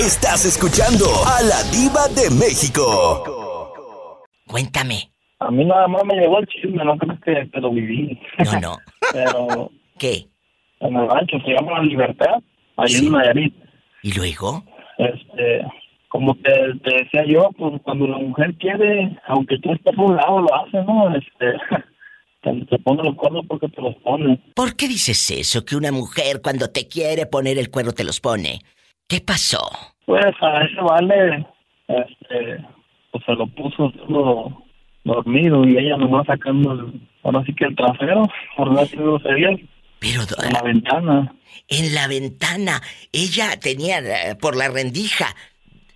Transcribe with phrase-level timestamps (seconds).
[0.00, 4.24] Estás escuchando a la diva de México.
[4.46, 5.12] Cuéntame.
[5.40, 8.18] A mí nada más me llegó el chisme, no creo que, que lo viví.
[8.38, 8.78] No, no.
[9.12, 10.26] Pero ¿Qué?
[10.80, 12.40] en el rancho se llama La Libertad,
[12.78, 13.54] ahí en Nayarit.
[14.02, 14.64] ¿Y luego?
[14.96, 15.66] Este,
[16.08, 16.50] como te,
[16.82, 20.54] te decía yo, pues cuando la mujer quiere, aunque tú estés a un lado, lo
[20.54, 21.14] hace, ¿no?
[21.14, 21.58] Este,
[22.40, 24.40] te, te pone los cuernos porque te los pone.
[24.54, 25.62] ¿Por qué dices eso?
[25.62, 28.60] Que una mujer cuando te quiere poner el cuerno te los pone.
[29.10, 29.58] ¿Qué pasó?
[30.06, 31.44] Pues a ese vale,
[31.88, 32.64] este,
[33.10, 34.62] pues se lo puso todo
[35.02, 38.22] dormido y ella nomás sacando el, ahora sí que el trasero,
[38.56, 39.58] por no decir groserías,
[39.98, 41.34] Pero en la ventana.
[41.66, 42.80] en la ventana,
[43.12, 45.34] ella tenía eh, por la rendija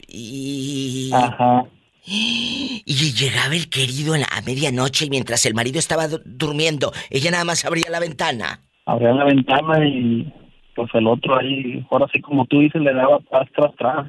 [0.09, 1.63] y Ajá.
[2.05, 7.45] y llegaba el querido a medianoche y mientras el marido estaba du- durmiendo, ella nada
[7.45, 8.61] más abría la ventana.
[8.87, 10.33] Abría la ventana y
[10.75, 14.07] pues el otro ahí, ahora sí como tú dices, le daba tras, tras, tras.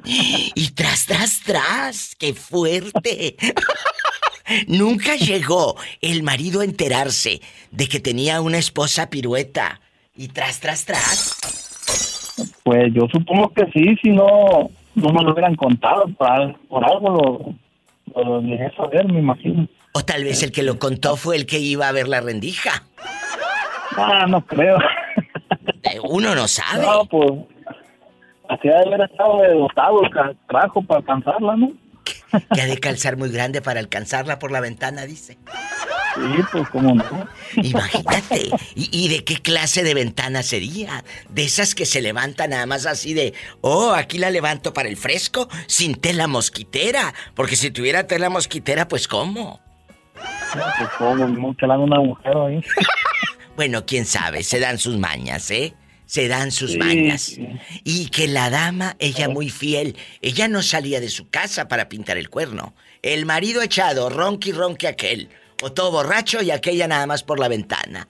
[0.54, 3.36] Y tras, tras, tras, qué fuerte.
[4.68, 7.40] Nunca llegó el marido a enterarse
[7.72, 9.80] de que tenía una esposa pirueta.
[10.16, 11.36] Y tras, tras, tras.
[12.62, 16.84] Pues yo supongo que sí, si no, no me lo hubieran contado, por, al- por
[16.84, 17.54] algo
[18.14, 19.66] lo, lo dejé saber, me imagino.
[19.92, 22.84] O tal vez el que lo contó fue el que iba a ver la rendija.
[23.96, 24.78] Ah, no creo.
[26.04, 26.84] Uno no sabe.
[26.84, 27.30] No, pues,
[28.48, 31.72] así ha de haber estado de dotado el trajo para alcanzarla, ¿no?
[32.54, 35.38] Que ha de calzar muy grande para alcanzarla por la ventana, dice.
[36.14, 37.04] Sí, pues como no.
[37.62, 38.50] Imagínate.
[38.74, 41.04] ¿Y, y de qué clase de ventana sería?
[41.28, 44.96] De esas que se levantan nada más así de, oh, aquí la levanto para el
[44.96, 47.14] fresco, sin tela mosquitera.
[47.34, 49.60] Porque si tuviera tela mosquitera, pues ¿cómo?
[50.56, 52.60] No, pues como no, un agujero ahí.
[53.56, 55.74] Bueno, quién sabe, se dan sus mañas, ¿eh?
[56.04, 57.36] Se dan sus Sí, mañas.
[57.82, 62.16] Y que la dama, ella muy fiel, ella no salía de su casa para pintar
[62.16, 62.74] el cuerno.
[63.02, 65.30] El marido echado, ronqui ronqui aquel.
[65.62, 68.06] O todo borracho y aquella nada más por la ventana.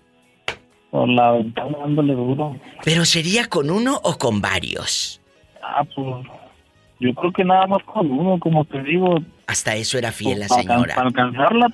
[0.90, 2.58] Por la ventana dándole duro.
[2.84, 5.20] Pero sería con uno o con varios.
[5.62, 6.26] Ah, pues,
[7.00, 9.18] yo creo que nada más con uno, como te digo.
[9.46, 10.94] Hasta eso era fiel la pues, para, señora.
[10.96, 11.68] para alcanzarla,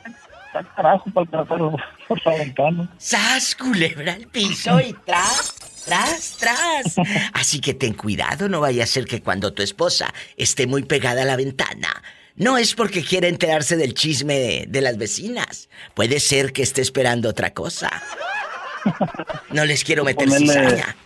[0.61, 1.77] está carajo para alcanzarla
[2.09, 2.89] por la ventana.
[2.99, 5.55] ¡Sas, culebra al piso y tras,
[5.87, 6.97] tras, tras!
[7.33, 11.23] Así que ten cuidado, no vaya a ser que cuando tu esposa esté muy pegada
[11.23, 12.03] a la ventana,
[12.37, 15.69] no es porque quiera enterarse del chisme de, de las vecinas.
[15.95, 17.91] Puede ser que esté esperando otra cosa.
[19.51, 20.97] No les quiero meter Ponerle- cizaña.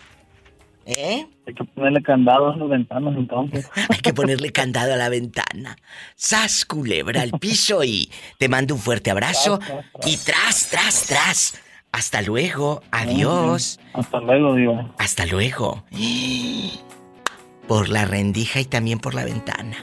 [0.86, 1.26] ¿Eh?
[1.47, 3.69] Hay que ponerle candado a las ventanas entonces.
[3.91, 5.76] Hay que ponerle candado a la ventana.
[6.14, 8.08] ¡Sas, culebra al piso y
[8.38, 9.58] te mando un fuerte abrazo!
[10.06, 11.60] Y tras, tras, tras.
[11.91, 12.82] Hasta luego.
[12.92, 13.80] Adiós.
[13.94, 14.94] Hasta luego, digo.
[14.98, 15.84] Hasta luego.
[17.66, 19.76] Por la rendija y también por la ventana.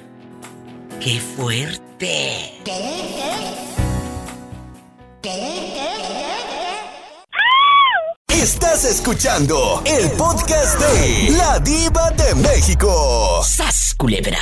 [1.02, 2.54] ¡Qué fuerte!
[8.44, 13.42] Estás escuchando el podcast de La Diva de México.
[13.42, 14.38] ¡Sas, culebra!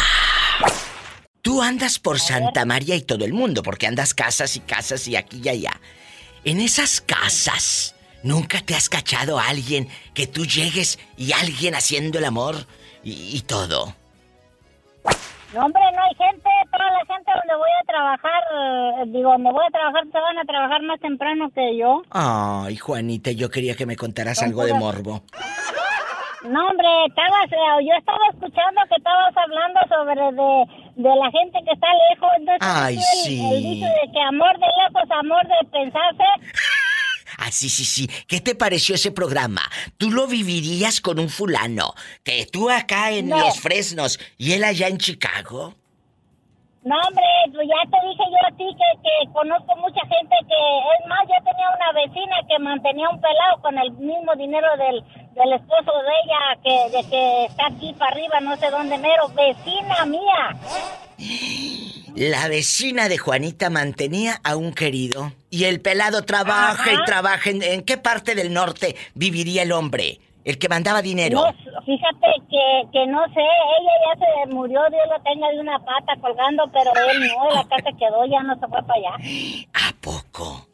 [1.44, 5.16] Tú andas por Santa María y todo el mundo, porque andas casas y casas y
[5.16, 5.80] aquí y allá.
[6.44, 12.18] En esas casas, ¿nunca te has cachado a alguien que tú llegues y alguien haciendo
[12.18, 12.66] el amor
[13.04, 13.96] y, y todo?
[15.54, 16.50] No, hombre, no hay gente.
[16.72, 20.38] Toda la gente donde voy a trabajar, eh, digo, donde voy a trabajar, se van
[20.38, 22.02] a trabajar más temprano que yo.
[22.12, 25.22] Ay, Juanita, yo quería que me contaras algo de morbo.
[26.44, 31.60] No, hombre, estabas, eh, yo estaba escuchando que estabas hablando sobre de, de la gente
[31.66, 32.30] que está lejos.
[32.38, 33.54] Entonces, Ay, el- sí.
[33.54, 36.24] El dicho de que amor de lejos, amor de pensarse.
[37.44, 38.08] Ah, sí, sí, sí.
[38.28, 39.64] ¿Qué te pareció ese programa?
[39.98, 41.96] ¿Tú lo vivirías con un fulano?
[42.24, 43.40] Que tú acá en No.
[43.40, 45.76] Los Fresnos y él allá en Chicago.
[46.84, 50.62] No, hombre, pues ya te dije yo a ti que, que conozco mucha gente que,
[50.98, 55.04] es más, yo tenía una vecina que mantenía un pelado con el mismo dinero del,
[55.36, 59.28] del esposo de ella, que, de que está aquí para arriba, no sé dónde mero,
[59.30, 60.58] vecina mía.
[62.16, 65.32] La vecina de Juanita mantenía a un querido.
[65.52, 66.94] Y el pelado trabaja Ajá.
[66.94, 67.50] y trabaja.
[67.50, 70.20] ¿En, en qué parte del norte viviría el hombre?
[70.44, 71.38] El que mandaba dinero.
[71.42, 75.78] No, fíjate que, que no sé, ella ya se murió, Dios lo tenga de una
[75.80, 79.16] pata colgando, pero él no, la casa quedó, ya no se fue para allá.
[79.74, 80.66] ¿A poco?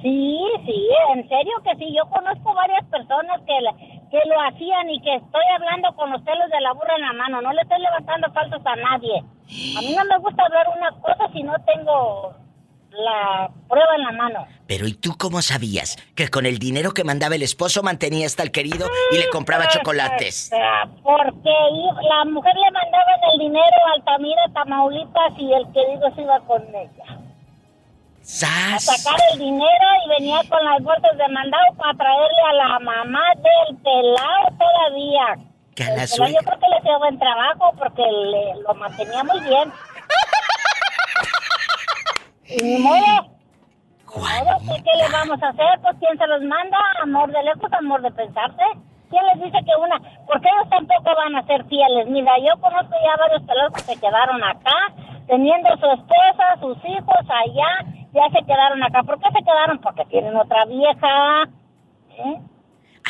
[0.00, 1.94] Sí, sí, en serio que sí.
[1.94, 3.74] Yo conozco varias personas que, la-
[4.10, 7.12] que lo hacían y que estoy hablando con los pelos de la burra en la
[7.12, 7.40] mano.
[7.40, 9.18] No le estoy levantando falsos a nadie.
[9.20, 12.34] A mí no me gusta hablar una cosa si no tengo
[12.92, 14.46] la prueba en la mano.
[14.66, 18.42] Pero ¿y tú cómo sabías que con el dinero que mandaba el esposo mantenía hasta
[18.42, 20.50] el querido y le compraba chocolates?
[21.02, 21.50] Porque
[22.08, 26.62] la mujer le mandaba el dinero a Altamira, Tamaulipas y el querido se iba con
[26.74, 27.18] ella.
[28.22, 28.88] ¡Sas!
[28.88, 32.78] A sacar el dinero y venía con las bolsas de mandado para traerle a la
[32.78, 35.46] mamá del pelado todavía.
[35.74, 39.40] Que a la Yo creo que le hacía buen trabajo porque le, lo mantenía muy
[39.40, 39.72] bien.
[42.46, 43.28] y ni modo.
[44.06, 44.58] Juanita.
[44.84, 45.80] ¿Qué le vamos a hacer?
[45.82, 48.62] Pues quién se los manda, amor de lejos, amor de pensarse.
[49.08, 49.98] ¿Quién les dice que una?
[50.26, 52.08] Porque ellos tampoco van a ser fieles.
[52.08, 54.76] Mira, yo conozco ya varios pelados que se quedaron acá,
[55.26, 59.02] teniendo su esposa, sus hijos allá, ya se quedaron acá.
[59.02, 59.78] ¿Por qué se quedaron?
[59.80, 61.44] Porque tienen otra vieja.
[62.10, 62.40] ¿eh?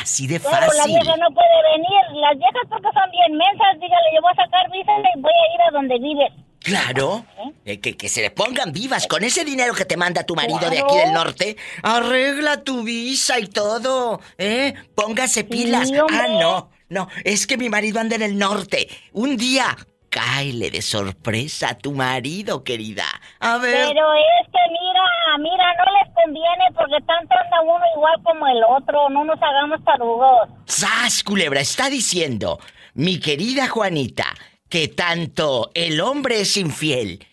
[0.01, 0.95] Así de Claro, la fácil.
[0.99, 2.19] vieja no puede venir.
[2.21, 3.79] Las viejas porque son bien mensas.
[3.79, 6.31] Dígale, yo voy a sacar visa y voy a ir a donde vives.
[6.63, 7.25] Claro.
[7.65, 9.07] Eh, que, que se le pongan vivas.
[9.07, 13.39] Con ese dinero que te manda tu marido de aquí del norte, arregla tu visa
[13.39, 14.19] y todo.
[14.37, 14.73] ¿Eh?
[14.95, 15.91] Póngase pilas.
[16.11, 16.71] ah, no.
[16.89, 18.87] No, es que mi marido anda en el norte.
[19.13, 19.75] Un día,
[20.09, 23.05] cáele de sorpresa a tu marido, querida.
[23.39, 23.87] A ver.
[23.87, 25.03] Pero es que mira,
[25.39, 29.09] mira, no les conviene porque tanto anda uno igual como el otro.
[29.09, 30.49] No nos hagamos tarugos.
[30.65, 31.61] ¡Sas, culebra!
[31.61, 32.59] Está diciendo,
[32.93, 34.27] mi querida Juanita,
[34.73, 37.23] que tanto el hombre es infiel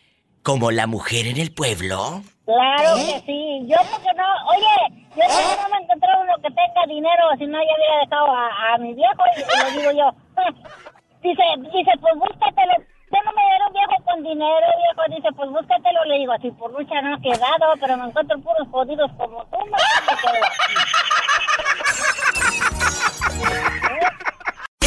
[0.43, 2.21] como la mujer en el pueblo.
[2.45, 3.07] Claro ¿Eh?
[3.07, 3.65] que sí.
[3.65, 4.77] Yo porque no, oye,
[5.17, 8.75] yo porque no me encontré uno que tenga dinero, si no ya hubiera dejado a,
[8.75, 10.13] a mi viejo y, le digo yo,
[11.23, 11.43] dice,
[11.73, 12.77] dice, pues búscatelo.
[13.09, 16.05] Yo no me dieron viejo con dinero, viejo, dice, pues búscatelo.
[16.05, 19.57] Le digo, así por lucha no ha quedado, pero me encuentro puros jodidos como tú,
[19.65, 19.79] no.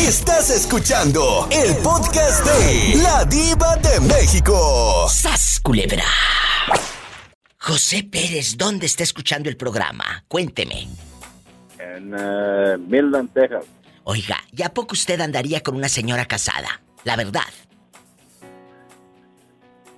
[0.07, 5.07] Estás escuchando el podcast de La Diva de México.
[5.07, 6.03] ¡Sas, culebra!
[7.57, 10.25] José Pérez, ¿dónde está escuchando el programa?
[10.27, 10.89] Cuénteme.
[11.79, 13.63] En eh, Midland, Texas.
[14.03, 16.81] Oiga, ¿y a poco usted andaría con una señora casada?
[17.05, 17.47] La verdad.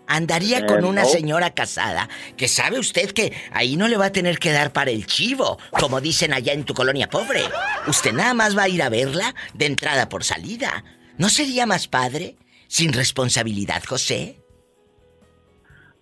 [0.07, 1.07] Andaría Eh, con una no.
[1.10, 4.92] señora casada que sabe usted que ahí no le va a tener que dar para
[4.92, 7.42] el chivo, como dicen allá en tu colonia pobre.
[7.88, 10.84] Usted nada más va a ir a verla de entrada por salida.
[11.18, 12.36] ¿No sería más padre?
[12.68, 14.40] Sin responsabilidad, José.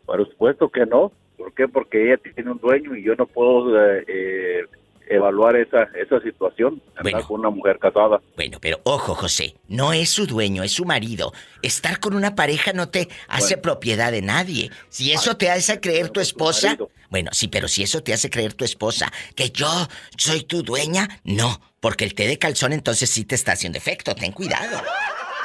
[0.05, 1.11] Por supuesto que no.
[1.37, 1.67] ¿Por qué?
[1.67, 4.61] Porque ella tiene un dueño y yo no puedo eh, eh,
[5.09, 6.81] evaluar esa, esa situación.
[7.01, 7.25] Bueno.
[7.27, 8.21] con una mujer casada.
[8.35, 11.33] Bueno, pero ojo, José, no es su dueño, es su marido.
[11.61, 13.61] Estar con una pareja no te hace Bueno.
[13.61, 14.71] propiedad de nadie.
[14.89, 16.77] Si eso te hace creer tu esposa,
[17.09, 19.69] bueno, sí, pero si eso te hace creer tu esposa que yo
[20.17, 24.15] soy tu dueña, no, porque el té de calzón entonces sí te está haciendo efecto.
[24.15, 24.81] Ten cuidado.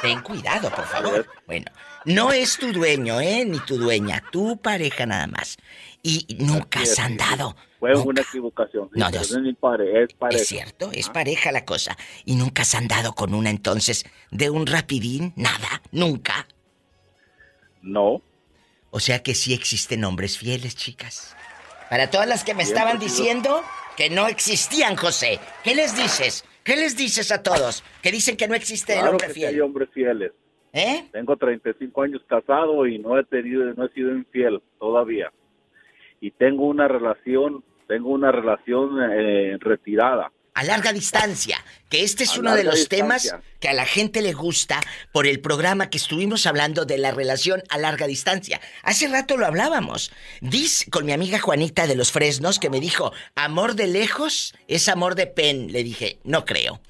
[0.01, 1.27] Ten cuidado, por favor.
[1.45, 1.65] Bueno,
[2.05, 3.43] no es tu dueño, ¿eh?
[3.45, 5.57] Ni tu dueña, tu pareja nada más.
[6.01, 6.99] Y nunca Así has es.
[6.99, 7.55] andado.
[7.79, 8.09] Fue nunca.
[8.09, 8.89] una equivocación.
[8.93, 10.41] No, no es mi padre, es pareja.
[10.41, 11.97] Es cierto, es pareja la cosa.
[12.25, 15.31] ¿Y nunca has andado con una entonces de un rapidín?
[15.37, 16.47] Nada, nunca.
[17.81, 18.21] No.
[18.91, 21.35] O sea que sí existen hombres fieles, chicas.
[21.89, 23.61] Para todas las que me Siempre estaban sido- diciendo
[23.95, 25.39] que no existían, José.
[25.63, 26.43] ¿Qué les dices?
[26.63, 27.83] ¿Qué les dices a todos?
[28.01, 29.53] Que dicen que no existe el Claro hombre que fiel.
[29.55, 30.31] hay hombres fieles.
[30.71, 31.05] ¿Eh?
[31.11, 35.31] Tengo 35 años casado y no he tenido, no he sido infiel todavía.
[36.21, 40.31] Y tengo una relación, tengo una relación eh, retirada.
[40.55, 41.57] A larga distancia,
[41.89, 44.81] que este es A uno de los temas que a la gente le gusta
[45.13, 48.59] por el programa que estuvimos hablando de la relación a larga distancia.
[48.83, 50.11] Hace rato lo hablábamos.
[50.41, 54.89] Dis con mi amiga Juanita de los Fresnos que me dijo, amor de lejos es
[54.89, 55.71] amor de pen.
[55.71, 56.81] Le dije, no creo,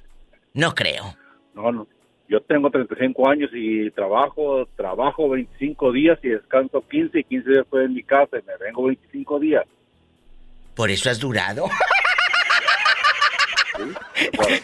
[0.53, 1.15] no creo.
[1.53, 1.87] No, no.
[2.29, 7.63] Yo tengo 35 años y trabajo, trabajo 25 días y descanso 15 y 15 días
[7.63, 9.65] estoy en mi casa y me vengo 25 días.
[10.75, 11.65] Por eso has durado.
[13.77, 13.83] ¿sí?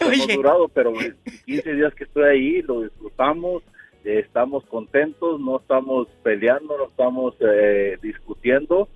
[0.00, 0.92] Hemos durado, pero
[1.44, 3.64] 15 días que estoy ahí lo disfrutamos,
[4.04, 8.88] eh, estamos contentos, no estamos peleando, no estamos eh, discutiendo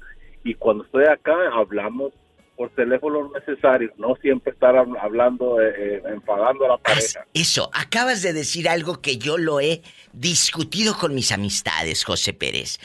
[0.45, 2.13] y cuando estoy acá hablamos
[2.61, 7.27] por teléfono necesario, no siempre estar hab- hablando, eh, eh, enfadando a la Haz pareja.
[7.33, 9.81] Eso, acabas de decir algo que yo lo he
[10.13, 12.79] discutido con mis amistades, José Pérez.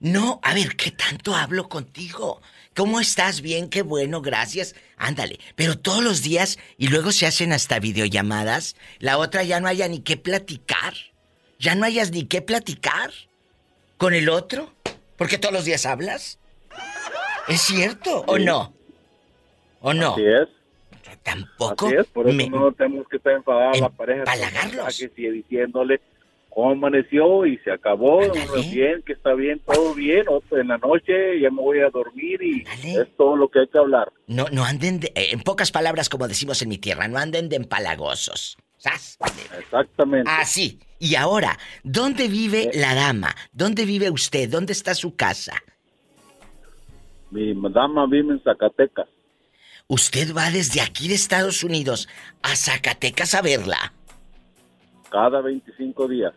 [0.00, 2.42] No, a ver, ¿qué tanto hablo contigo?
[2.74, 3.40] ¿Cómo estás?
[3.40, 4.74] Bien, qué bueno, gracias.
[4.96, 9.68] Ándale, pero todos los días y luego se hacen hasta videollamadas, la otra ya no
[9.68, 10.94] haya ni qué platicar.
[11.60, 13.12] Ya no hayas ni qué platicar
[13.96, 14.74] con el otro,
[15.16, 16.40] porque todos los días hablas.
[17.46, 18.74] ¿Es cierto o no?
[19.80, 20.12] ¿O no?
[20.12, 20.48] Así es,
[21.22, 24.24] Tampoco así es, por eso me- no tenemos que estar enfadados a la pareja.
[24.24, 24.84] con empalagarlos.
[24.86, 26.00] mensajes y diciéndole
[26.50, 28.20] cómo amaneció y se acabó,
[28.72, 32.64] bien, que está bien, todo bien, en la noche ya me voy a dormir y
[32.84, 34.12] es todo lo que hay que hablar.
[34.26, 37.48] No, no anden, de- eh, en pocas palabras, como decimos en mi tierra, no anden
[37.48, 38.56] de empalagosos.
[38.76, 39.18] ¿Sas?
[39.58, 40.30] Exactamente.
[40.30, 40.80] Así.
[40.98, 43.34] Y ahora, ¿dónde vive la dama?
[43.52, 44.48] ¿Dónde vive usted?
[44.48, 45.54] ¿Dónde está su casa?
[47.30, 49.06] Mi dama vive en Zacatecas.
[49.90, 52.08] Usted va desde aquí de Estados Unidos
[52.42, 53.92] a Zacatecas a verla.
[55.10, 56.32] cada 25 días.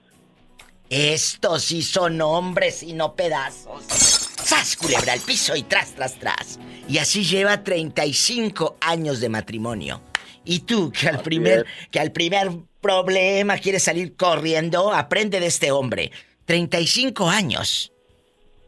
[0.90, 3.84] Estos sí son hombres y no pedazos.
[3.88, 6.60] ¡Sas, culebra al piso y tras, tras, tras!
[6.88, 10.02] Y así lleva 35 años de matrimonio.
[10.44, 11.90] Y tú, que al Así primer, es.
[11.92, 12.50] que al primer
[12.82, 16.12] problema quieres salir corriendo, aprende de este hombre.
[16.46, 17.92] 35 años.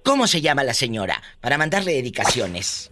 [0.04, 1.22] ¿Cómo se llama la señora?
[1.42, 2.92] Para mandarle dedicaciones.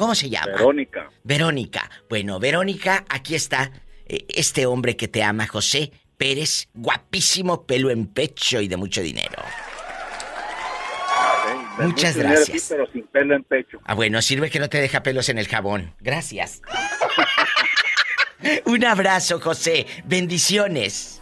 [0.00, 0.52] ¿Cómo se llama?
[0.52, 1.10] Verónica.
[1.24, 1.90] Verónica.
[2.08, 3.70] Bueno, Verónica, aquí está
[4.06, 9.02] eh, este hombre que te ama, José Pérez, guapísimo, pelo en pecho y de mucho
[9.02, 9.42] dinero.
[11.76, 12.62] Muchas mucho dinero, gracias.
[12.62, 13.78] sí, pero sin pelo en pecho.
[13.84, 15.94] Ah, bueno, sirve que no te deja pelos en el jabón.
[16.00, 16.62] Gracias.
[18.64, 19.86] Un abrazo, José.
[20.06, 21.20] Bendiciones.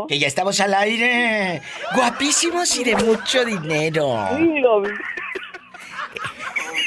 [0.08, 1.62] Que ya estamos al aire.
[1.94, 4.28] Guapísimos y de mucho dinero.
[4.36, 4.90] Sí, lo vi.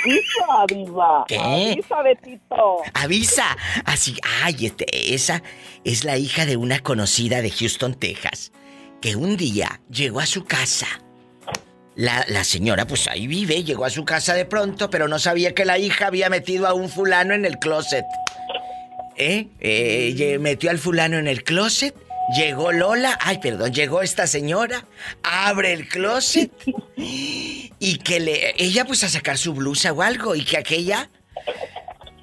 [0.06, 1.26] Avisa, diva.
[1.28, 1.38] ¿Qué?
[1.38, 2.82] Avisa, Betito.
[2.94, 3.58] Avisa.
[3.86, 5.44] Así, ay, este, esa
[5.84, 8.52] es la hija de una conocida de Houston, Texas,
[9.02, 10.88] que un día llegó a su casa.
[12.00, 15.54] La, la señora, pues ahí vive, llegó a su casa de pronto, pero no sabía
[15.54, 18.06] que la hija había metido a un fulano en el closet.
[19.18, 19.48] ¿Eh?
[19.60, 21.94] Eh, metió al fulano en el closet.
[22.34, 24.86] Llegó Lola, ay, perdón, llegó esta señora,
[25.24, 26.50] abre el closet
[26.96, 28.56] y que le.
[28.58, 31.10] Ella, pues a sacar su blusa o algo, y que aquella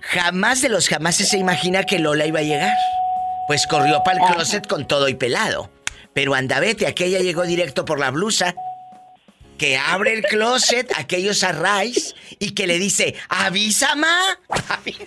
[0.00, 2.74] jamás de los jamás se imagina que Lola iba a llegar.
[3.46, 5.70] Pues corrió para el closet con todo y pelado.
[6.14, 8.54] Pero anda, vete, aquella llegó directo por la blusa.
[9.58, 14.38] Que abre el closet, aquellos a Rice, y que le dice, avisa, ma.
[14.68, 15.06] Avisa.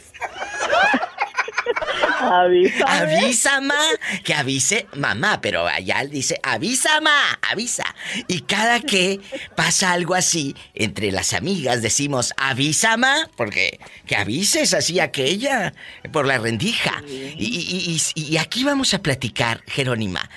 [2.22, 2.86] Avisa.
[2.86, 3.80] Avisa, ma.
[4.24, 7.84] Que avise mamá, pero allá él dice, avisa, ma, avisa.
[8.28, 9.20] Y cada que
[9.56, 15.74] pasa algo así, entre las amigas decimos, avisa, ma, porque que avises así aquella,
[16.12, 17.04] por la rendija.
[17.08, 20.30] Y, y- y- y aquí vamos a platicar, Jerónima.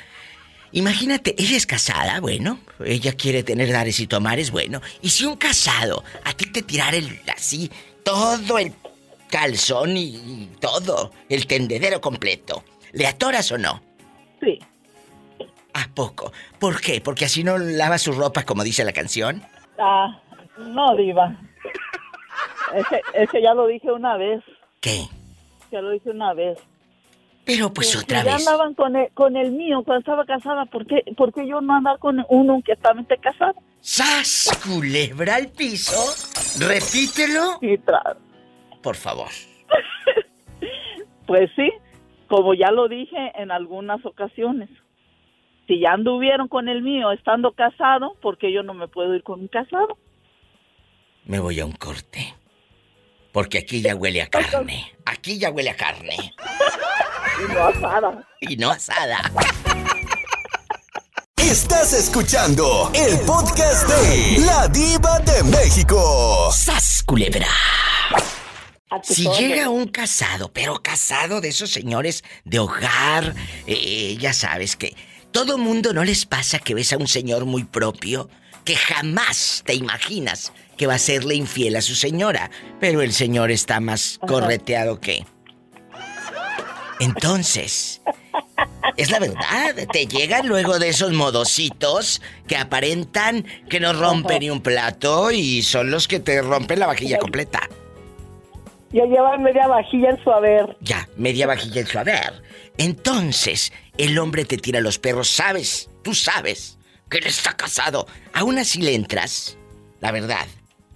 [0.73, 4.81] Imagínate, ella es casada, bueno, ella quiere tener dares y tomares, bueno.
[5.03, 7.71] Y si un casado a ti te tirara el, así
[8.03, 8.73] todo el
[9.29, 13.83] calzón y, y todo, el tendedero completo, ¿le atoras o no?
[14.41, 14.59] Sí.
[15.75, 16.33] ¿A poco?
[16.59, 17.01] ¿Por qué?
[17.01, 19.43] ¿Porque así no lava su ropa como dice la canción?
[19.79, 20.21] Ah,
[20.59, 21.37] no, diva.
[22.75, 24.43] Ese, ese ya lo dije una vez.
[24.81, 25.07] ¿Qué?
[25.71, 26.59] Ya lo dije una vez.
[27.45, 28.47] Pero pues otra si ya vez.
[28.47, 31.75] andaban con el, con el mío cuando estaba casada, ¿por qué, por qué yo no
[31.75, 33.55] andar con uno que esté casado?
[33.81, 34.49] ¡Sas!
[34.65, 35.97] Culebra al piso.
[36.65, 38.17] Repítelo, tra-
[38.83, 39.29] por favor.
[41.27, 41.71] Pues sí,
[42.29, 44.69] como ya lo dije en algunas ocasiones.
[45.67, 49.23] Si ya anduvieron con el mío estando casado, ¿por qué yo no me puedo ir
[49.23, 49.97] con un casado?
[51.25, 52.35] Me voy a un corte.
[53.33, 54.93] Porque aquí ya huele a carne.
[55.07, 56.17] Aquí ya huele a carne.
[57.39, 58.29] Y no asada.
[58.41, 59.31] Y no asada.
[61.37, 66.51] Estás escuchando el podcast de La Diva de México.
[66.53, 67.47] ¡Sas, culebra!
[69.03, 73.35] Si llega un casado, pero casado de esos señores de hogar,
[73.67, 74.95] eh, ya sabes que
[75.31, 78.29] todo mundo no les pasa que ves a un señor muy propio
[78.65, 83.51] que jamás te imaginas que va a serle infiel a su señora, pero el señor
[83.51, 85.25] está más correteado que.
[87.03, 88.01] Entonces,
[88.97, 94.51] es la verdad, te llegan luego de esos modositos que aparentan que no rompen ni
[94.51, 97.69] un plato y son los que te rompen la vajilla completa.
[98.93, 100.77] Ya llevan media vajilla en su haber.
[100.81, 102.41] Ya, media vajilla en su haber.
[102.79, 105.91] Entonces, el hombre te tira los perros, ¿sabes?
[106.03, 106.79] Tú sabes.
[107.11, 108.07] que él está casado.
[108.33, 109.59] Aún así le entras.
[110.01, 110.47] La verdad.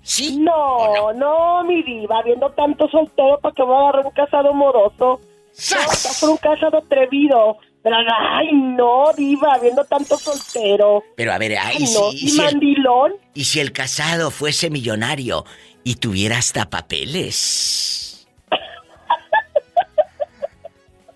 [0.03, 0.39] ¿Sí?
[0.39, 5.21] No, no, mi diva, viendo tanto soltero para que voy a agarrar un casado moroso.
[5.57, 6.19] ¡Sas!
[6.21, 7.59] Por un casado atrevido.
[7.83, 11.05] Pero, ay, no, diva, viendo tanto soltero.
[11.17, 13.13] Pero a ver, Ay, no, y y si el- mandilón.
[13.33, 15.45] Y si el casado fuese millonario
[15.85, 18.27] y tuviera hasta papeles.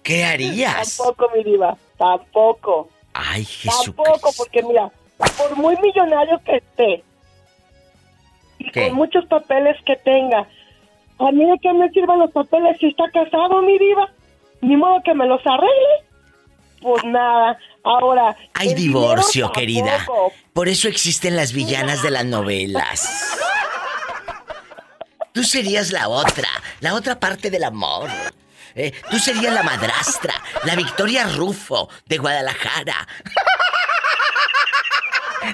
[0.03, 0.97] ¿Qué harías?
[0.97, 2.89] Tampoco, mi diva, tampoco.
[3.13, 3.95] Ay, Jesús.
[3.97, 4.91] Tampoco, porque mira,
[5.37, 7.05] por muy millonario que esté
[8.59, 8.89] y ¿Qué?
[8.89, 10.47] con muchos papeles que tenga,
[11.19, 14.09] a mí de qué me sirven los papeles si está casado, mi diva.
[14.63, 16.11] Ni modo que me los arregle.
[16.81, 18.37] Pues nada, ahora.
[18.55, 19.99] Hay divorcio, querida.
[19.99, 20.33] tampoco.
[20.53, 23.39] Por eso existen las villanas de las novelas.
[25.33, 26.49] Tú serías la otra,
[26.81, 28.09] la otra parte del amor.
[28.75, 33.07] Eh, tú serías la madrastra, la Victoria Rufo de Guadalajara.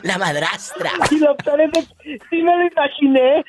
[0.02, 0.90] La madrastra.
[1.11, 3.45] Es de- sí me lo imaginé.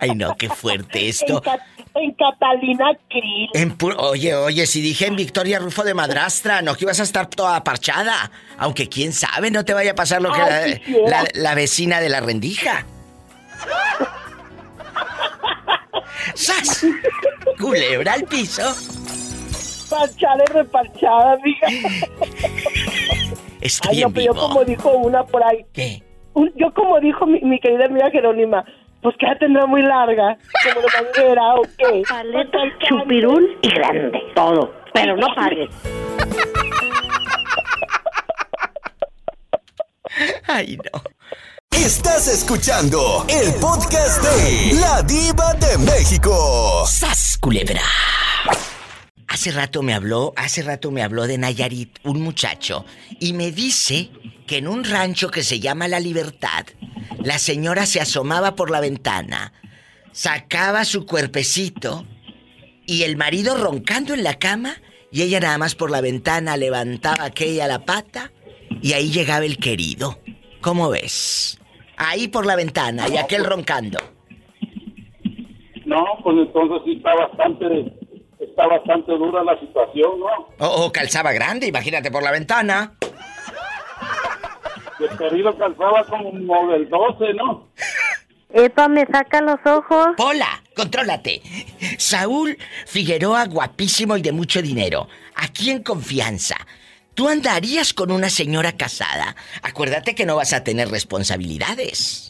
[0.00, 1.40] Ay, no, qué fuerte En, esto.
[1.42, 1.58] Ca-
[1.94, 3.48] en Catalina Krill.
[3.54, 7.28] En oye, oye, si dije en Victoria Rufo de madrastra, no que ibas a estar
[7.28, 8.30] toda parchada.
[8.58, 11.08] Aunque quién sabe, no te vaya a pasar lo que Ay, la, quisiera.
[11.22, 12.84] la- la vecina de la rendija.
[16.34, 16.84] ¡Sas!
[17.58, 18.62] Culebra al piso.
[19.88, 21.68] Parchada y reparchada, amiga.
[23.60, 25.64] Estoy Ay, no, en pero yo como dijo una por ahí.
[25.72, 26.02] ¿Qué?
[26.34, 28.64] Un- yo como dijo mi, mi querida amiga Jerónima,
[29.02, 32.02] pues que la tendrá muy larga, como de manguera o qué.
[32.08, 34.18] Paleta, Pues, chupirul y grande.
[34.34, 34.72] Todo.
[34.94, 35.68] Pero no pagues.
[40.48, 41.02] Ay, no.
[41.70, 46.84] Estás escuchando el podcast de La Diva de México.
[46.86, 47.80] ¡Sas, culebra!
[49.40, 52.84] Hace rato me habló, hace rato me habló de Nayarit, un muchacho,
[53.20, 54.10] y me dice
[54.46, 56.66] que en un rancho que se llama La Libertad,
[57.24, 59.54] la señora se asomaba por la ventana,
[60.12, 62.04] sacaba su cuerpecito
[62.84, 64.74] y el marido roncando en la cama
[65.10, 68.32] y ella nada más por la ventana levantaba aquella la pata
[68.82, 70.18] y ahí llegaba el querido.
[70.60, 71.58] ¿Cómo ves?
[71.96, 74.00] Ahí por la ventana y aquel roncando.
[75.86, 77.99] No, pues entonces sí está bastante,
[78.40, 80.66] está bastante dura la situación, ¿no?
[80.66, 82.94] O, o calzaba grande, imagínate por la ventana.
[84.98, 87.68] El querido calzaba como del 12, ¿no?
[88.52, 90.08] Epa, me saca los ojos.
[90.16, 91.40] Pola, contrólate.
[91.98, 95.08] Saúl Figueroa, guapísimo y de mucho dinero.
[95.36, 96.56] Aquí en confianza.
[97.14, 99.36] ¿Tú andarías con una señora casada?
[99.62, 102.26] Acuérdate que no vas a tener responsabilidades.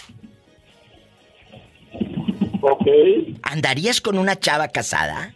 [2.61, 2.87] Ok.
[3.42, 5.35] ¿Andarías con una chava casada?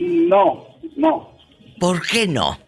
[0.00, 1.30] No, no.
[1.78, 2.58] ¿Por qué no?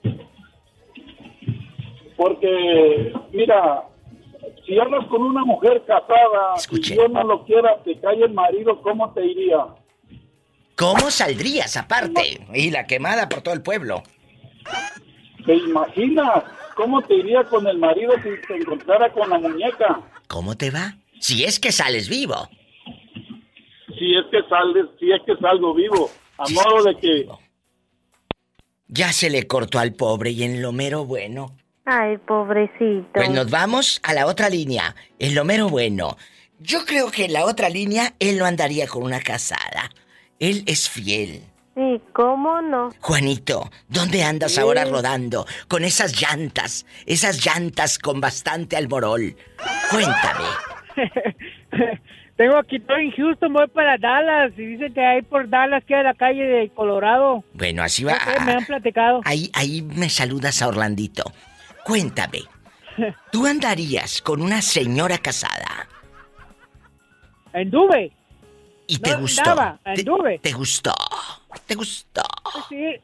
[2.17, 3.85] Porque, mira,
[4.67, 8.81] si hablas con una mujer casada y Dios no lo quiera, te cae el marido,
[8.83, 9.67] ¿cómo te iría?
[10.77, 12.47] ¿Cómo saldrías aparte?
[12.55, 14.03] Y la quemada por todo el pueblo.
[15.47, 16.45] ¿Te imaginas
[16.77, 20.01] cómo te iría con el marido si te encontrara con la muñeca?
[20.29, 20.97] ¿Cómo te va?
[21.19, 22.49] Si es que sales vivo.
[23.99, 26.11] Si es que sales, si es que salgo vivo.
[26.39, 27.29] A modo de que
[28.89, 31.57] Ya se le cortó al pobre y en lo mero bueno.
[31.85, 33.09] Ay, pobrecito.
[33.15, 36.17] Pues nos vamos a la otra línea, en lo mero bueno.
[36.61, 39.91] Yo creo que en la otra línea él no andaría con una casada.
[40.39, 41.43] Él es fiel.
[41.75, 42.91] ¿Y cómo no?
[43.01, 45.47] Juanito, ¿dónde andas ahora rodando?
[45.69, 49.35] Con esas llantas, esas llantas con bastante alborol.
[49.91, 50.45] Cuéntame.
[52.43, 56.03] Tengo aquí, estoy en Houston, voy para Dallas y dice que ahí por Dallas queda
[56.03, 57.45] la calle de Colorado.
[57.53, 58.19] Bueno, así va.
[58.45, 59.21] Me han platicado.
[59.25, 61.23] Ahí, ahí me saludas a Orlandito.
[61.85, 62.41] Cuéntame.
[63.31, 65.87] ¿Tú andarías con una señora casada?
[67.53, 68.11] Anduve.
[68.89, 69.43] ¿Y te gustó?
[69.43, 70.39] andaba, ¿Te- anduve.
[70.41, 70.95] ¿Te gustó?
[71.65, 72.23] ¿Te gustó?
[72.69, 72.97] Sí.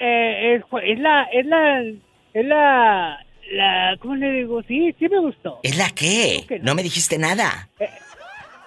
[0.00, 4.64] Eh, es, es la, es la, es la, la, ¿cómo le digo?
[4.64, 5.60] Sí, sí me gustó.
[5.62, 6.44] ¿Es la qué?
[6.58, 6.64] no.
[6.70, 7.68] No me dijiste nada.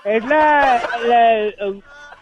[0.07, 1.51] Es la, la,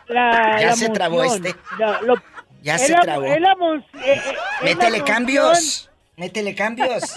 [0.08, 1.56] la Ya la se trabó este.
[2.02, 2.16] Lo-
[2.62, 3.26] Ya se trabó.
[3.26, 4.22] eh,
[4.64, 5.90] Métele cambios.
[6.18, 7.04] Métele cambios.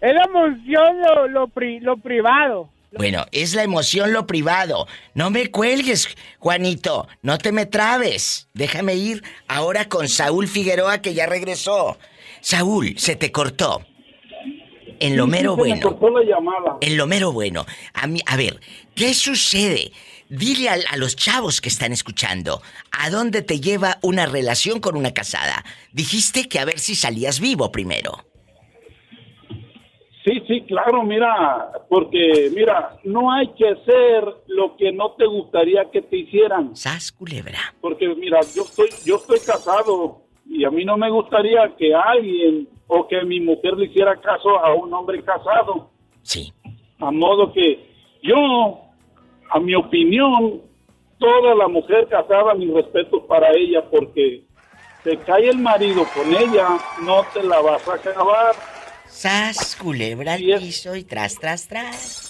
[0.00, 2.68] Es la emoción lo, lo, pri- lo privado.
[2.92, 4.86] Bueno, es la emoción lo privado.
[5.14, 7.08] No me cuelgues, Juanito.
[7.22, 8.48] No te me trabes.
[8.52, 11.98] Déjame ir ahora con Saúl Figueroa que ya regresó.
[12.42, 13.82] Saúl, se te cortó.
[15.06, 15.98] En lo mero bueno.
[16.80, 17.66] En lo mero bueno.
[17.92, 18.60] A mí, a ver,
[18.94, 19.92] ¿qué sucede?
[20.28, 24.96] Dile a, a los chavos que están escuchando, ¿a dónde te lleva una relación con
[24.96, 25.64] una casada?
[25.92, 28.24] Dijiste que a ver si salías vivo primero.
[30.24, 35.84] Sí, sí, claro, mira, porque mira, no hay que hacer lo que no te gustaría
[35.92, 36.74] que te hicieran.
[36.74, 37.58] Sas culebra.
[37.82, 42.68] Porque mira, yo estoy, yo estoy casado y a mí no me gustaría que alguien
[42.86, 45.90] o que mi mujer le hiciera caso a un hombre casado.
[46.22, 46.52] Sí.
[46.98, 47.86] A modo que
[48.22, 48.80] yo,
[49.50, 50.62] a mi opinión,
[51.18, 54.44] toda la mujer casada, mi respeto para ella, porque
[55.02, 56.68] se cae el marido con ella,
[57.02, 58.54] no te la vas a acabar.
[59.06, 62.23] Sas culebra al piso y tras, tras, tras.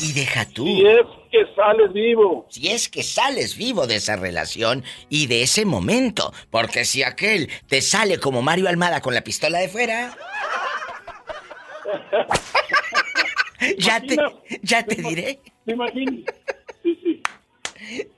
[0.00, 0.64] Y deja tú.
[0.66, 2.46] Si es que sales vivo.
[2.50, 6.32] Si es que sales vivo de esa relación y de ese momento.
[6.50, 10.16] Porque si aquel te sale como Mario Almada con la pistola de fuera.
[13.78, 14.16] ya te,
[14.62, 15.40] ya te diré.
[15.64, 16.24] ¿Te imaginas?
[16.82, 17.22] Sí, sí.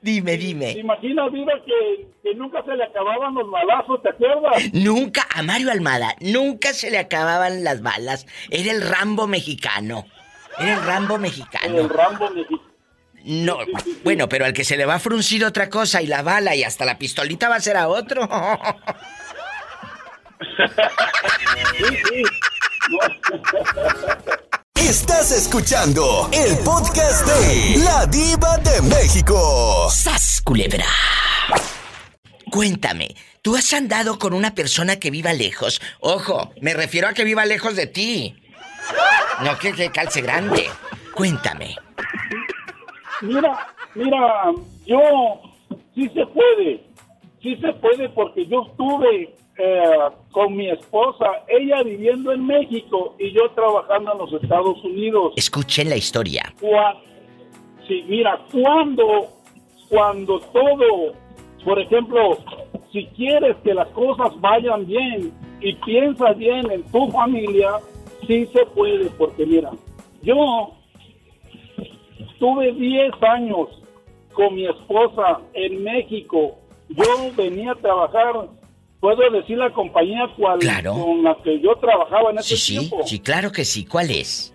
[0.01, 0.71] Dime, ¿Te dime.
[0.71, 4.73] imaginas, Viva, que, que nunca se le acababan los balazos, ¿te acuerdas?
[4.73, 8.27] Nunca, a Mario Almada, nunca se le acababan las balas.
[8.49, 10.05] Era el Rambo mexicano.
[10.59, 11.77] Era el Rambo mexicano.
[11.79, 12.71] El Rambo mexicano.
[13.23, 13.59] No,
[14.03, 16.63] bueno, pero al que se le va a fruncir otra cosa y la bala y
[16.63, 18.27] hasta la pistolita va a ser a otro.
[21.77, 22.23] Sí, sí.
[24.75, 29.87] Estás escuchando el podcast de La Diva de México.
[29.91, 30.85] ¡Sas, culebra!
[32.49, 35.79] Cuéntame, ¿tú has andado con una persona que viva lejos?
[35.99, 38.40] Ojo, me refiero a que viva lejos de ti.
[39.43, 40.65] No que, que calce grande.
[41.15, 41.75] Cuéntame.
[43.21, 44.51] Mira, mira,
[44.85, 44.99] yo
[45.93, 46.83] sí se puede,
[47.41, 49.83] sí se puede porque yo estuve eh,
[50.31, 55.33] con mi esposa, ella viviendo en México y yo trabajando en los Estados Unidos.
[55.35, 56.43] Escuchen la historia.
[56.59, 56.97] Cua-
[57.87, 59.27] sí, mira, cuando,
[59.89, 61.13] cuando todo,
[61.63, 62.37] por ejemplo,
[62.91, 67.73] si quieres que las cosas vayan bien y piensas bien en tu familia,
[68.31, 69.71] sí se puede, porque mira,
[70.21, 70.71] yo
[72.39, 73.67] tuve 10 años
[74.33, 76.57] con mi esposa en México.
[76.89, 77.03] Yo
[77.35, 78.47] venía a trabajar,
[78.99, 80.93] puedo decir la compañía cual, Claro.
[80.93, 83.05] con la que yo trabajaba en ese Sí, sí, tiempo.
[83.05, 83.85] sí, claro que sí.
[83.85, 84.53] ¿Cuál es?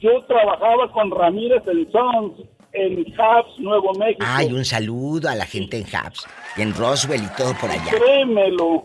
[0.00, 2.32] Yo trabajaba con Ramírez en Sons,
[2.72, 4.24] en Habs, Nuevo México.
[4.26, 6.26] Ay, un saludo a la gente en Habs
[6.56, 7.90] en Roswell y todo por allá.
[7.90, 8.84] Créemelo,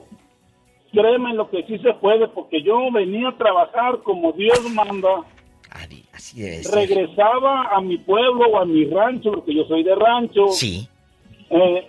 [0.93, 5.09] créemelo que sí se puede, porque yo venía a trabajar como Dios manda.
[6.13, 6.75] Así debe ser.
[6.75, 10.47] Regresaba a mi pueblo o a mi rancho, porque yo soy de rancho.
[10.51, 10.87] Sí.
[11.49, 11.87] Eh,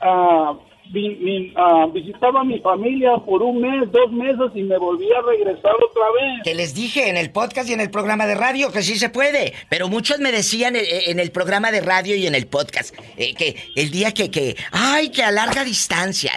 [0.00, 0.54] ah,
[0.92, 5.22] vi- ah, visitaba a mi familia por un mes, dos meses y me volví a
[5.22, 6.42] regresar otra vez.
[6.44, 9.08] Que les dije en el podcast y en el programa de radio que sí se
[9.08, 9.52] puede.
[9.70, 13.34] Pero muchos me decían eh, en el programa de radio y en el podcast eh,
[13.34, 16.32] que el día que, que, ay, que a larga distancia,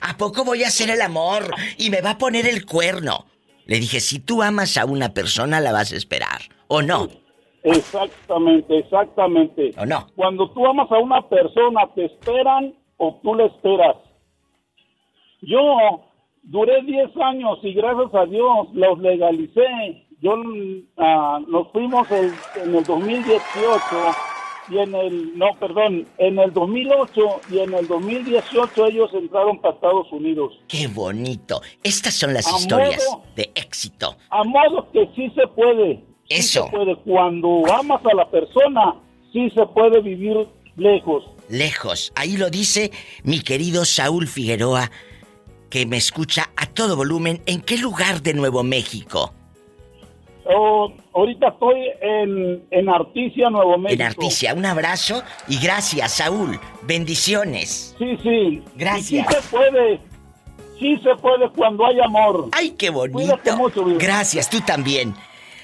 [0.00, 3.26] ¿a poco voy a hacer el amor y me va a poner el cuerno?
[3.66, 6.40] Le dije, si tú amas a una persona, la vas a esperar.
[6.68, 7.08] ¿O no?
[7.62, 9.70] Exactamente, exactamente.
[9.78, 10.08] ¿O no?
[10.16, 13.96] Cuando tú amas a una persona, ¿te esperan o tú le esperas?
[15.42, 15.60] Yo
[16.42, 20.06] duré 10 años y gracias a Dios los legalicé.
[20.20, 20.34] Yo
[20.98, 23.40] ah, nos fuimos el- en el 2018
[24.72, 29.74] y en el, no, perdón, en el 2008 y en el 2018 ellos entraron para
[29.74, 30.52] Estados Unidos.
[30.68, 31.60] Qué bonito.
[31.82, 34.16] Estas son las A historias modo- de éxito.
[34.30, 35.96] A modo que sí se puede.
[36.28, 36.64] Sí Eso.
[36.64, 36.96] se puede.
[37.04, 38.94] Cuando amas a la persona,
[39.32, 40.36] sí se puede vivir
[40.76, 41.24] lejos.
[41.48, 42.12] Lejos.
[42.16, 42.90] Ahí lo dice
[43.24, 44.90] mi querido Saúl Figueroa,
[45.68, 47.42] que me escucha a todo volumen.
[47.46, 49.32] ¿En qué lugar de Nuevo México?
[50.44, 54.02] Oh, ahorita estoy en, en Articia, Nuevo México.
[54.02, 54.54] En Articia.
[54.54, 56.58] Un abrazo y gracias, Saúl.
[56.82, 57.94] Bendiciones.
[57.98, 58.62] Sí, sí.
[58.74, 59.26] Gracias.
[59.30, 60.00] Y sí se puede.
[60.78, 62.48] Sí se puede cuando hay amor.
[62.52, 63.18] ¡Ay, qué bonito!
[63.18, 63.84] Cuídate mucho.
[63.98, 65.14] Gracias, tú también.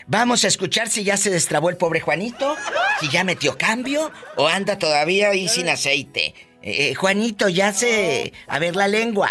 [0.06, 2.56] Vamos a escuchar si ya se destrabó el pobre Juanito,
[3.00, 6.34] si ya metió cambio o anda todavía ahí sin aceite.
[6.62, 8.32] Eh, eh, Juanito, ya se...
[8.46, 9.28] A ver la lengua.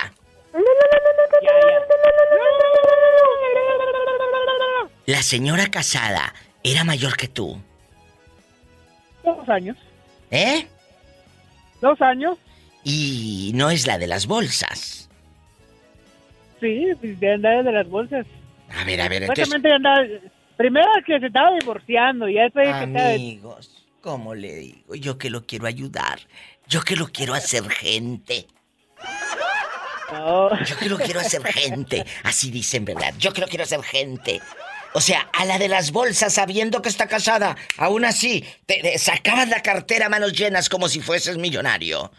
[5.07, 7.59] La señora casada era mayor que tú,
[9.23, 9.77] Dos años.
[10.31, 10.67] ¿eh?
[11.81, 12.37] Dos años.
[12.83, 15.09] Y no es la de las bolsas.
[16.59, 18.25] Sí, de andar de las bolsas.
[18.69, 19.53] A ver, a ver, entonces...
[19.53, 20.01] Andaba...
[20.57, 23.09] Primero que se estaba divorciando y ya después que estaba...
[23.09, 24.95] Amigos, ¿cómo le digo?
[24.95, 26.19] Yo que lo quiero ayudar.
[26.67, 28.47] Yo que lo quiero hacer gente.
[30.11, 30.63] No.
[30.63, 32.05] Yo que lo quiero hacer gente.
[32.23, 33.13] Así dicen, ¿verdad?
[33.19, 34.41] Yo que lo quiero hacer gente.
[34.93, 38.97] O sea, a la de las bolsas, sabiendo que está casada, aún así, te, te
[38.97, 42.12] sacabas la cartera a manos llenas como si fueses millonario.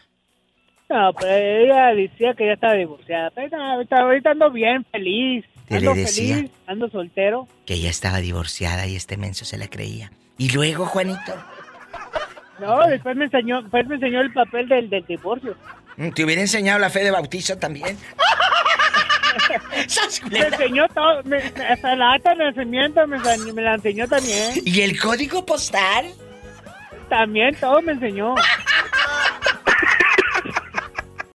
[0.89, 3.31] No, pero ella decía que ya estaba divorciada.
[3.31, 5.45] Pero no, ahorita, ando bien, feliz.
[5.67, 6.35] ¿Te Ando le decía?
[6.37, 7.47] feliz, ando soltero.
[7.65, 10.11] Que ella estaba divorciada y este menso se la creía.
[10.37, 11.35] Y luego, Juanito,
[12.59, 15.55] No, después me enseñó, después me enseñó el papel del, del divorcio.
[15.97, 17.97] mm, te hubiera enseñado la fe de bautizo también.
[19.87, 23.19] ¡Sas, Me enseñó todo, me, hasta la acta de nacimiento me
[23.61, 24.61] la enseñó también.
[24.65, 26.13] ¿Y el código postal?
[27.09, 28.35] También todo me enseñó.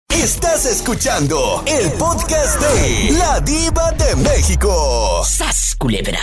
[0.09, 5.23] Estás escuchando el podcast de La Diva de México.
[5.25, 6.21] ¡Sas, culebra!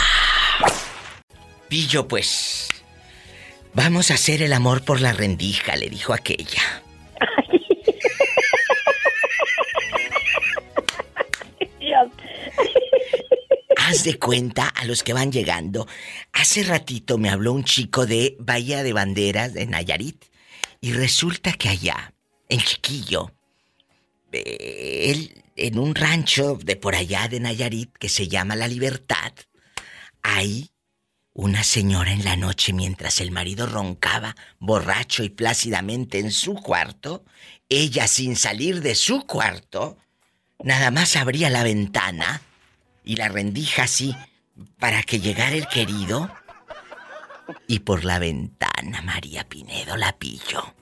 [1.68, 2.70] Pillo, pues.
[3.74, 6.84] Vamos a hacer el amor por la rendija, le dijo aquella.
[13.92, 15.86] De cuenta a los que van llegando.
[16.32, 20.24] Hace ratito me habló un chico de Bahía de Banderas, de Nayarit.
[20.80, 22.14] Y resulta que allá,
[22.48, 23.34] en Chiquillo,
[24.32, 29.34] eh, él, en un rancho de por allá de Nayarit que se llama La Libertad,
[30.24, 30.72] hay
[31.34, 37.26] una señora en la noche mientras el marido roncaba borracho y plácidamente en su cuarto,
[37.68, 39.98] ella sin salir de su cuarto,
[40.64, 42.42] nada más abría la ventana
[43.04, 44.16] y la rendija así
[44.80, 46.32] para que llegara el querido
[47.68, 50.74] y por la ventana María Pinedo la pilló.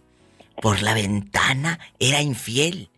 [0.62, 2.90] Por la ventana era infiel.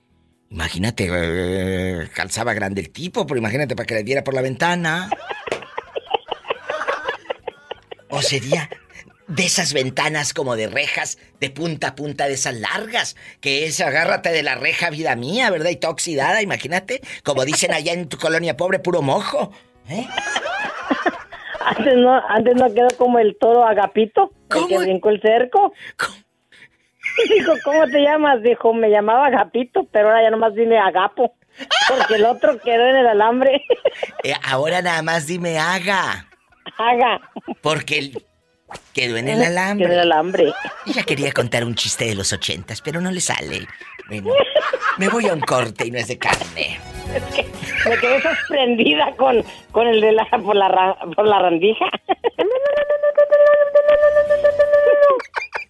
[0.50, 5.10] Imagínate, eh, calzaba grande el tipo, pero imagínate para que le diera por la ventana.
[8.10, 8.70] O sería
[9.28, 13.80] de esas ventanas como de rejas, de punta a punta, de esas largas, que es
[13.82, 15.70] agárrate de la reja, vida mía, ¿verdad?
[15.70, 17.02] Y toda oxidada, imagínate.
[17.24, 19.52] Como dicen allá en tu colonia pobre, puro mojo.
[19.90, 20.08] ¿eh?
[21.66, 25.74] Antes no, antes no quedó como el toro agapito, el que brincó el cerco.
[27.30, 28.42] Dijo, ¿cómo te llamas?
[28.42, 31.36] Dijo, me llamaba Agapito, pero ahora ya nomás dime Agapo.
[31.88, 33.62] Porque el otro quedó en el alambre.
[34.24, 36.28] Eh, ahora nada más dime haga.
[36.78, 37.20] Haga.
[37.62, 38.26] Porque el-
[38.94, 39.86] quedó en el alambre.
[39.86, 40.54] Quedó en el alambre.
[40.86, 43.68] Ella quería contar un chiste de los ochentas, pero no le sale.
[44.08, 44.34] Bueno,
[44.98, 46.80] me voy a un corte y no es de carne.
[47.88, 51.86] Me quedé sorprendida con, con el de la, por la, por la randija.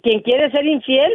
[0.02, 1.12] Quien quiere ser infiel,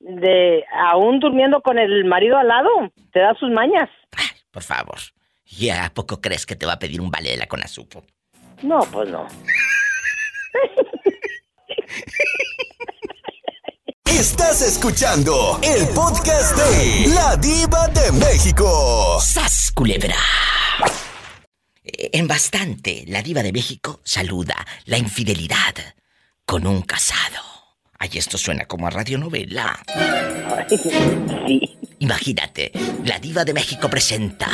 [0.00, 2.70] de aún durmiendo con el marido al lado,
[3.12, 3.90] te da sus mañas.
[4.50, 4.98] Por favor.
[5.44, 7.46] ¿Ya a poco crees que te va a pedir un vale de la?
[8.62, 9.26] No, pues no.
[14.18, 19.20] Estás escuchando el podcast de La Diva de México.
[19.20, 20.16] ¡Sas, culebra!
[21.84, 25.74] En bastante, la diva de México saluda la infidelidad
[26.46, 27.42] con un casado.
[27.98, 29.78] Ay, esto suena como a radionovela.
[31.98, 32.72] Imagínate,
[33.04, 34.48] la diva de México presenta.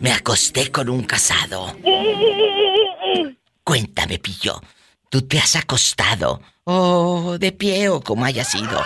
[0.00, 1.74] Me acosté con un casado.
[3.64, 4.60] Cuéntame, pillo.
[5.08, 6.42] ¿Tú te has acostado?
[6.72, 8.78] O de pie o como haya sido.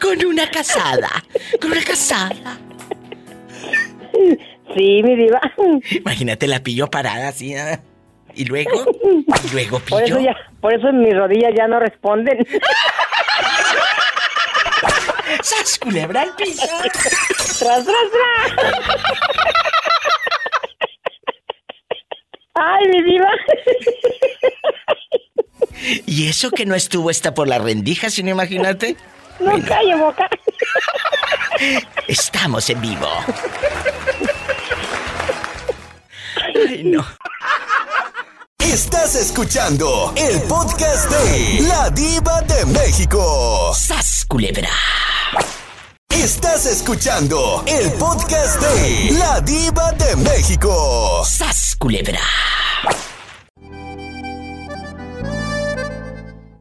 [0.00, 1.08] Con una casada.
[1.60, 2.58] Con una casada.
[4.74, 5.40] Sí, mi diva.
[5.90, 7.54] Imagínate la pillo parada así.
[7.54, 7.80] ¿ah?
[8.34, 8.84] Y luego,
[9.44, 10.26] y luego Por eso pillo.
[10.30, 12.46] ya, por eso mis rodillas ya no responden.
[15.46, 16.66] ¡Sas, culebra al piso!
[16.66, 17.94] ¡Tras, tras, tras!
[22.54, 23.30] ¡Ay, mi diva!
[26.04, 28.96] Y eso que no estuvo esta por la rendija, sino imagínate.
[29.38, 30.28] No calle boca.
[32.08, 33.08] Estamos en vivo.
[36.56, 37.06] Ay, no.
[38.72, 43.72] Estás escuchando el podcast de La Diva de México.
[43.72, 44.68] ¡Sas, culebra!
[46.10, 51.24] Estás escuchando el podcast de La Diva de México.
[51.24, 52.18] ¡Sas, culebra!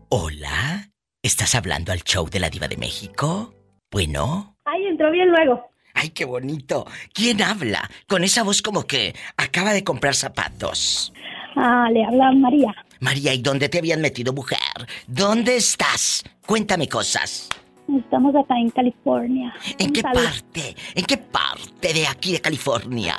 [0.09, 0.91] Hola,
[1.23, 3.55] ¿estás hablando al show de la Diva de México?
[3.91, 4.57] Bueno.
[4.65, 5.71] Ay, entró bien luego.
[5.95, 6.85] ¡Ay, qué bonito!
[7.13, 7.89] ¿Quién habla?
[8.07, 11.11] Con esa voz como que acaba de comprar zapatos.
[11.55, 12.75] Ah, le habla María.
[12.99, 14.59] María, ¿y dónde te habían metido, mujer?
[15.07, 16.23] ¿Dónde estás?
[16.45, 17.49] Cuéntame cosas.
[17.97, 19.53] Estamos acá en California.
[19.77, 20.75] ¿En qué parte?
[20.95, 23.15] ¿En qué parte de aquí de California?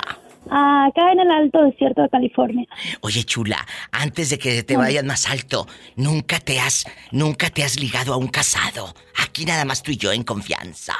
[0.49, 2.65] Acá en el Alto Desierto de California.
[3.01, 7.79] Oye, chula, antes de que te vayas más alto, nunca te has, nunca te has
[7.79, 8.93] ligado a un casado.
[9.23, 10.95] Aquí nada más tú y yo en confianza.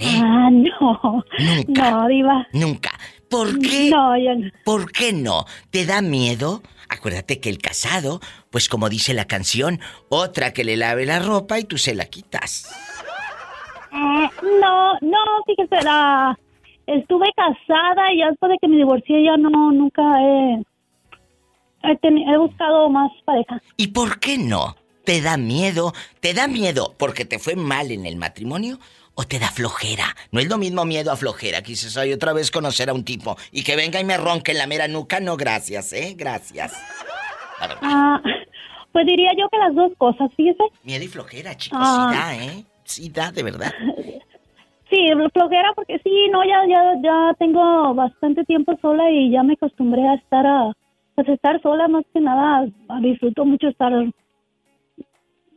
[0.00, 1.24] Ah, no.
[1.38, 1.90] Nunca.
[1.90, 2.46] No, diva.
[2.52, 2.90] Nunca.
[3.30, 3.90] ¿Por qué?
[3.90, 4.50] No, yo no.
[4.64, 5.44] ¿Por qué no?
[5.70, 6.62] ¿Te da miedo?
[6.94, 11.58] Acuérdate que el casado, pues como dice la canción, otra que le lave la ropa
[11.58, 12.72] y tú se la quitas.
[13.92, 14.30] Eh,
[14.60, 16.38] no, no, fíjese, la,
[16.86, 20.62] estuve casada y después de que me divorcié ya no, nunca he,
[21.82, 23.60] he, he buscado más pareja.
[23.76, 24.76] ¿Y por qué no?
[25.04, 25.92] ¿Te da miedo?
[26.20, 28.78] ¿Te da miedo porque te fue mal en el matrimonio?
[29.14, 30.16] ¿O te da flojera?
[30.32, 31.62] No es lo mismo miedo a flojera.
[31.62, 34.58] Quizás hoy otra vez conocer a un tipo y que venga y me ronque en
[34.58, 35.20] la mera nuca.
[35.20, 36.14] No, gracias, ¿eh?
[36.16, 36.72] Gracias.
[37.82, 38.20] Ah,
[38.92, 40.64] pues diría yo que las dos cosas, fíjese.
[40.82, 41.78] Miedo y flojera, chicos.
[41.82, 42.08] Ah.
[42.10, 42.64] Sí da, ¿eh?
[42.84, 43.72] Sí da, de verdad.
[44.90, 49.54] Sí, flojera porque sí, no, ya, ya, ya tengo bastante tiempo sola y ya me
[49.54, 50.72] acostumbré a estar a,
[51.14, 52.66] pues estar sola más que nada,
[53.00, 53.92] disfruto mucho estar,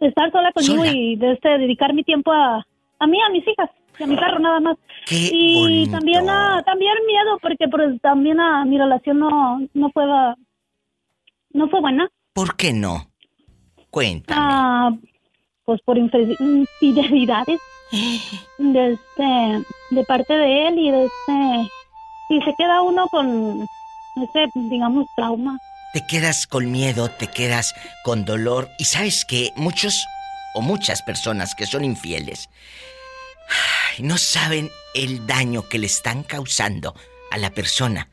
[0.01, 0.91] estar sola conmigo Sola.
[0.93, 2.65] y de este, dedicar mi tiempo a,
[2.99, 4.77] a mí, a mis hijas y a mi perro nada más.
[5.05, 5.91] Qué y bonito.
[5.91, 10.35] también, ah, también miedo porque pues, también ah, mi relación no, no fue, ah,
[11.51, 12.09] no fue buena.
[12.33, 13.07] ¿Por qué no?
[13.89, 14.39] Cuéntame.
[14.41, 14.91] Ah,
[15.65, 17.59] pues por infidelidades
[18.57, 21.71] de, este, de parte de él y de este,
[22.29, 23.67] y se queda uno con
[24.23, 25.57] ese, digamos, trauma.
[25.97, 28.69] Te quedas con miedo, te quedas con dolor.
[28.77, 30.05] Y sabes que muchos
[30.53, 32.49] o muchas personas que son infieles
[33.97, 36.93] no saben el daño que le están causando
[37.31, 38.11] a la persona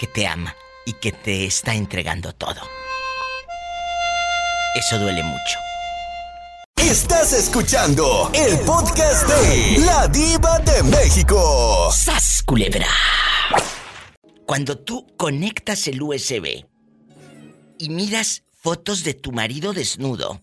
[0.00, 2.60] que te ama y que te está entregando todo.
[4.74, 5.58] Eso duele mucho.
[6.78, 11.92] Estás escuchando el podcast de La Diva de México.
[11.92, 12.88] ¡Sas, culebra!
[14.44, 16.71] Cuando tú conectas el USB
[17.82, 20.40] y miras fotos de tu marido desnudo,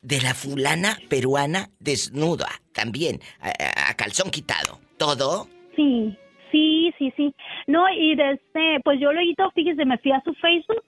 [0.00, 6.16] de la fulana peruana desnuda, también, a, calzón quitado, todo, Sí,
[6.50, 7.34] sí, sí, sí.
[7.66, 10.82] No, y desde, pues yo luego, fíjese, me fui a su Facebook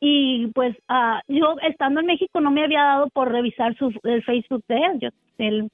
[0.00, 4.22] y pues ah, yo estando en México no me había dado por revisar su el
[4.24, 4.98] Facebook de él.
[5.00, 5.08] Yo,
[5.38, 5.68] él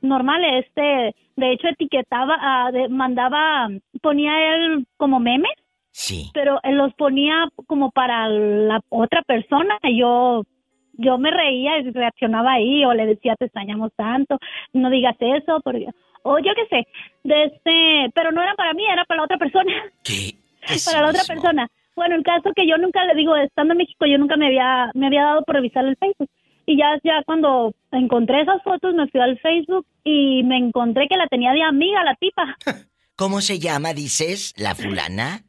[0.00, 3.68] normal, este, de hecho etiquetaba, ah, de- mandaba,
[4.00, 5.52] ponía él como memes.
[5.90, 6.30] Sí.
[6.34, 9.78] Pero él los ponía como para la otra persona.
[9.82, 10.44] y Yo
[11.00, 14.38] yo me reía y reaccionaba ahí o le decía te extrañamos tanto,
[14.72, 15.88] no digas eso, porque,
[16.22, 16.88] o yo qué sé,
[17.24, 19.72] de este, pero no era para mí, era para la otra persona.
[20.04, 20.34] ¿Qué?
[20.84, 21.68] para la otra persona.
[21.96, 24.90] Bueno, el caso que yo nunca le digo, estando en México, yo nunca me había,
[24.94, 26.30] me había dado por revisar el Facebook.
[26.66, 31.16] Y ya, ya cuando encontré esas fotos, me fui al Facebook y me encontré que
[31.16, 32.56] la tenía de amiga la tipa.
[33.16, 35.42] ¿Cómo se llama, dices, la fulana?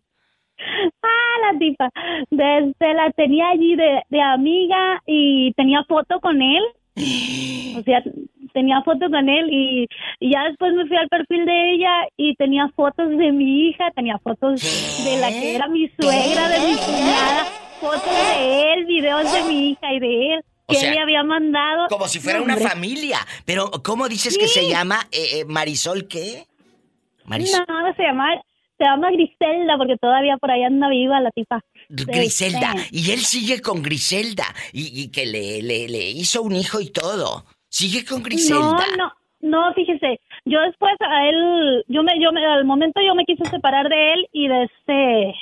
[1.03, 1.89] Ah, la tipa.
[2.29, 6.63] Desde la tenía allí de, de amiga y tenía foto con él.
[7.73, 8.03] O sea,
[8.53, 9.87] tenía foto con él y,
[10.19, 13.89] y ya después me fui al perfil de ella y tenía fotos de mi hija,
[13.95, 14.61] tenía fotos
[15.05, 17.45] de la que era mi suegra, de mi cuñada,
[17.79, 18.03] fotos
[18.37, 21.23] de él, videos de mi hija y de él O que sea, él le había
[21.23, 21.87] mandado.
[21.87, 23.19] Como si fuera No, una familia.
[23.45, 26.43] Pero, ¿cómo dices que se llama eh, eh, Marisol qué?
[27.25, 27.63] Marisol.
[27.69, 28.27] No, se llama,
[28.81, 31.61] se llama Griselda porque todavía por ahí anda viva la tipa.
[31.89, 32.73] Griselda.
[32.75, 34.45] Este, Y él sigue con Griselda.
[34.73, 37.45] Y, y que le, le, le hizo un hijo y todo.
[37.69, 38.85] Sigue con Griselda.
[38.97, 43.13] No, no, no, fíjese, yo después a él, yo me, yo me, al momento yo
[43.13, 45.33] me quise separar de él y de este,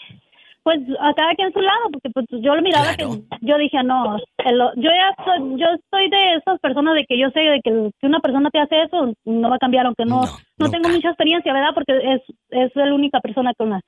[0.69, 3.03] pues a cada quien su lado, porque pues yo lo miraba que
[3.41, 7.32] yo dije no, el- yo ya soy, yo estoy de esas personas de que yo
[7.32, 10.21] sé de que si una persona te hace eso no va a cambiar, aunque no,
[10.60, 11.71] no, tengo mucha experiencia, ¿verdad?
[11.73, 13.82] Porque es, es la única persona con la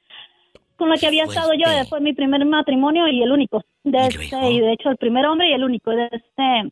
[0.76, 4.50] con la que había estado yo, fue mi primer matrimonio y el único, de este,
[4.50, 6.72] y de hecho el primer hombre y el único, de este,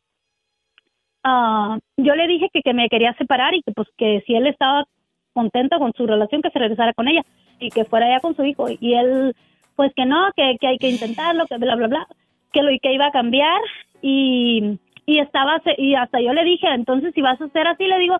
[1.22, 4.48] ah, yo le dije que, que me quería separar y que pues que si él
[4.48, 4.84] estaba
[5.32, 7.22] contento con su relación que se regresara con ella
[7.60, 9.32] y que fuera allá con su hijo y él
[9.76, 12.06] pues que no, que, que hay que intentarlo, que bla bla bla,
[12.52, 13.60] que lo que iba a cambiar
[14.02, 17.98] y y estaba y hasta yo le dije, entonces si vas a hacer así le
[17.98, 18.18] digo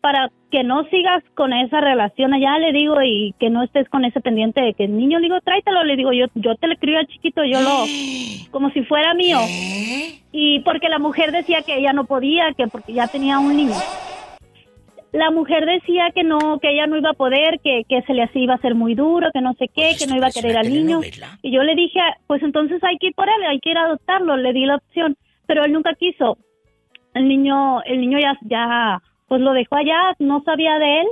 [0.00, 4.04] para que no sigas con esa relación allá, le digo, y que no estés con
[4.04, 6.76] ese pendiente de que el niño, le digo, tráetelo, le digo, yo yo te le
[6.76, 7.84] crío al chiquito, yo lo,
[8.50, 9.38] como si fuera mío.
[10.30, 13.74] Y porque la mujer decía que ella no podía, que porque ya tenía un niño.
[15.12, 18.22] La mujer decía que no, que ella no iba a poder, que, que se le
[18.24, 20.56] hacía iba a ser muy duro, que no sé qué, que no iba a querer
[20.58, 21.00] al niño.
[21.42, 23.84] Y yo le dije, pues entonces hay que ir por él, hay que ir a
[23.86, 26.36] adoptarlo, le di la opción, pero él nunca quiso.
[27.14, 31.06] El niño, el niño ya, ya, pues lo dejó allá, no sabía de él.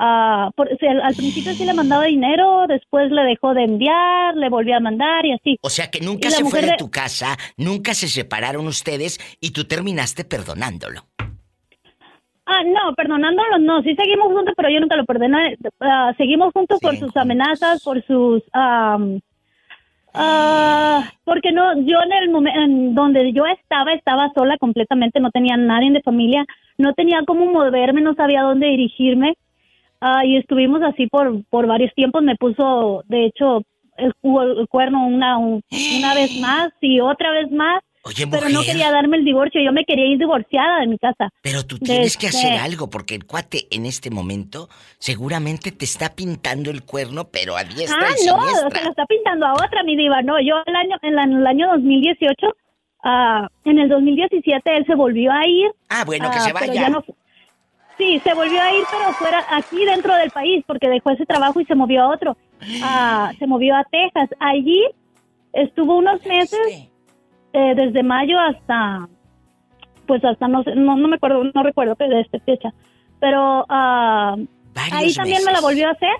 [0.00, 4.76] ah, por- al principio sí le mandaba dinero, después le dejó de enviar, le volvió
[4.76, 5.56] a mandar y así.
[5.60, 9.64] O sea que nunca se fue de- tu casa, nunca se separaron ustedes y tú
[9.66, 11.06] terminaste perdonándolo.
[12.50, 15.58] Ah, no, perdonándolo, no, sí seguimos juntos, pero yo nunca lo perdoné.
[15.80, 18.42] Ah, seguimos juntos por sus amenazas, por sus...
[18.54, 19.20] am,
[20.14, 25.30] ah, porque no, yo en el momento en donde yo estaba, estaba sola completamente, no
[25.30, 26.44] tenía nadie de familia,
[26.78, 29.34] no tenía cómo moverme, no sabía dónde dirigirme.
[30.00, 33.62] Ah, y estuvimos así por, por varios tiempos, me puso, de hecho,
[33.96, 35.60] el, el cuerno una, un-
[35.98, 37.82] una vez más y otra vez más.
[38.08, 41.28] Oye, pero no quería darme el divorcio, yo me quería ir divorciada de mi casa.
[41.42, 45.84] Pero tú tienes que este- hacer algo porque el cuate en este momento seguramente te
[45.84, 49.52] está pintando el cuerno, pero a diestra Ah, y no, se lo está pintando a
[49.52, 50.22] otra, mi diva.
[50.22, 52.46] No, yo el año, en, la- en el año 2018,
[53.04, 55.70] ah, en el 2017 él se volvió a ir.
[55.90, 56.80] Ah, bueno, que ah, se pero vaya.
[56.80, 57.14] ya no fu-
[57.98, 61.60] sí, se volvió a ir, pero fuera aquí dentro del país, porque dejó ese trabajo
[61.60, 62.36] y se movió a otro.
[62.82, 64.30] Ah, se movió a Texas.
[64.40, 64.82] Allí
[65.52, 66.88] estuvo unos meses,
[67.52, 69.08] eh, desde mayo hasta,
[70.06, 72.72] pues hasta no sé, no, no me acuerdo, no recuerdo pero de esta fecha.
[73.20, 74.36] Pero ah,
[74.92, 76.10] ahí también me la volvió a hacer.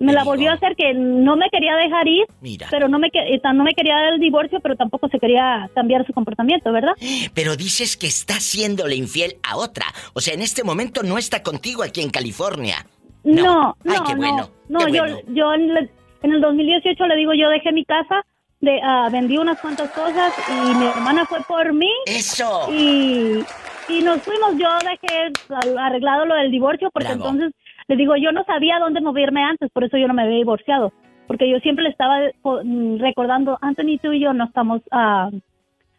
[0.00, 2.66] Me la volvió a hacer que no me quería dejar ir, Mira.
[2.70, 6.04] pero no me, que- no me quería dar el divorcio, pero tampoco se quería cambiar
[6.04, 6.92] su comportamiento, ¿verdad?
[7.32, 9.86] Pero dices que está siéndole infiel a otra.
[10.12, 12.84] O sea, en este momento no está contigo aquí en California.
[13.22, 15.18] No, no, Ay, qué no, bueno, no, qué yo, bueno.
[15.28, 15.90] yo en, el-
[16.22, 18.26] en el 2018 le digo, yo dejé mi casa,
[18.64, 21.90] de, ah, vendí unas cuantas cosas y mi hermana fue por mí.
[22.06, 22.66] Eso.
[22.72, 23.44] Y,
[23.88, 25.32] y nos fuimos, yo dejé
[25.78, 27.28] arreglado lo del divorcio porque Bravo.
[27.28, 27.52] entonces
[27.88, 30.92] le digo, yo no sabía dónde moverme antes, por eso yo no me había divorciado.
[31.26, 32.18] Porque yo siempre le estaba
[32.64, 35.30] mm, recordando, Anthony, tú y yo no estamos, ah,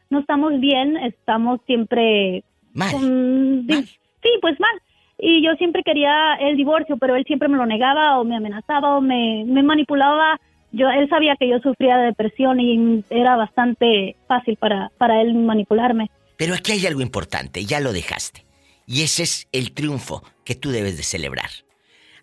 [0.10, 2.44] no estamos bien, estamos siempre...
[2.74, 2.92] Mal.
[2.92, 4.72] con- Sí, pues mal.
[5.18, 8.98] Y yo siempre quería el divorcio, pero él siempre me lo negaba o me amenazaba
[8.98, 10.40] o me, me manipulaba.
[10.76, 15.34] Yo, él sabía que yo sufría de depresión y era bastante fácil para, para él
[15.34, 16.12] manipularme.
[16.36, 18.46] Pero aquí hay algo importante, ya lo dejaste.
[18.86, 21.50] Y ese es el triunfo que tú debes de celebrar.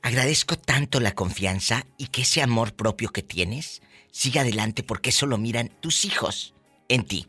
[0.02, 3.80] Agradezco tanto la confianza y que ese amor propio que tienes
[4.10, 6.54] siga adelante porque eso lo miran tus hijos
[6.90, 7.28] en ti.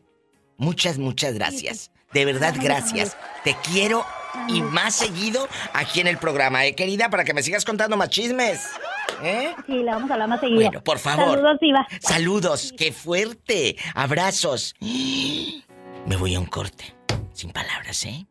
[0.58, 1.92] Muchas, muchas gracias.
[2.12, 3.18] De verdad, gracias.
[3.46, 4.04] Te quiero
[4.48, 7.10] y más seguido aquí en el programa, ¿eh, querida?
[7.10, 8.62] Para que me sigas contando más chismes.
[9.22, 9.54] ¿Eh?
[9.66, 10.62] Sí, le vamos a hablar más seguido.
[10.62, 11.36] Bueno, por favor.
[11.36, 11.88] Saludos, Diva.
[12.02, 13.78] Saludos, qué fuerte.
[13.96, 14.76] Abrazos.
[14.80, 16.96] Me voy a un corte.
[17.34, 18.26] Sin palabras, ¿eh?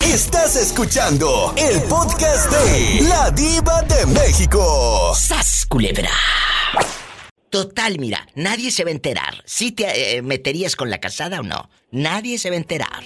[0.00, 5.12] Estás escuchando el podcast de La Diva de México.
[5.14, 6.10] ¡Sas, culebra!
[7.50, 9.42] Total, mira, nadie se va a enterar.
[9.44, 13.02] Si te eh, meterías con la casada o no, nadie se va a enterar.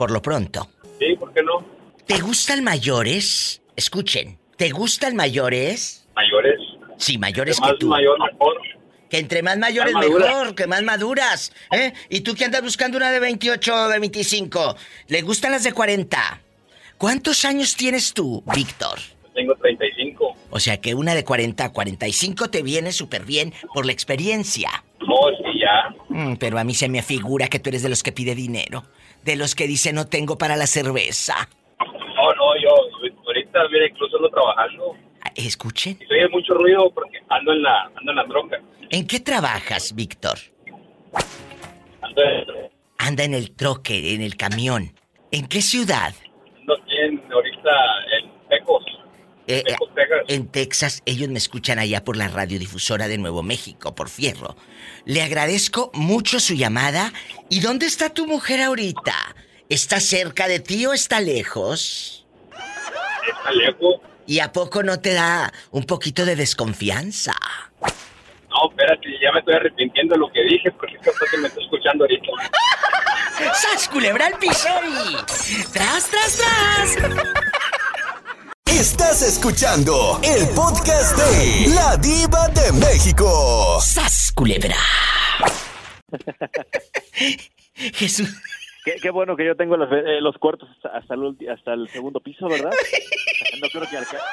[0.00, 0.66] Por lo pronto.
[0.98, 1.62] Sí, ¿por qué no?
[2.06, 3.60] ¿Te gustan mayores?
[3.76, 6.08] Escuchen, ¿te gustan mayores?
[6.16, 6.58] Mayores.
[6.96, 7.88] Sí, mayores Entre que más tú.
[7.88, 8.56] mayor, mejor.
[9.10, 11.52] Que entre más mayores Más mejor, que más maduras.
[11.70, 11.92] ¿Eh?
[12.08, 14.74] ¿Y tú que andas buscando una de 28 o de 25?
[15.08, 16.40] ¿Le gustan las de 40?
[16.96, 19.00] ¿Cuántos años tienes tú, Víctor?
[19.34, 20.34] Tengo 35.
[20.48, 24.82] O sea que una de 40 a 45 te viene súper bien por la experiencia.
[25.00, 25.94] No, sí, ya.
[26.08, 28.84] Mm, pero a mí se me figura que tú eres de los que pide dinero.
[29.24, 31.48] De los que dice no tengo para la cerveza.
[31.78, 32.70] No, no, yo
[33.26, 34.96] ahorita, mira, incluso ando trabajando.
[35.34, 35.98] Escuchen.
[36.00, 38.60] Y oye mucho ruido porque ando en la, ando en la troca.
[38.90, 40.38] ¿En qué trabajas, Víctor?
[42.02, 44.92] Ando, en- Anda en el troque, en el camión.
[45.30, 46.14] ¿En qué ciudad?
[46.60, 47.70] ando aquí en, ahorita
[48.18, 48.39] en.
[49.52, 50.20] Eh, Texas.
[50.28, 54.54] En Texas, ellos me escuchan allá por la radiodifusora de Nuevo México, por Fierro.
[55.04, 57.12] Le agradezco mucho su llamada.
[57.48, 59.14] ¿Y dónde está tu mujer ahorita?
[59.68, 62.26] ¿Está cerca de ti o está lejos?
[63.28, 63.96] Está lejos.
[64.24, 67.34] ¿Y a poco no te da un poquito de desconfianza?
[67.80, 71.48] No, espérate, ya me estoy arrepintiendo de lo que dije porque es capaz que me
[71.48, 72.28] está escuchando ahorita.
[73.54, 74.68] ¡Sas, culebra al piso.
[75.72, 77.79] ¡Tras, tras, tras!
[78.70, 83.78] Estás escuchando el podcast de La Diva de México.
[83.80, 84.76] ¡Sas, culebra!
[87.74, 88.28] Jesús.
[88.84, 91.88] Qué, qué bueno que yo tengo los, eh, los cuartos hasta, el, ulti- hasta el
[91.90, 92.70] segundo piso, ¿verdad?
[93.60, 94.24] No creo que alcance.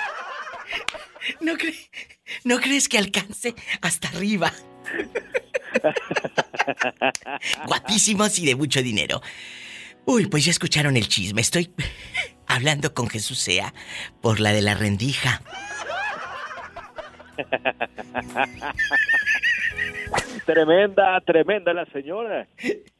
[1.42, 1.90] ¿No, cre-
[2.46, 4.54] ¿No crees que alcance hasta arriba?
[7.68, 9.22] Guapísimos y de mucho dinero.
[10.06, 11.42] Uy, pues ya escucharon el chisme.
[11.42, 11.70] Estoy
[12.48, 13.74] hablando con Jesús Sea
[14.22, 15.42] por la de la rendija.
[20.46, 22.48] tremenda, tremenda la señora.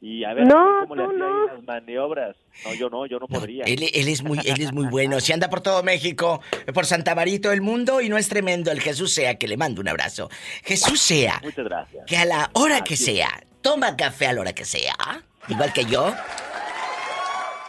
[0.00, 1.46] Y a ver No, cómo le hacía no.
[1.46, 2.36] las maniobras.
[2.64, 3.64] No, yo no, yo no podría.
[3.64, 5.20] Él, él es muy, él es muy bueno.
[5.20, 6.40] Se anda por todo México,
[6.74, 9.80] por Santa Marito el mundo y no es tremendo el Jesús sea que le mando
[9.80, 10.28] un abrazo.
[10.64, 12.04] Jesús sea Muchas gracias.
[12.06, 13.28] que a la hora que sea,
[13.60, 14.94] toma café a la hora que sea,
[15.48, 16.14] igual que yo.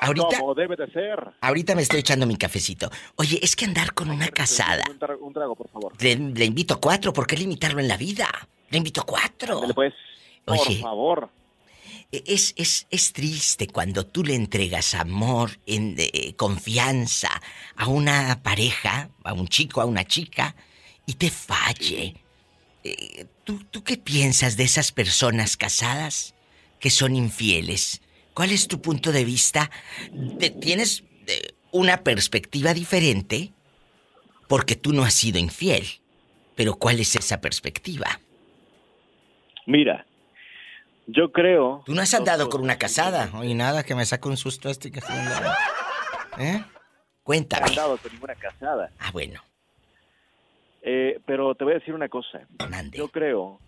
[0.02, 1.20] Ahorita, Como debe de ser.
[1.41, 2.89] ahorita me estoy echando mi cafecito.
[3.16, 4.84] Oye, es que andar con una casada.
[4.89, 5.93] Un trago, un trago, por favor.
[6.02, 8.28] Le, le invito cuatro, ¿por qué limitarlo en la vida?
[8.70, 9.56] Le invito cuatro.
[9.56, 9.93] Ándale, pues.
[10.45, 10.80] Por Oye.
[10.80, 11.30] favor.
[12.12, 17.30] Es, es, es triste cuando tú le entregas amor, en, eh, confianza
[17.76, 20.56] a una pareja, a un chico, a una chica,
[21.06, 22.16] y te falle.
[22.84, 26.34] Eh, ¿tú, ¿Tú qué piensas de esas personas casadas
[26.80, 28.02] que son infieles?
[28.40, 29.70] ¿Cuál es tu punto de vista?
[30.40, 33.52] ¿Te- ¿Tienes eh, una perspectiva diferente?
[34.48, 35.84] Porque tú no has sido infiel.
[36.56, 38.06] Pero ¿cuál es esa perspectiva?
[39.66, 40.06] Mira,
[41.06, 41.84] yo creo.
[41.86, 43.30] Tú no has andado con una casada.
[43.38, 45.00] Oye, nada, que me saca un susto este que.
[46.38, 46.60] ¿Eh?
[46.60, 46.66] No
[47.24, 47.66] Cuéntame.
[47.66, 48.90] he andado con ninguna casada.
[49.00, 49.42] Ah, bueno.
[50.82, 52.40] Eh, pero te voy a decir una cosa.
[52.94, 53.60] Yo creo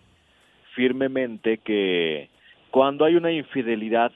[0.74, 2.30] firmemente que
[2.70, 4.12] cuando hay una infidelidad,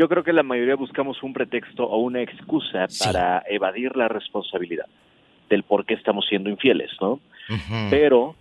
[0.00, 4.86] yo creo que la mayoría buscamos un pretexto o una excusa para evadir la responsabilidad
[5.50, 7.20] del por qué estamos siendo infieles, ¿no?
[7.90, 8.34] Pero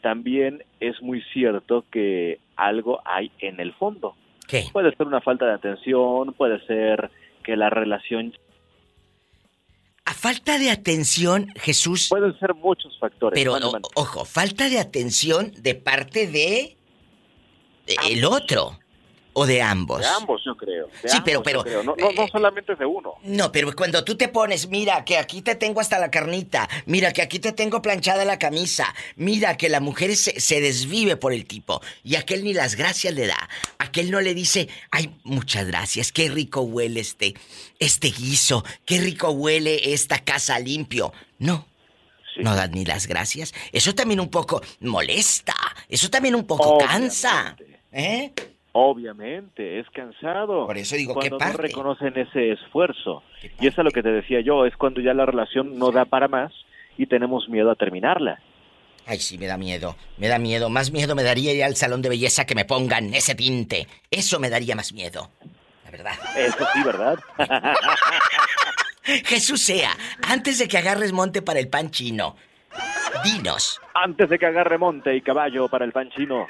[0.00, 4.16] también es muy cierto que algo hay en el fondo.
[4.48, 4.64] ¿Qué?
[4.72, 7.10] Puede ser una falta de atención, puede ser
[7.42, 8.32] que la relación...
[10.06, 12.08] A falta de atención, Jesús.
[12.08, 13.38] Pueden ser muchos factores.
[13.38, 16.76] Pero, o- ojo, falta de atención de parte de.
[17.86, 18.78] de el otro.
[19.36, 20.00] O de ambos.
[20.00, 20.86] De ambos, yo creo.
[21.02, 21.82] De Sí, ambos, pero- pero, creo.
[21.82, 23.14] No, no, no solamente de uno.
[23.24, 27.12] No, pero cuando tú te pones, mira que aquí te tengo hasta la carnita, mira
[27.12, 31.32] que aquí te tengo planchada la camisa, mira que la mujer se, se desvive por
[31.32, 35.66] el tipo y aquel ni las gracias le da, aquel no le dice, ay, muchas
[35.66, 37.34] gracias, qué rico huele este,
[37.80, 41.12] este guiso, qué rico huele esta casa limpio.
[41.40, 41.66] No,
[42.36, 43.52] no da ni las gracias.
[43.72, 45.54] Eso también un poco molesta,
[45.88, 47.56] eso también un poco cansa.
[47.92, 48.32] ¿Eh?
[48.76, 50.66] Obviamente, es cansado.
[50.66, 51.56] Por eso digo, ¿qué cuando parte?
[51.56, 53.22] no reconocen ese esfuerzo.
[53.60, 56.04] Y eso es lo que te decía yo, es cuando ya la relación no da
[56.06, 56.52] para más
[56.98, 58.40] y tenemos miedo a terminarla.
[59.06, 59.94] Ay, sí, me da miedo.
[60.16, 60.70] Me da miedo.
[60.70, 63.86] Más miedo me daría ir al salón de belleza que me pongan ese tinte.
[64.10, 65.30] Eso me daría más miedo.
[65.84, 66.14] La verdad.
[66.36, 67.18] Eso sí, ¿verdad?
[69.04, 69.90] Jesús sea,
[70.26, 72.34] antes de que agarres monte para el pan chino,
[73.22, 73.80] dinos.
[73.94, 76.46] Antes de que agarre monte y caballo para el pan chino.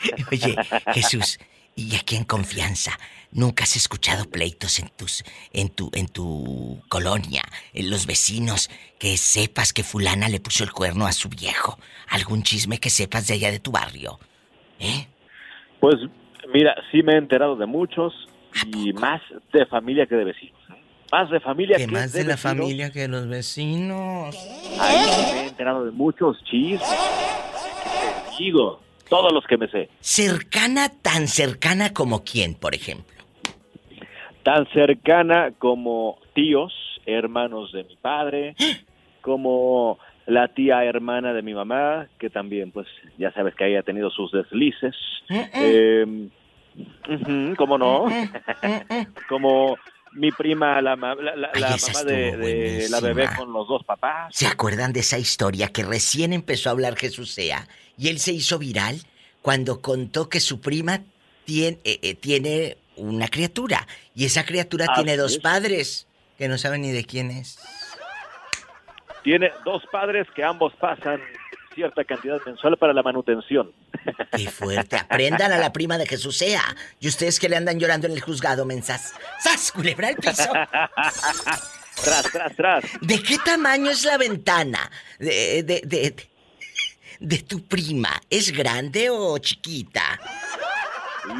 [0.32, 0.56] Oye,
[0.92, 1.38] Jesús,
[1.74, 2.98] y aquí en confianza,
[3.32, 7.42] ¿nunca has escuchado pleitos en tus, en tu, en tu colonia,
[7.74, 11.78] en los vecinos, que sepas que fulana le puso el cuerno a su viejo?
[12.08, 14.18] ¿Algún chisme que sepas de allá de tu barrio?
[14.78, 15.06] ¿Eh?
[15.80, 15.96] Pues
[16.52, 18.12] mira, sí me he enterado de muchos
[18.74, 19.20] y más
[19.52, 20.60] de familia que de vecinos.
[20.70, 20.82] ¿eh?
[21.12, 22.40] Más de familia que, Que más de la vecinos.
[22.40, 24.34] familia que los vecinos.
[24.34, 24.78] Sí
[25.34, 26.80] me he enterado de muchos chismes.
[28.38, 29.88] Digo, todos los que me sé.
[30.00, 33.14] Cercana, tan cercana como quién, por ejemplo.
[34.42, 36.72] tan cercana como tíos,
[37.06, 38.54] hermanos de mi padre,
[39.20, 42.86] como la tía hermana de mi mamá, que también, pues,
[43.18, 44.94] ya sabes que ahí ha tenido sus deslices.
[45.28, 46.28] Eh,
[47.08, 48.06] ujú, ¿Cómo no?
[49.28, 49.76] como
[50.12, 54.34] mi prima, la, mamá de, la bebé con los dos papás.
[54.34, 57.68] ¿Se acuerdan de esa historia que recién empezó a hablar Jesús Sea?
[57.98, 59.00] Y él se hizo viral
[59.42, 61.02] cuando contó que su prima
[61.44, 63.86] tiene, eh, eh, tiene una criatura.
[64.14, 65.38] Y esa criatura tiene dos es.
[65.38, 66.06] padres
[66.38, 67.58] que no saben ni de quién es.
[69.22, 71.20] Tiene dos padres que ambos pasan
[71.76, 73.70] cierta cantidad mensual para la manutención.
[74.36, 74.96] Qué fuerte.
[74.96, 76.64] Aprendan a la prima de Jesús Sea.
[76.98, 79.14] Y ustedes que le andan llorando en el juzgado, mensas.
[79.38, 79.70] ¡Sas!
[79.70, 80.50] Culebra al piso.
[82.02, 82.84] tras, tras, tras.
[83.02, 86.16] ¿De qué tamaño es la ventana de, de, de,
[87.20, 88.20] de- tu prima?
[88.30, 90.18] ¿Es grande o chiquita?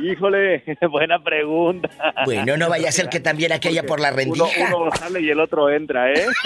[0.02, 1.88] Híjole, buena pregunta.
[2.24, 4.76] Bueno, no vaya a ser que también aquella por la Uno, rendija.
[4.76, 6.26] uno sale y el otro entra, ¿eh?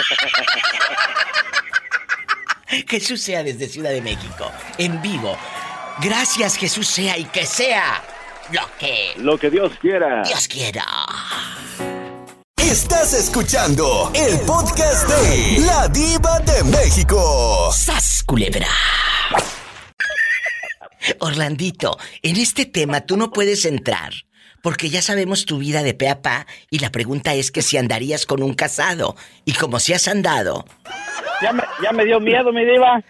[2.89, 5.37] Jesús sea desde Ciudad de México, en vivo.
[6.01, 8.03] Gracias Jesús sea y que sea
[8.53, 10.23] lo que Lo que Dios quiera.
[10.23, 10.85] Dios quiera.
[12.57, 17.71] Estás escuchando el podcast de La Diva de México.
[17.73, 18.69] ¡Sas, culebra!
[21.19, 24.13] Orlandito, en este tema tú no puedes entrar.
[24.63, 27.77] Porque ya sabemos tu vida de pe a pa y la pregunta es que si
[27.79, 29.17] andarías con un casado.
[29.45, 30.65] Y como si has andado,
[31.43, 33.03] Ya me, ya me dio miedo, mi diva.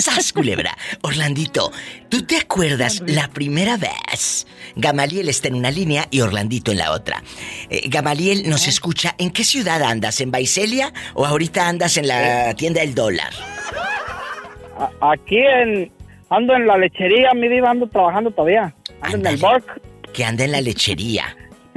[0.00, 0.76] ¡Sas, culebra!
[1.02, 1.72] Orlandito,
[2.08, 4.46] ¿tú te acuerdas la primera vez?
[4.76, 7.22] Gamaliel está en una línea y Orlandito en la otra.
[7.70, 9.14] Eh, Gamaliel nos escucha.
[9.18, 10.20] ¿En qué ciudad andas?
[10.20, 13.32] ¿En Baicelia o ahorita andas en la tienda del dólar?
[14.78, 15.90] A- Aquí en,
[16.30, 18.74] ando en la lechería, mi diva, ando trabajando todavía.
[19.00, 19.80] Ando en el bark.
[20.12, 21.24] Que anda en la lechería.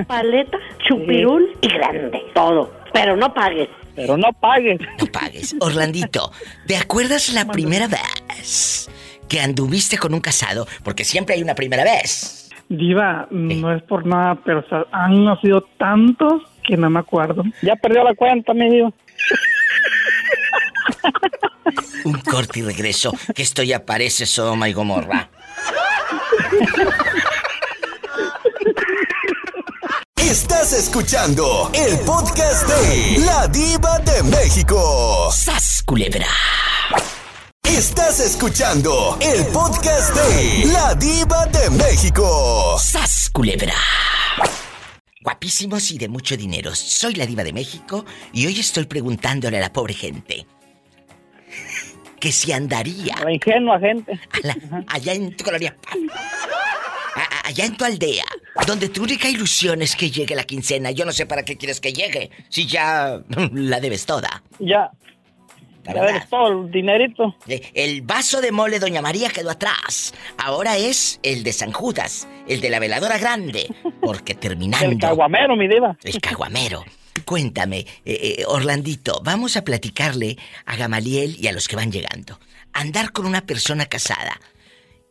[0.07, 2.21] Paleta, chupirul y grande.
[2.33, 2.71] Todo.
[2.93, 3.69] Pero no pagues.
[3.95, 4.79] Pero no pagues.
[4.99, 5.55] No pagues.
[5.59, 6.31] Orlandito,
[6.65, 8.89] ¿te acuerdas la primera vez
[9.27, 10.67] que anduviste con un casado?
[10.83, 12.49] Porque siempre hay una primera vez.
[12.69, 17.43] Diva, no es por nada, pero o sea, han nacido tantos que no me acuerdo.
[17.61, 18.91] Ya perdió la cuenta, mi diva.
[22.03, 25.29] Un corte y regreso, que esto ya parece Sodoma y Gomorra.
[30.15, 35.31] Estás escuchando el podcast de La Diva de México.
[35.31, 36.27] ¡Sas, culebra!
[37.63, 42.77] Estás escuchando el podcast de La Diva de México.
[42.79, 43.73] ¡Sas, culebra!
[45.21, 46.73] Guapísimos y de mucho dinero.
[46.75, 50.47] Soy la diva de México y hoy estoy preguntándole a la pobre gente
[52.19, 54.13] que si andaría La ingenua gente.
[54.13, 55.75] a la- allá en tu colonia,
[57.15, 58.25] a- allá en tu aldea,
[58.67, 60.91] donde tu única ilusión es que llegue la quincena.
[60.91, 63.21] Yo no sé para qué quieres que llegue, si ya
[63.53, 64.43] la debes toda.
[64.59, 64.91] Ya.
[65.85, 67.35] La Ya ves todo el dinerito.
[67.47, 70.13] Eh, El vaso de mole Doña María quedó atrás.
[70.37, 73.73] Ahora es el de San Judas, el de la veladora grande.
[74.01, 74.85] Porque terminando.
[74.91, 75.97] El caguamero, mi diva.
[76.03, 76.83] El caguamero.
[77.25, 82.39] Cuéntame, eh, eh, Orlandito, vamos a platicarle a Gamaliel y a los que van llegando.
[82.73, 84.39] Andar con una persona casada.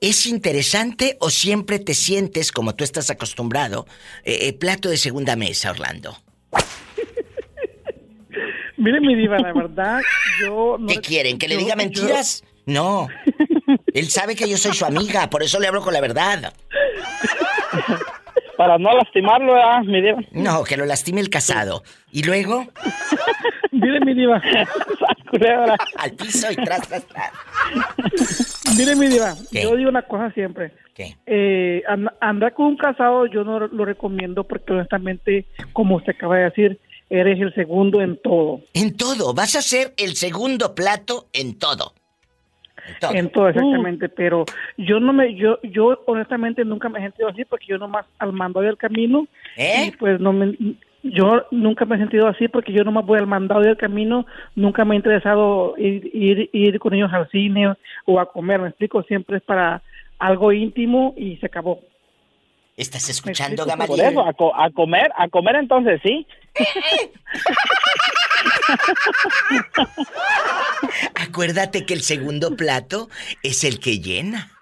[0.01, 3.87] ¿Es interesante o siempre te sientes, como tú estás acostumbrado,
[4.25, 6.17] eh, eh, plato de segunda mesa, Orlando?
[8.77, 10.01] Mire, mi diva, la verdad,
[10.41, 10.77] yo...
[10.79, 11.37] No, ¿Qué quieren?
[11.37, 12.45] ¿Que le diga mentiras?
[12.65, 13.09] No.
[13.93, 16.55] Él sabe que yo soy su amiga, por eso le hablo con la verdad.
[18.59, 20.19] Para no lastimarlo, ¿verdad, mi diva?
[20.33, 21.85] No, que lo lastime el casado.
[22.11, 22.67] ¿Y luego?
[23.71, 24.43] Mire, mi diva.
[25.99, 28.77] Al piso y tras, tras, tras.
[28.77, 29.63] Mire, mi diva, ¿Qué?
[29.63, 30.73] yo digo una cosa siempre.
[30.95, 31.17] ¿Qué?
[31.27, 36.37] Eh, and- andar con un casado yo no lo recomiendo porque honestamente, como usted acaba
[36.39, 36.81] de decir,
[37.11, 38.61] eres el segundo en todo.
[38.75, 41.93] En todo, vas a ser el segundo plato en todo.
[42.89, 43.13] En todo.
[43.15, 44.09] En todo, exactamente.
[44.09, 44.45] Pero
[44.77, 48.33] yo no me, yo, yo honestamente nunca me he sentido así porque yo nomás al
[48.33, 49.27] mandado del camino.
[49.57, 49.87] ¿Eh?
[49.87, 50.55] Y pues no me,
[51.03, 54.27] yo nunca me he sentido así porque yo nomás voy al mandado del camino.
[54.55, 57.75] Nunca me ha interesado ir, ir, ir con ellos al cine
[58.07, 58.61] o a comer.
[58.61, 59.83] Me explico, siempre es para
[60.19, 61.81] algo íntimo y se acabó.
[62.77, 64.13] ¿Estás escuchando, Por Gamaliel?
[64.13, 66.25] eso, a, co- a comer, a comer entonces sí.
[71.15, 73.09] Acuérdate que el segundo plato
[73.43, 74.53] es el que llena.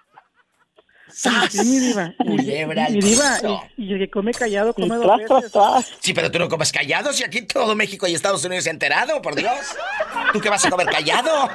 [1.13, 1.51] ¡Sas!
[1.51, 2.13] Sí, mi diva.
[2.17, 3.39] Culebra mi diva,
[3.77, 5.51] y, y el que come callado come Y dos tras, veces.
[5.51, 5.91] tras, tras.
[5.99, 8.73] Sí, pero tú no comes callado si aquí todo México y Estados Unidos se ha
[8.73, 9.57] enterado, por Dios.
[10.33, 11.49] ¿Tú qué vas a comer callado?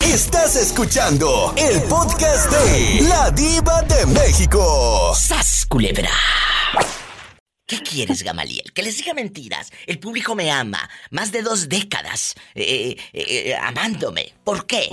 [0.00, 5.12] Estás escuchando el podcast de La Diva de México.
[5.14, 6.10] ¡Sas, culebra!
[7.66, 8.72] ¿Qué quieres, Gamaliel?
[8.74, 9.72] Que les diga mentiras.
[9.86, 10.90] El público me ama.
[11.10, 14.34] Más de dos décadas eh, eh, eh, amándome.
[14.44, 14.90] ¿Por qué?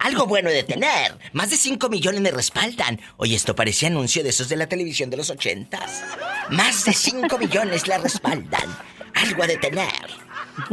[0.00, 1.18] Algo bueno de tener.
[1.34, 2.98] Más de cinco millones me respaldan.
[3.18, 6.02] Oye, esto parecía anuncio de esos de la televisión de los ochentas.
[6.48, 8.74] Más de cinco millones la respaldan.
[9.14, 10.24] Algo ha de tener.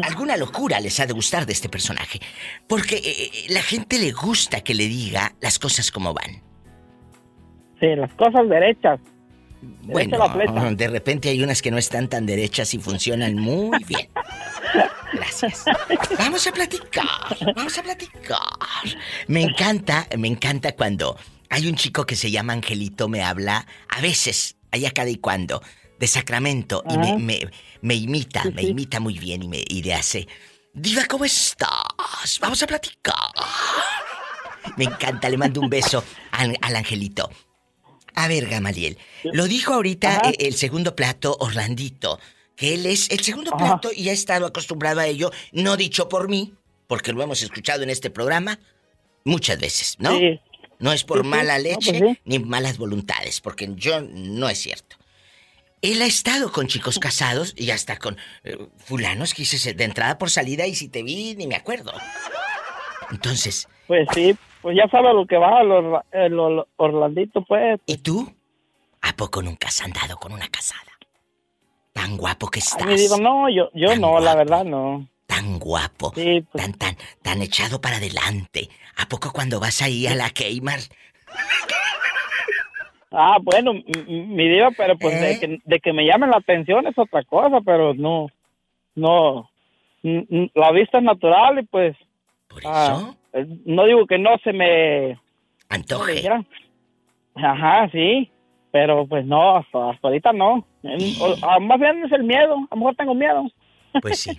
[0.04, 2.22] Alguna locura les ha de gustar de este personaje.
[2.66, 6.42] Porque la gente le gusta que le diga las cosas como van.
[7.82, 9.02] Sí, las cosas derechas.
[9.62, 10.72] Bueno, fleta.
[10.76, 14.10] de repente hay unas que no están tan derechas y funcionan muy bien.
[15.14, 15.66] Gracias.
[16.18, 18.40] Vamos a platicar, vamos a platicar.
[19.28, 21.18] Me encanta, me encanta cuando
[21.50, 25.62] hay un chico que se llama Angelito, me habla, a veces, allá cada y cuando,
[26.00, 27.18] de Sacramento, y me, Ajá.
[27.18, 27.40] me,
[27.82, 30.28] me imita, me imita muy bien y, me, y le hace,
[30.74, 32.40] Diva, ¿cómo estás?
[32.40, 33.16] Vamos a platicar.
[34.78, 37.30] Me encanta, le mando un beso al, al Angelito.
[38.16, 42.20] A ver, Gamaliel, lo dijo ahorita eh, el segundo plato, Orlandito,
[42.56, 43.66] que él es el segundo Ajá.
[43.80, 46.54] plato y ha estado acostumbrado a ello, no dicho por mí,
[46.88, 48.60] porque lo hemos escuchado en este programa
[49.24, 50.18] muchas veces, ¿no?
[50.18, 50.40] Sí.
[50.80, 52.20] No es por Sí, mala No, leche pues sí.
[52.26, 54.98] ni malas voluntades, porque yo no es cierto.
[55.84, 60.18] Él ha estado con chicos casados y hasta con eh, fulanos que hice de entrada
[60.18, 61.94] por salida y si te vi ni me acuerdo.
[63.12, 67.80] Entonces, Pues sí, pues ya sabe lo que va, el, Orla- el Or- Orlandito, pues.
[67.86, 68.32] ¿y tú?
[69.02, 70.92] ¿A poco nunca has andado con una casada?
[71.94, 72.86] Tan guapo que Ay, estás.
[72.88, 74.38] me digo, no, yo, yo no, la guapo.
[74.38, 75.08] verdad no.
[75.28, 76.44] tan guapo, pues.
[76.54, 78.70] tan, tan, tan echado para adelante.
[78.98, 80.80] ¿A poco cuando vas ahí a la Keymar?
[83.12, 85.40] Ah, bueno, mi diva, pero pues de, ¿Eh?
[85.40, 88.28] que, de que me llamen la atención es otra cosa, pero no,
[88.96, 89.50] no,
[90.04, 91.98] la vista es natural y pues...
[92.48, 93.18] ¿Por ah, eso?
[93.66, 95.20] No digo que no se me...
[95.70, 96.28] Antoje.
[97.36, 98.30] Ajá, sí,
[98.72, 100.66] pero pues no, hasta, ahorita no.
[101.62, 103.46] más bien es el miedo, a lo mejor tengo miedo.
[104.02, 104.32] Pues sí,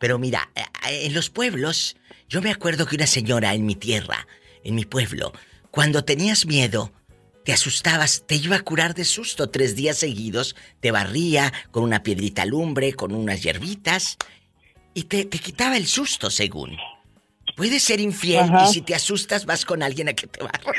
[0.00, 1.96] pero mira, eh, eh, en los pueblos,
[2.28, 4.26] yo me acuerdo que una señora en mi tierra,
[4.64, 5.32] en mi pueblo,
[5.70, 6.90] cuando tenías miedo,
[7.44, 12.02] te asustabas, te iba a curar de susto tres días seguidos, te barría con una
[12.02, 14.18] piedrita lumbre, con unas hierbitas,
[14.94, 16.76] y te, quitaba el susto, según.
[17.56, 20.72] Puedes ser infiel y si te asustas vas con alguien a que te barra.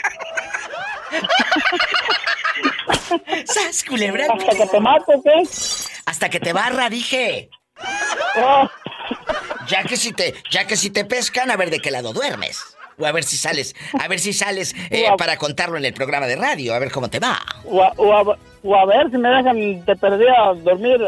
[3.45, 4.27] ¿Sabes, culebra?
[4.31, 5.43] Hasta que te mate, ¿qué?
[6.05, 7.49] Hasta que te barra, dije.
[8.37, 8.69] Oh.
[9.67, 12.77] Ya que si te, ya que si te pescan, a ver de qué lado duermes.
[12.99, 16.25] O a ver si sales, a ver si sales eh, para contarlo en el programa
[16.25, 17.37] de radio, a ver cómo te va.
[17.63, 20.99] O a, ver si me dejan de perder a dormir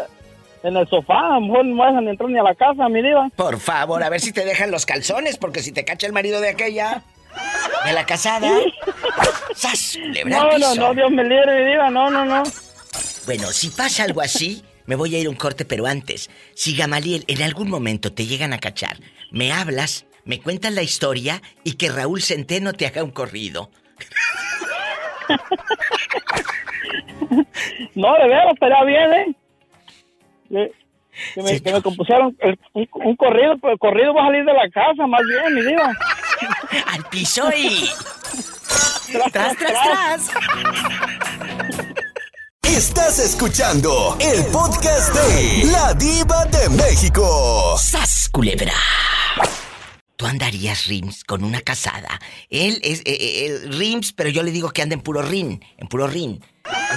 [0.64, 3.01] en el sofá, a lo mejor no me dejan entrar ni a la casa, mi
[3.01, 3.30] diva.
[3.36, 6.41] Por favor, a ver si te dejan los calzones, porque si te cacha el marido
[6.41, 7.03] de aquella,
[7.86, 8.49] de la casada,
[9.55, 9.97] ¡sas!
[10.26, 12.43] No, no, no, Dios me libre, mi diva, no, no, no.
[13.26, 17.24] Bueno, si pasa algo así, me voy a ir un corte, pero antes, si Gamaliel
[17.28, 18.97] en algún momento te llegan a cachar,
[19.32, 23.72] me hablas me cuentan la historia y que Raúl Centeno te haga un corrido.
[27.95, 29.36] no, de veras, estaría bien, ¿eh?
[30.50, 32.36] Que, me, que me, compusieron
[32.74, 35.91] un, corrido, pero el corrido va a salir de la casa, más bien, mi diva.
[36.93, 37.89] Al piso y...
[39.12, 40.30] tras, tras, tras.
[42.64, 47.76] Estás escuchando el podcast de La Diva de México.
[47.78, 48.74] ¡Sas, culebra!
[50.16, 52.20] ¿Tú andarías, Rims, con una casada?
[52.50, 55.88] Él es eh, eh, Rims, pero yo le digo que anda en puro rin, en
[55.88, 56.41] puro rin.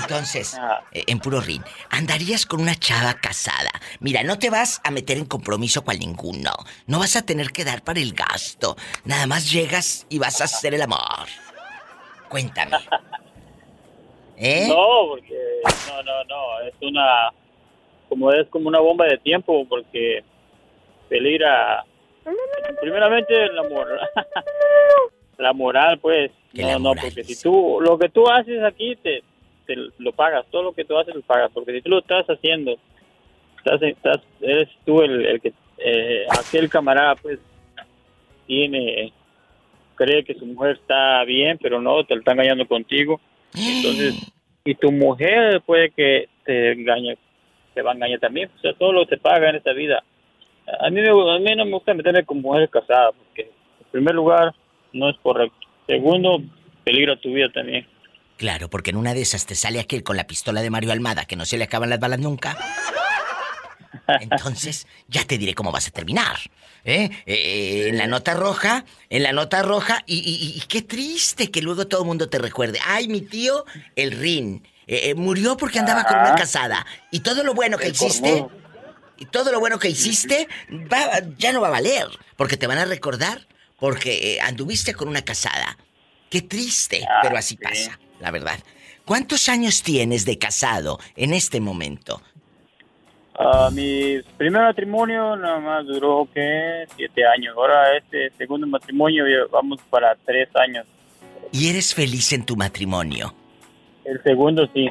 [0.00, 0.82] Entonces, ah.
[0.92, 1.62] eh, en puro rin.
[1.90, 3.70] ¿Andarías con una chava casada?
[4.00, 6.52] Mira, no te vas a meter en compromiso con ninguno.
[6.86, 8.76] No vas a tener que dar para el gasto.
[9.04, 11.26] Nada más llegas y vas a hacer el amor.
[12.28, 12.76] Cuéntame.
[14.36, 14.66] ¿Eh?
[14.68, 15.38] No, porque
[15.88, 17.30] no, no, no, es una
[18.08, 20.24] como es como una bomba de tiempo porque
[21.08, 21.84] peligra
[22.80, 24.00] Primeramente la moral.
[25.38, 26.30] la moral, pues.
[26.54, 29.22] No, no, porque si tú, lo que tú haces aquí, te,
[29.74, 30.46] te lo pagas.
[30.50, 31.50] Todo lo que tú haces lo pagas.
[31.52, 32.76] Porque si tú lo estás haciendo,
[33.58, 37.38] estás, estás eres tú el, el que, eh, aquel camarada, pues,
[38.46, 39.12] tiene,
[39.94, 43.20] cree que su mujer está bien, pero no, te lo está engañando contigo.
[43.54, 44.14] Entonces,
[44.64, 47.16] y tu mujer puede que te engañe,
[47.74, 48.50] te va a engañar también.
[48.56, 50.02] O sea, todo lo que te paga en esta vida
[50.66, 54.54] a mí, a mí no me gusta meterme con mujeres casadas porque, en primer lugar,
[54.92, 55.56] no es correcto.
[55.86, 56.40] Segundo,
[56.84, 57.86] peligra tu vida también.
[58.43, 61.26] Claro, porque en una de esas te sale aquel con la pistola de Mario Almada
[61.26, 62.59] que no se le acaban las balas nunca.
[64.20, 66.38] Entonces, ya te diré cómo vas a terminar.
[66.84, 67.09] ¿eh?
[67.24, 72.01] eh en la nota roja, en la nota roja, y, qué triste que luego todo
[72.01, 72.80] el mundo te recuerde.
[72.84, 73.64] Ay, mi tío,
[73.95, 76.84] el Rin, eh, eh, murió porque andaba con una casada.
[77.12, 78.45] Y todo lo bueno que hiciste,
[79.18, 80.49] y todo lo bueno que hiciste
[81.38, 83.47] ya no va a valer, porque te van a recordar
[83.78, 85.78] porque eh, anduviste con una casada.
[86.28, 88.58] Qué triste, ah, pero así pasa, la verdad.
[89.04, 92.22] ¿Cuántos años tienes de casado en este momento?
[93.38, 97.54] Uh, mi primer matrimonio nada más duró que siete años.
[97.56, 100.86] Ahora este segundo matrimonio vamos para tres años.
[101.50, 103.34] ¿Y eres feliz en tu matrimonio?
[104.04, 104.90] El segundo sí.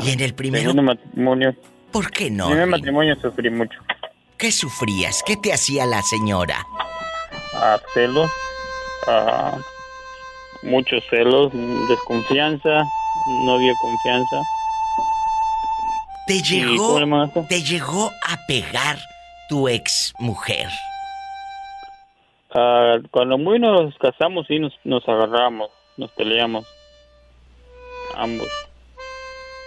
[0.00, 0.70] ¿Y en el primero?
[0.70, 1.54] El segundo matrimonio
[1.90, 2.52] ¿Por qué no?
[2.52, 3.78] En el matrimonio sufrí mucho.
[4.38, 5.22] ¿Qué sufrías?
[5.24, 6.64] ¿Qué te hacía la señora?
[7.54, 8.30] Ah, celos,
[9.06, 9.58] ah,
[10.62, 11.52] muchos celos,
[11.88, 12.84] desconfianza,
[13.44, 14.42] no había confianza.
[16.26, 16.98] ¿Te llegó,
[17.48, 18.98] ¿Te llegó a pegar
[19.48, 20.68] tu ex mujer?
[22.54, 26.66] Ah, cuando muy nos casamos y nos, nos agarramos, nos peleamos.
[28.16, 28.48] Ambos.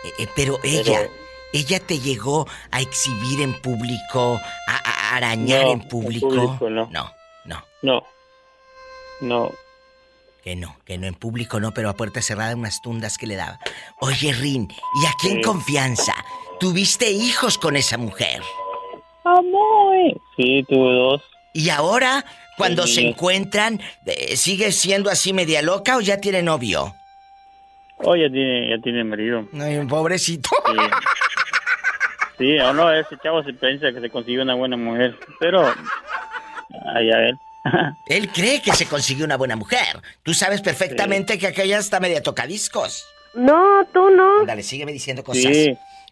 [0.05, 0.99] Eh, eh, pero ella,
[1.53, 6.57] ¿Ella te llegó a exhibir en público, a, arañar en público?
[6.61, 6.89] no.
[6.89, 7.11] no.
[7.45, 8.03] No, no.
[9.21, 9.51] No.
[10.43, 13.35] Que no, que no en público no, pero a puerta cerrada unas tundas que le
[13.35, 13.59] daba.
[13.99, 16.13] Oye, Rin, ¿y aquí en confianza?
[16.59, 18.41] ¿Tuviste hijos con esa mujer?
[19.23, 20.21] Amor.
[20.35, 21.21] Sí, tuve dos.
[21.53, 22.25] ¿Y ahora,
[22.57, 26.93] cuando se encuentran, eh, sigue siendo así media loca o ya tiene novio?
[27.97, 29.47] Oh, ya tiene, ya tiene marido.
[29.53, 30.49] Ay, un pobrecito.
[32.37, 35.15] Sí, o no, ese chavo se piensa que se consiguió una buena mujer.
[35.39, 35.71] Pero
[36.85, 37.39] Ay, a él.
[38.07, 40.01] Él cree que se consiguió una buena mujer.
[40.23, 43.05] Tú sabes perfectamente que aquella está media tocadiscos.
[43.33, 44.45] No, tú no.
[44.45, 45.51] Dale, sígueme diciendo cosas.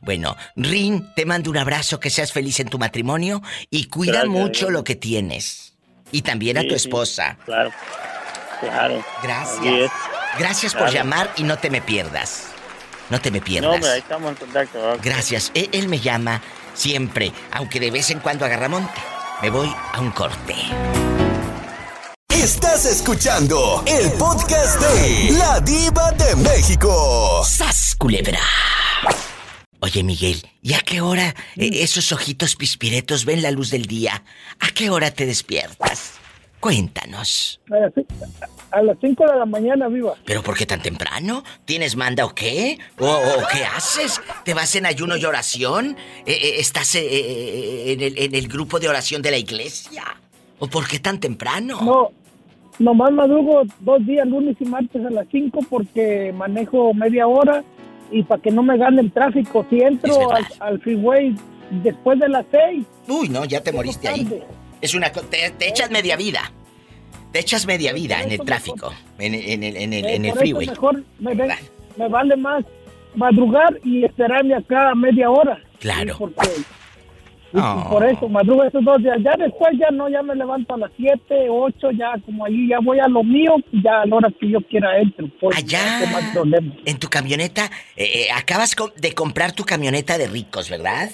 [0.01, 4.71] Bueno, Rin, te mando un abrazo, que seas feliz en tu matrimonio y cuida mucho
[4.71, 5.75] lo que tienes.
[6.11, 7.37] Y también a tu esposa.
[7.45, 7.71] claro,
[8.59, 9.05] claro.
[9.21, 9.91] Gracias.
[10.39, 12.47] Gracias por llamar y no te me pierdas.
[13.09, 13.81] No te me pierdas.
[13.81, 14.97] No, ahí estamos en contacto.
[15.03, 15.51] Gracias.
[15.53, 16.41] E-, él, me llama
[16.73, 19.01] siempre, aunque de vez en cuando agarra monte.
[19.41, 20.55] Me voy a un corte.
[22.41, 27.43] Estás escuchando el podcast de La Diva de México.
[27.45, 28.39] ¡Sas, culebra!
[29.79, 34.23] Oye, Miguel, ¿y a qué hora eh, esos ojitos pispiretos ven la luz del día?
[34.59, 36.13] ¿A qué hora te despiertas?
[36.59, 37.61] Cuéntanos.
[38.71, 40.15] A las 5 de la mañana, viva.
[40.25, 41.43] ¿Pero por qué tan temprano?
[41.65, 42.79] ¿Tienes manda o qué?
[42.97, 43.21] ¿O,
[43.51, 44.19] qué haces?
[44.43, 45.95] ¿Te vas en ayuno y oración?
[46.25, 50.03] Eh, eh, ¿Estás en, el, en, el, grupo de oración de la iglesia?
[50.57, 51.79] ¿O por qué tan temprano?
[51.81, 52.11] No,
[52.81, 57.63] nomás madrugo dos días, lunes y martes a las 5 porque manejo media hora
[58.11, 59.65] y para que no me gane el tráfico.
[59.69, 61.35] Si entro al, al, freeway
[61.69, 62.85] después de las 6.
[63.07, 64.27] Uy, no, ya te moriste ahí.
[64.81, 65.11] Es una...
[65.11, 66.51] Te, echas media vida.
[67.31, 70.67] Te echas media vida en el tráfico, en, en, en, el, en el freeway.
[70.67, 72.65] Mejor me, me, vale más
[73.15, 75.57] madrugar y esperarme acá media hora.
[75.79, 76.15] Claro.
[76.17, 76.49] Porque,
[77.51, 79.17] por eso, madrugo esos dos días.
[79.23, 82.79] Ya después ya no, ya me levanto a las 7, 8, ya como allí ya
[82.79, 85.27] voy a lo mío, ya a la hora que yo quiera entro.
[85.39, 85.81] Pues, Allá,
[86.85, 91.09] en tu camioneta, eh, eh, acabas de comprar tu camioneta de ricos, ¿verdad?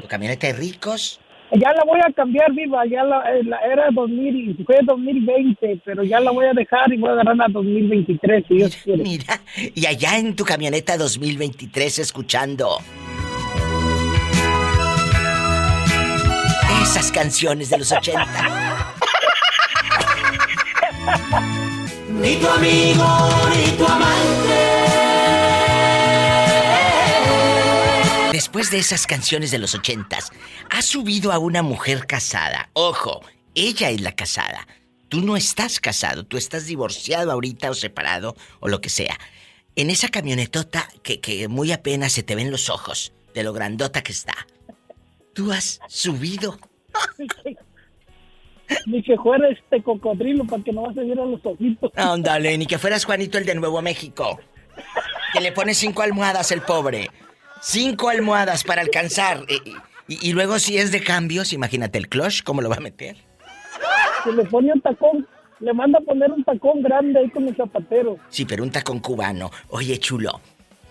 [0.00, 1.20] Tu camioneta de ricos.
[1.52, 2.86] Ya la voy a cambiar, viva.
[2.86, 7.10] Ya la, eh, era 2000, fue 2020, pero ya la voy a dejar y voy
[7.10, 9.02] a agarrar la 2023, si Dios quiere.
[9.02, 9.40] Mira,
[9.74, 12.78] y allá en tu camioneta 2023 escuchando.
[16.82, 18.94] Esas canciones de los 80.
[22.10, 24.80] ni tu amigo, ni tu amante
[28.32, 30.30] Después de esas canciones de los ochentas,
[30.70, 32.70] has subido a una mujer casada.
[32.72, 33.20] Ojo,
[33.54, 34.66] ella es la casada.
[35.08, 39.18] Tú no estás casado, tú estás divorciado ahorita o separado o lo que sea.
[39.76, 44.02] En esa camionetota que, que muy apenas se te ven los ojos de lo grandota
[44.02, 44.46] que está.
[45.34, 46.58] Tú has subido.
[48.86, 51.90] Ni que fuera este cocodrilo para que no vas a ver a los ojitos.
[51.96, 54.38] Ándale, ni que fueras Juanito el de Nuevo México.
[55.32, 57.10] Que le pone cinco almohadas el pobre.
[57.60, 59.44] Cinco almohadas para alcanzar.
[60.08, 63.16] Y, luego si es de cambios, imagínate el clutch, ¿cómo lo va a meter?
[64.24, 65.26] Se le pone un tacón.
[65.60, 68.16] Le manda a poner un tacón grande ahí con el zapatero.
[68.30, 69.50] Sí, pero un tacón cubano.
[69.68, 70.40] Oye, chulo.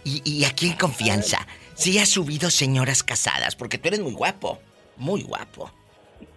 [0.04, 1.46] Y, aquí en confianza,
[1.76, 4.60] sí has subido señoras casadas, porque tú eres muy guapo.
[4.98, 5.72] Muy guapo.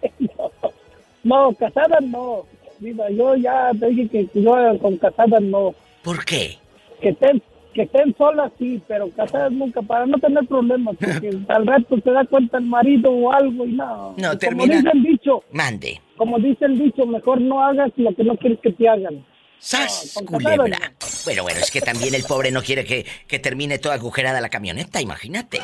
[1.23, 2.45] no, casadas no.
[2.79, 5.73] Mira, yo ya dije que yo con casadas no.
[6.03, 6.57] ¿Por qué?
[7.01, 7.41] Que estén
[7.73, 12.11] que estén solas sí, pero casadas nunca, para no tener problemas, porque al rato se
[12.11, 14.13] da cuenta el marido o algo y no.
[14.17, 14.67] No, termina.
[14.67, 15.43] Como dice el dicho.
[15.51, 16.01] Mande.
[16.15, 19.25] Como dice el dicho, mejor no hagas lo que no quieres que te hagan.
[19.59, 20.77] ¡Sas, culebra!
[21.23, 24.49] Bueno, bueno, es que también el pobre no quiere que, que termine toda agujerada la
[24.49, 25.59] camioneta, imagínate.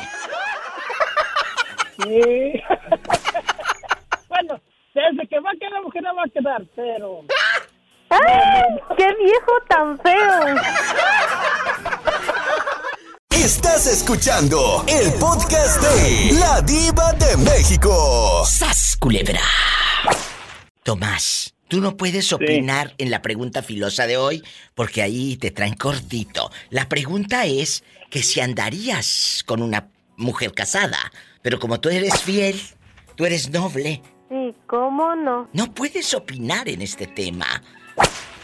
[2.02, 2.52] Sí.
[4.94, 7.24] desde que va a quedar agujerada va a quedar, pero...
[8.10, 8.96] ¡Ay!
[8.96, 10.56] ¡Qué viejo tan feo!
[13.30, 18.44] Estás escuchando el podcast de La Diva de México.
[18.44, 19.40] ¡Sas, culebra!
[20.82, 24.42] Tomás, tú no puedes opinar en la pregunta filosa de hoy
[24.74, 26.50] porque ahí te traen cortito.
[26.68, 31.12] La pregunta es que si andarías con una mujer casada,
[31.42, 32.60] pero como tú eres fiel,
[33.14, 34.02] tú eres noble.
[34.50, 35.48] Sí, ¿cómo no?
[35.52, 37.62] No puedes opinar en este tema.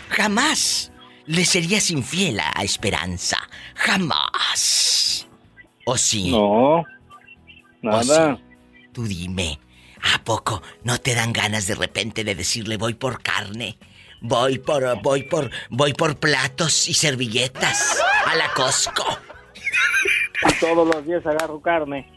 [0.09, 0.93] Jamás
[1.25, 3.37] le serías infiel a Esperanza.
[3.75, 5.27] Jamás.
[5.85, 6.31] ¿O sí?
[6.31, 6.85] No.
[7.83, 8.39] Nada.
[8.93, 9.59] Tú dime.
[10.15, 13.79] ¿A poco no te dan ganas de repente de decirle voy por carne?
[14.21, 19.19] Voy por voy por voy por platos y servilletas a la Costco.
[20.49, 22.09] Y todos los días agarro carne.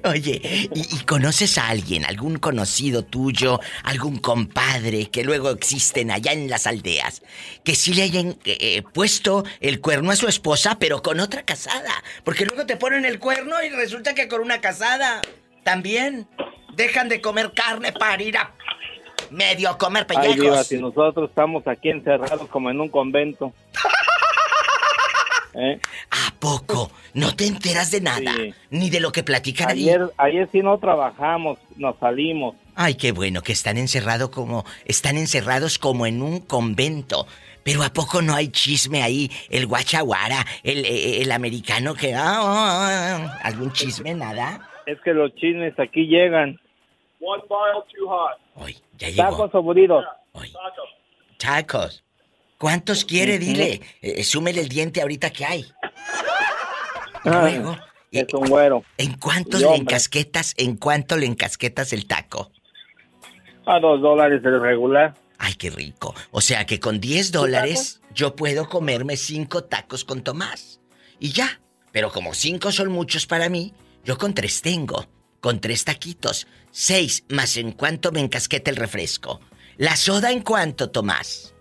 [0.05, 6.49] Oye, ¿y, conoces a alguien, algún conocido tuyo, algún compadre que luego existen allá en
[6.49, 7.22] las aldeas,
[7.64, 11.43] que sí le hayan eh, eh, puesto el cuerno a su esposa, pero con otra
[11.43, 12.03] casada?
[12.24, 15.20] Porque luego te ponen el cuerno y resulta que con una casada
[15.64, 16.28] también
[16.74, 18.55] dejan de comer carne para ir a
[19.30, 20.59] medio comer pellejos.
[20.59, 23.53] Ay, si nosotros estamos aquí encerrados como en un convento.
[25.55, 25.78] ¿Eh?
[26.11, 26.90] ¿A poco?
[27.14, 28.32] ¿No te enteras de nada?
[28.70, 29.88] Ni de lo que platican ahí.
[29.88, 32.55] Ayer, ayer sí no trabajamos, nos salimos.
[32.74, 37.26] Ay, qué bueno que están encerrados como están encerrados como en un convento.
[37.64, 43.18] Pero a poco no hay chisme ahí, el guachaguara, el, el, americano que ah, ah,
[43.20, 44.68] ah, algún chisme nada.
[44.86, 46.59] Es que los chismes aquí llegan.
[47.20, 48.38] One mile too hot.
[48.57, 49.30] Hoy, ya llegó.
[49.30, 50.05] Tacos aburridos.
[51.38, 52.03] Tacos.
[52.63, 53.41] ¿Cuántos quiere?
[53.41, 53.81] Dile.
[54.01, 55.67] Eh, súmele el diente ahorita que hay.
[57.25, 57.77] Y luego.
[58.13, 58.85] Es un güero.
[58.99, 60.55] ¿En cuántos le encasquetas?
[60.57, 62.53] ¿En cuánto le encasquetas el taco?
[63.67, 65.13] A dos dólares el regular.
[65.39, 66.15] Ay, qué rico.
[66.31, 70.81] O sea que con 10 dólares yo puedo comerme cinco tacos con Tomás.
[71.19, 71.61] Y ya.
[71.91, 75.09] Pero como cinco son muchos para mí, yo con tres tengo.
[75.41, 76.47] Con tres taquitos.
[76.71, 79.41] Seis más en cuánto me encasqueta el refresco.
[79.79, 81.51] ¿La soda en cuánto, Tomás?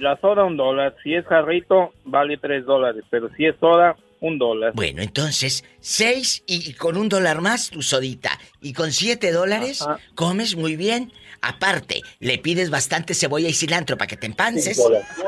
[0.00, 0.94] La soda un dólar.
[1.02, 3.04] Si es jarrito, vale tres dólares.
[3.10, 4.72] Pero si es soda, un dólar.
[4.74, 8.38] Bueno, entonces, seis y, y con un dólar más tu sodita.
[8.60, 11.12] Y con siete dólares comes muy bien.
[11.42, 14.82] Aparte, le pides bastante cebolla y cilantro para que te empances.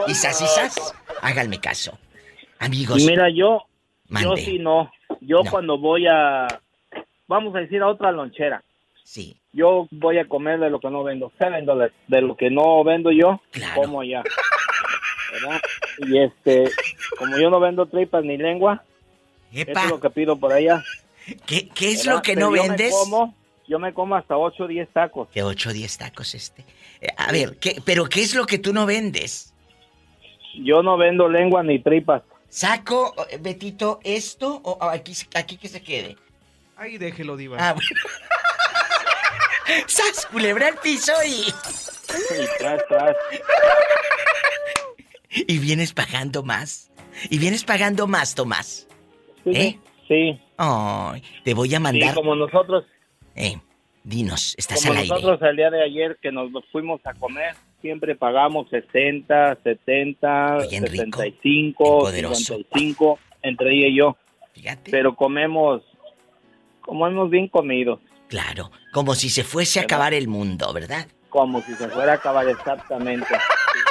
[0.07, 0.95] Y sas y sas.
[1.23, 1.99] Háganme caso.
[2.59, 3.05] Amigos.
[3.05, 3.65] Mira, yo,
[4.21, 4.91] yo sí no.
[5.21, 6.49] Yo cuando voy a,
[7.27, 8.63] vamos a decir a otra lonchera.
[9.05, 9.37] Sí.
[9.53, 11.95] Yo voy a comer de lo que no vendo, seven dólares.
[12.09, 13.41] De lo que no vendo yo,
[13.75, 14.23] como ya.
[15.33, 15.61] ¿Verdad?
[15.99, 16.71] Y este,
[17.19, 18.83] como yo no vendo tripas ni lengua,
[19.53, 20.83] eso es lo que pido por allá.
[21.47, 22.15] ¿Qué, qué es ¿Verdad?
[22.17, 22.93] lo que Pero no yo me vendes?
[22.93, 23.35] como-
[23.67, 25.29] yo me como hasta 8 o 10 tacos.
[25.29, 26.65] Que 8 o 10 tacos este.
[27.03, 29.53] Eh, a ver, ¿qué, ¿pero qué es lo que tú no vendes?
[30.55, 32.23] Yo no vendo lengua ni tripas.
[32.49, 36.17] ¿Saco, eh, Betito, esto o aquí, aquí que se quede?
[36.77, 37.59] Ahí déjelo, Diva.
[37.61, 37.89] Ah, bueno.
[39.87, 41.43] ¡Sas, culebra al piso y...
[41.43, 41.53] Y
[42.59, 43.15] tras, tras.
[45.47, 46.91] Y vienes pagando más.
[47.31, 48.87] Y vienes pagando más, Tomás.
[49.45, 49.79] ¿Eh?
[50.07, 50.41] Sí.
[50.57, 52.15] Ay, te voy a Sí, mandar...
[52.15, 52.85] como nosotros,
[53.35, 53.57] Eh,
[54.05, 55.09] dinos, estás como al aire.
[55.15, 60.87] nosotros el día de ayer que nos fuimos a comer, siempre pagamos 60, 70, Bien
[60.87, 62.55] rico, 75, bien poderoso.
[62.57, 64.17] 55, entre ella y yo.
[64.91, 65.83] Pero comemos,
[66.81, 71.07] comemos bien comidos, Claro, como si se fuese a acabar el mundo, ¿verdad?
[71.31, 73.27] como si se fuera a acabar exactamente.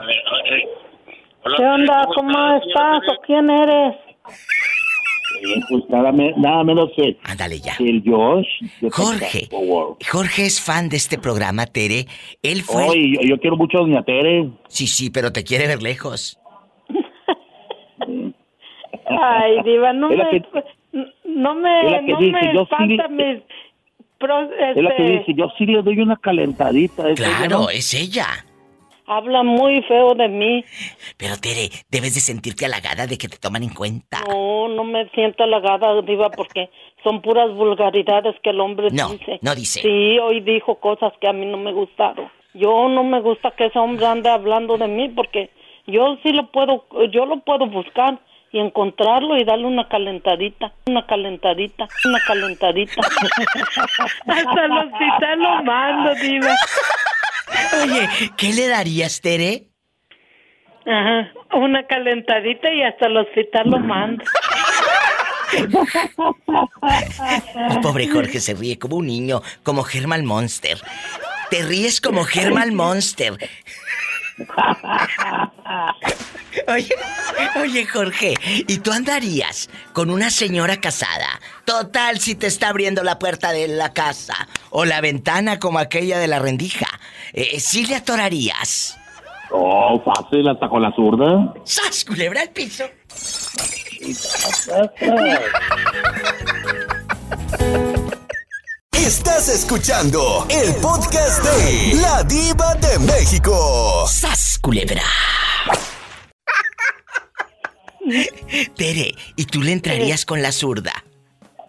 [1.57, 2.07] ¿Qué onda?
[2.15, 2.99] ¿Cómo estás?
[3.09, 3.95] ¿O quién eres?
[5.71, 7.75] Pues nada, me- nada menos que Ándale ya.
[7.79, 8.47] el Josh.
[8.81, 9.49] de Jorge.
[10.11, 12.07] Jorge es fan de este programa, Tere.
[12.43, 12.85] Él fue.
[12.89, 14.51] Oye, yo, yo quiero mucho a Doña Tere.
[14.69, 16.39] Sí, sí, pero te quiere ver lejos.
[19.09, 20.17] Ay, diva, no me...
[20.31, 20.43] que-
[21.25, 21.81] No me...
[21.87, 23.43] es la que No dice, me yo espanta sí- mis...
[24.19, 27.11] pro- Es la que dice, yo sí le doy una calentadita.
[27.11, 27.71] ¿es ella, Claro, no?
[27.71, 28.27] es ella.
[29.09, 30.65] Habla muy feo de mí.
[31.17, 34.19] Pero Tere, debes de sentirte halagada de que te toman en cuenta.
[34.29, 36.71] No, no me siento halagada, diva, porque
[37.05, 39.39] son puras vulgaridades que el hombre No, dice.
[39.43, 39.81] no dice.
[39.83, 42.29] Sí, hoy dijo cosas que a mí no me gustaron.
[42.55, 45.51] Yo no me gusta que ese hombre ande hablando de mí porque
[45.87, 48.19] yo sí lo puedo, yo lo puedo buscar
[48.53, 52.95] y encontrarlo y darle una calentadita, una calentadita, una calentadita.
[54.27, 56.55] Hasta el hospital lo mando, diva.
[57.83, 59.69] Oye, ¿qué le darías, Tere?
[60.87, 64.25] Ajá, una calentadita y hasta el hospital lo mando.
[65.53, 65.71] El
[67.83, 70.79] pobre Jorge se ríe como un niño, como German Monster.
[71.51, 73.35] Te ríes como German Monster.
[76.69, 76.95] Oye,
[77.61, 81.41] oye, Jorge, ¿y tú andarías con una señora casada?
[81.65, 86.19] Total, si te está abriendo la puerta de la casa o la ventana como aquella
[86.19, 86.87] de la rendija.
[87.33, 88.99] Eh, ¿Sí le atorarías?
[89.51, 91.55] Oh, fácil, hasta con la zurda.
[91.65, 92.85] ¡Sas, culebra al piso!
[98.97, 104.05] Estás escuchando el podcast de La Diva de México.
[104.09, 105.03] ¡Sas, culebra!
[108.77, 110.93] Tere, ¿y tú le entrarías con la zurda?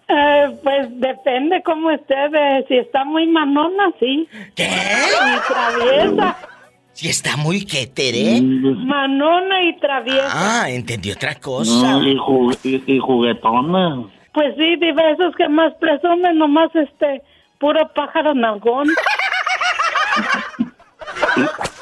[0.07, 4.27] Eh, pues depende cómo esté, de- si está muy manona, sí.
[4.55, 4.69] ¿Qué?
[4.69, 6.37] Y traviesa.
[6.93, 8.41] Si está muy que Tere.
[8.41, 10.29] Manona y traviesa.
[10.63, 11.99] Ah, entendí otra cosa.
[12.63, 14.05] y, juguetona.
[14.37, 17.23] Pues sí, diva, esos que más presumen, nomás este,
[17.57, 18.87] puro pájaro nalgón.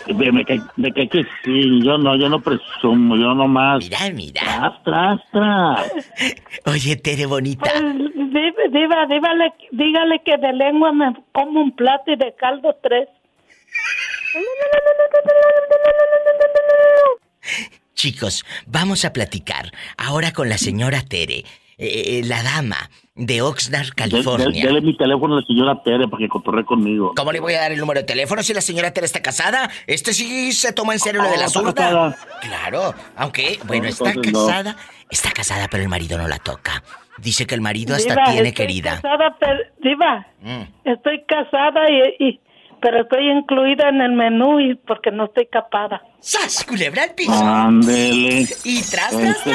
[0.08, 3.84] De, que, de que, sí, yo no, yo no presumo, yo nomás.
[3.84, 4.42] Mira, mira.
[4.42, 5.92] Tras, tras, tras.
[6.66, 7.70] Oye, Tere bonita.
[7.70, 13.10] Pues, diva, dígale, dígale que de lengua me como un plato y de caldo tres.
[17.96, 21.44] Chicos, vamos a platicar ahora con la señora Tere,
[21.78, 24.66] eh, eh, la dama de Oxnard, California.
[24.66, 27.14] Dale mi teléfono a la señora Tere para que cotorre conmigo.
[27.16, 29.70] ¿Cómo le voy a dar el número de teléfono si la señora Tere está casada?
[29.88, 32.16] Este sí se toma en serio lo de la zurda.
[32.42, 34.76] Claro, aunque, bueno, está casada.
[35.10, 36.84] Está casada, pero el marido no la toca.
[37.18, 38.96] Dice que el marido hasta tiene estoy querida.
[39.02, 40.90] Casada, pero, diva, mm.
[40.90, 41.82] estoy casada
[42.20, 42.40] y,
[42.82, 46.02] pero estoy incluida en el menú y porque no estoy capada.
[46.20, 47.32] ¡Sas, culebra al piso!
[47.34, 48.48] Ándele.
[48.64, 49.52] Y tras, este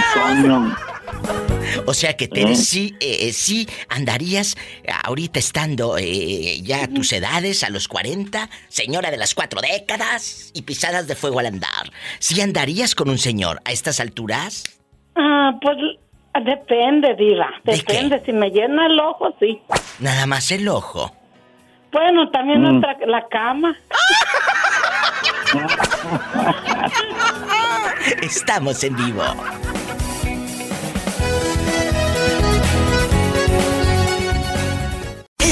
[1.86, 2.56] O sea que Tere, ¿Eh?
[2.56, 4.56] sí, eh, eh, sí andarías
[5.04, 10.62] ahorita estando ya a tus edades, a los 40, señora de las cuatro décadas y
[10.62, 11.90] pisadas de fuego al andar.
[12.18, 14.64] ¿Sí andarías con un señor a estas alturas?
[15.16, 15.76] Ah, pues
[16.44, 17.50] depende, Diva.
[17.64, 18.22] Depende.
[18.24, 19.60] si me llena el ojo, sí.
[19.98, 21.14] Nada más el ojo.
[21.92, 22.82] Bueno, también mm.
[23.06, 23.76] la cama.
[28.22, 29.24] Estamos en vivo.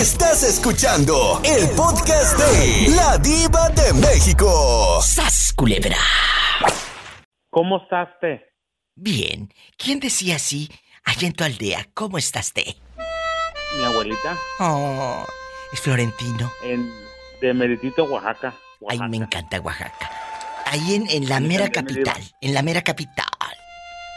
[0.01, 5.01] Estás escuchando el podcast de La Diva de México.
[5.03, 5.97] ¡Sas, culebra!
[7.51, 8.45] ¿Cómo estás, te?
[8.95, 9.53] Bien.
[9.77, 10.69] ¿Quién decía así
[11.03, 11.85] allá en tu aldea?
[11.95, 12.77] ¿Cómo estás, te?
[13.77, 14.37] Mi abuelita.
[14.61, 15.27] Oh,
[15.73, 16.49] es Florentino.
[16.63, 16.89] En,
[17.41, 18.55] de Meritito, Oaxaca,
[18.89, 20.13] Ay, me encanta Oaxaca.
[20.67, 22.23] Ahí en, en la mera capital.
[22.41, 23.27] En la mera capital.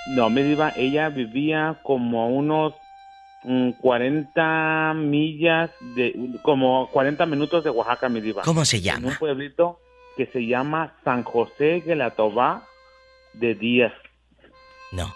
[0.09, 2.73] No, me diva, ella vivía como a unos
[3.43, 6.39] 40 mm, millas de.
[6.43, 8.43] como 40 minutos de Oaxaca, me diva.
[8.43, 9.09] ¿Cómo se llama?
[9.09, 9.79] un pueblito
[10.15, 12.67] que se llama San José de la Tobá
[13.33, 13.93] de Díaz.
[14.91, 15.13] No.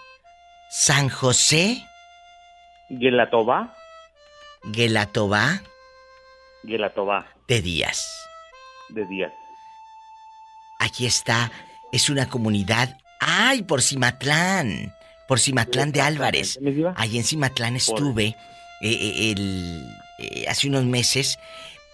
[0.70, 1.82] San José.
[2.88, 3.74] Guelatobá.
[4.64, 5.62] Guelatobá.
[6.62, 7.26] Guelatobá.
[7.46, 8.28] De Díaz.
[8.88, 9.32] De Díaz.
[10.80, 11.50] Aquí está.
[11.92, 12.98] Es una comunidad.
[13.20, 13.62] ¡Ay!
[13.62, 14.92] Por Cimatlán.
[15.28, 16.58] Por Cimatlán de Álvarez.
[16.96, 18.34] Ahí en Cimatlán estuve eh,
[18.82, 19.86] eh, el,
[20.18, 21.38] eh, hace unos meses.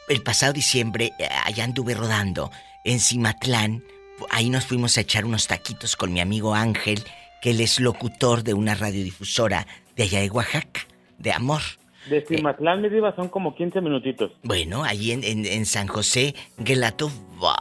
[0.08, 1.12] El pasado diciembre,
[1.44, 2.50] allá anduve rodando
[2.84, 3.82] en Cimatlán.
[4.30, 7.02] Ahí nos fuimos a echar unos taquitos con mi amigo Ángel
[7.42, 9.66] que él es locutor de una radiodifusora
[9.96, 10.82] de allá de Oaxaca,
[11.18, 11.60] de Amor.
[12.08, 14.30] De Cimatlán, me diva, son como 15 minutitos.
[14.42, 17.56] Bueno, ahí en, en, San José, Gelatova.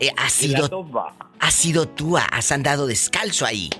[0.00, 0.88] Eh, has, sido,
[1.38, 3.70] has sido tú, has andado descalzo ahí.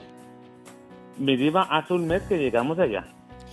[1.18, 3.04] Mi diva, hace un mes que llegamos allá.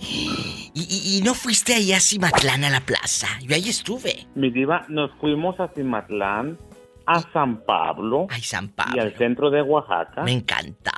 [0.76, 3.28] ¿Y, y, no fuiste ahí a Cimatlán a la plaza?
[3.42, 4.26] Yo ahí estuve.
[4.34, 6.58] Mi diva, nos fuimos a Cimatlán,
[7.06, 8.26] a San Pablo.
[8.30, 8.96] Ay, San Pablo.
[8.96, 10.22] Y al centro de Oaxaca.
[10.24, 10.92] Me encanta.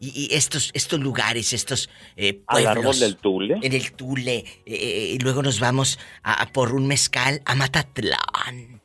[0.00, 2.70] Y, estos, estos lugares, estos eh, pueblos.
[2.70, 3.58] Al árbol del Tule.
[3.62, 4.38] En el Tule.
[4.38, 8.80] Eh, eh, y luego nos vamos a, por un mezcal a Matatlán.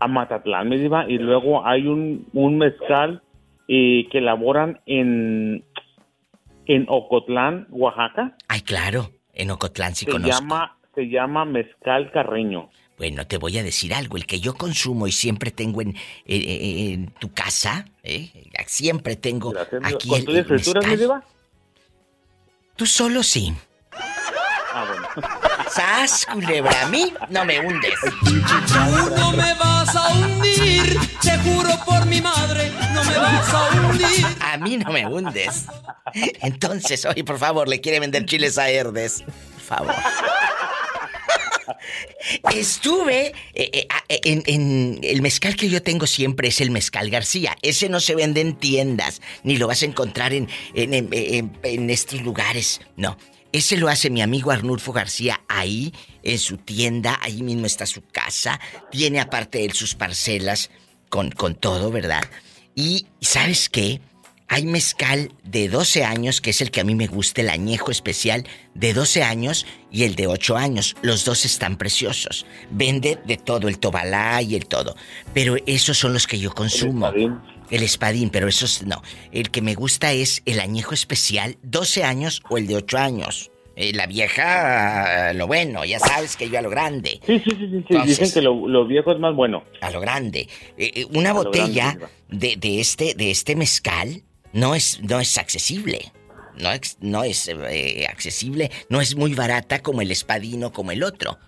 [0.00, 1.08] A Matatlán, me iba.
[1.08, 3.22] Y luego hay un, un mezcal
[3.66, 5.64] que elaboran en,
[6.66, 8.36] en Ocotlán, Oaxaca.
[8.48, 9.10] Ay, claro.
[9.32, 12.70] En Ocotlán sí se Llama, se llama mezcal carreño.
[12.96, 15.96] Bueno, te voy a decir algo, el que yo consumo y siempre tengo en,
[16.26, 18.30] en, tu casa, ¿eh?
[18.66, 19.52] siempre tengo
[19.82, 21.24] aquí el, el mezcal.
[22.76, 23.52] Tú solo sí.
[25.74, 26.82] ¡Sas, culebra!
[26.82, 27.94] A mí no me hundes.
[28.24, 33.70] Tú no me vas a hundir, te juro por mi madre, no me vas a
[33.70, 34.26] hundir.
[34.40, 35.66] A mí no me hundes.
[36.40, 39.22] Entonces, oye, por favor, le quiere vender chiles a Herdes.
[39.22, 39.94] Por favor.
[42.52, 47.56] Estuve eh, eh, eh, en, el mezcal que yo tengo siempre es el mezcal García.
[47.62, 52.80] Ese no se vende en tiendas, ni lo vas a encontrar en, en, estos lugares.
[52.96, 53.16] No,
[53.54, 55.94] ese lo hace mi amigo Arnulfo García ahí,
[56.24, 58.58] en su tienda, ahí mismo está su casa.
[58.90, 60.72] Tiene aparte él sus parcelas
[61.08, 62.24] con, con todo, ¿verdad?
[62.74, 64.00] Y ¿sabes qué?
[64.48, 67.92] Hay mezcal de 12 años, que es el que a mí me gusta, el añejo
[67.92, 68.44] especial
[68.74, 70.96] de 12 años y el de 8 años.
[71.02, 72.46] Los dos están preciosos.
[72.72, 74.96] Vende de todo, el tobalá y el todo.
[75.32, 77.12] Pero esos son los que yo consumo.
[77.74, 79.02] El espadín, pero esos no.
[79.32, 83.50] El que me gusta es el añejo especial, 12 años o el de 8 años.
[83.74, 87.18] Eh, la vieja, lo bueno, ya sabes que yo a lo grande.
[87.26, 87.98] Sí, sí, sí, sí.
[88.06, 89.64] dicen que lo, viejo es más bueno.
[89.80, 90.48] A lo grande.
[90.78, 91.98] Eh, eh, una botella
[92.28, 94.22] de, de, este, de este mezcal
[94.52, 96.12] no es, no es accesible.
[96.56, 96.70] No,
[97.00, 97.50] no es
[98.08, 101.40] accesible, no es muy barata como el espadino, como el otro.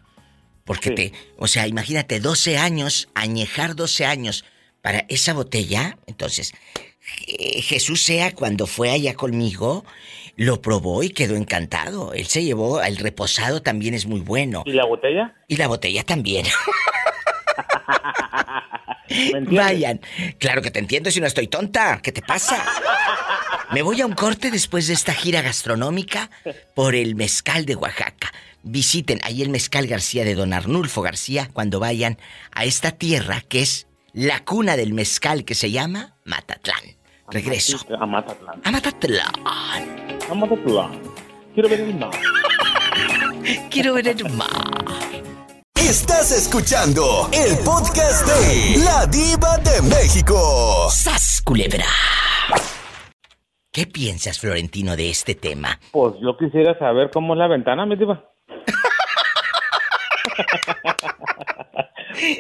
[0.65, 4.45] Porque te, o sea, imagínate, 12 años, añejar 12 años
[4.87, 5.99] para esa botella.
[6.07, 6.55] Entonces,
[7.01, 9.85] Jesús sea cuando fue allá conmigo,
[10.37, 12.13] lo probó y quedó encantado.
[12.13, 14.63] Él se llevó, el reposado también es muy bueno.
[14.65, 15.35] ¿Y la botella?
[15.49, 16.47] Y la botella también.
[19.51, 20.01] Vayan.
[20.39, 22.01] Claro que te entiendo si no estoy tonta.
[22.01, 22.65] ¿Qué te pasa?
[23.73, 26.31] Me voy a un corte después de esta gira gastronómica
[26.77, 28.33] por el mezcal de Oaxaca.
[28.63, 32.19] Visiten ahí el mezcal García de Don Arnulfo García cuando vayan
[32.53, 33.86] a esta tierra que es
[34.17, 36.81] la cuna del mezcal que se llama Matatlán.
[37.29, 37.77] Regreso.
[38.01, 38.63] A Matatlán.
[38.65, 39.33] A Matatlán.
[39.45, 41.03] A Matatlán.
[41.53, 42.11] Quiero ver el mar.
[43.71, 44.49] Quiero ver el mar.
[45.75, 50.89] Estás escuchando el podcast de La Diva de México.
[50.91, 51.85] ¡Sas, culebra!
[53.71, 55.79] ¿Qué piensas, Florentino, de este tema?
[55.93, 58.25] Pues yo quisiera saber cómo es la ventana, mi diva.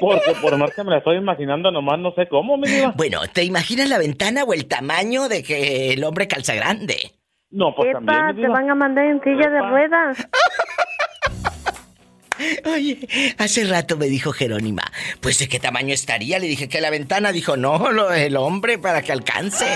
[0.01, 2.93] Porque por más que me la estoy imaginando, nomás no sé cómo, mi diva.
[2.97, 7.13] Bueno, ¿te imaginas la ventana o el tamaño de que el hombre calza grande?
[7.51, 10.29] No, pues también, te van a mandar en silla de ruedas.
[12.67, 13.09] Oye,
[13.39, 14.83] hace rato me dijo Jerónima,
[15.23, 16.39] pues de qué tamaño estaría.
[16.39, 19.65] Le dije que la ventana dijo, no, lo, el hombre para que alcance.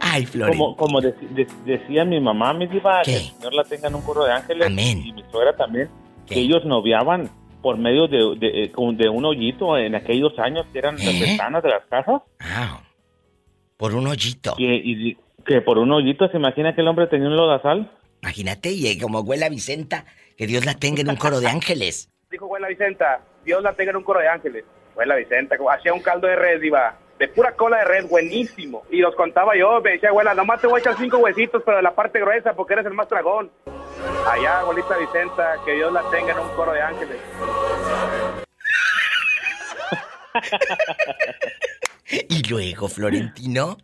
[0.00, 0.50] Ay, Flor.
[0.50, 4.24] Como, como decía mi mamá, mi diva, que el Señor la tenga en un coro
[4.24, 4.66] de ángeles.
[4.66, 5.00] Amén.
[5.04, 5.88] Y mi suegra también
[6.32, 7.30] que ellos noviaban
[7.62, 11.20] por medio de, de, eh, de, un hoyito en aquellos años que eran las ¿Eh?
[11.20, 12.22] ventanas de las casas.
[12.40, 12.82] Ah,
[13.76, 14.54] por un hoyito.
[14.56, 17.90] Que, y, que por un hoyito, ¿se imagina que el hombre tenía un lodazal?
[18.22, 20.04] Imagínate, y como abuela Vicenta,
[20.36, 22.10] que Dios la tenga en un coro de ángeles.
[22.30, 24.64] Dijo abuela Vicenta, Dios la tenga en un coro de ángeles.
[24.92, 28.82] Abuela Vicenta, hacía un caldo de red, iba de pura cola de red, buenísimo.
[28.90, 31.76] Y los contaba yo, me decía, abuela, nomás te voy a echar cinco huesitos, pero
[31.76, 33.50] de la parte gruesa, porque eres el más dragón.
[34.26, 37.20] Allá, abuelita Vicenta, que Dios la tenga en un coro de ángeles.
[42.28, 43.78] y luego, Florentino,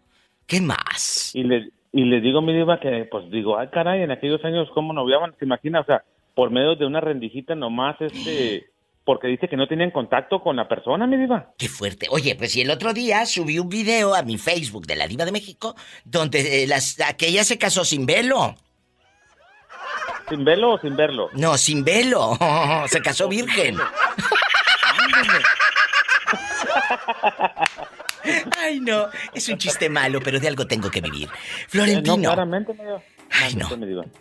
[0.46, 1.34] ¿qué más?
[1.34, 4.68] Y le, y le digo mi diva que, pues digo, ay caray, en aquellos años,
[4.74, 5.34] ¿cómo noviaban?
[5.38, 5.80] ¿Se imagina?
[5.80, 6.04] O sea,
[6.34, 8.70] por medio de una rendijita nomás, este
[9.04, 11.54] porque dice que no tienen contacto con la persona, mi diva.
[11.56, 12.08] Qué fuerte.
[12.10, 15.24] Oye, pues y el otro día subí un video a mi Facebook de la Diva
[15.24, 15.74] de México
[16.04, 18.54] donde eh, las, aquella se casó sin velo.
[20.28, 21.30] ¿Sin velo o sin verlo?
[21.32, 22.36] No, sin velo.
[22.88, 23.76] se casó virgen.
[28.58, 31.28] Ay, no, es un chiste malo, pero de algo tengo que vivir.
[31.68, 32.16] Florentino.
[32.16, 32.76] No, claramente,
[33.30, 33.68] Ay, no.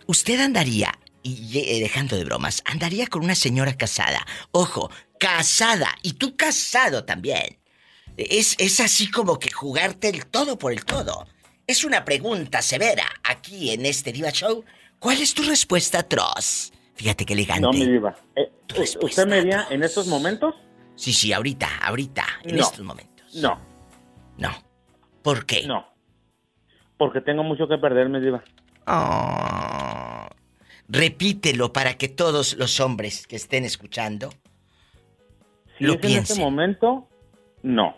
[0.06, 0.94] Usted andaría
[1.24, 4.26] y eh, dejando de bromas, andaría con una señora casada.
[4.52, 4.90] Ojo,
[5.20, 5.96] casada.
[6.04, 7.58] Y tú casado también.
[8.16, 11.28] Es, es así como que jugarte el todo por el todo.
[11.66, 14.64] Es una pregunta severa aquí en este Diva Show.
[15.00, 16.74] ¿Cuál es tu respuesta, Tross?
[16.96, 17.62] Fíjate qué elegante.
[17.62, 18.16] No, mi diva.
[18.36, 18.52] Eh,
[19.02, 20.56] ¿Usted me diría en estos momentos?
[20.96, 23.36] Sí, sí, ahorita, ahorita, en estos momentos.
[23.36, 23.60] No.
[24.38, 24.50] No.
[25.22, 25.68] ¿Por qué?
[25.68, 25.86] No.
[26.98, 28.44] Porque tengo mucho que perder, mi diva.
[28.88, 30.28] Oh.
[30.90, 34.30] Repítelo para que todos los hombres que estén escuchando
[35.78, 36.18] si lo piensen.
[36.18, 37.08] En este momento,
[37.62, 37.96] no.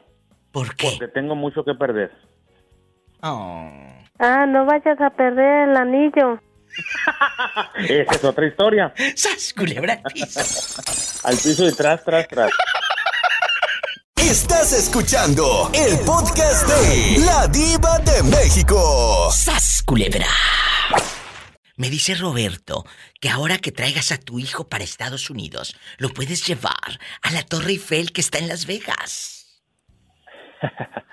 [0.52, 0.90] ¿Por qué?
[0.98, 2.12] Porque tengo mucho que perder.
[3.22, 3.72] Oh.
[4.18, 6.42] Ah, no vayas a perder el anillo.
[7.76, 8.94] Esa es otra historia.
[9.16, 10.40] ¡Sas, culebra al piso!
[11.24, 12.52] al piso y tras, tras, tras.
[14.16, 19.32] Estás escuchando el podcast de La Diva de México.
[19.32, 20.28] ¡Sas, culebra!
[21.78, 22.86] Me dice Roberto
[23.22, 27.44] que ahora que traigas a tu hijo para Estados Unidos, lo puedes llevar a la
[27.44, 29.64] Torre Eiffel que está en Las Vegas.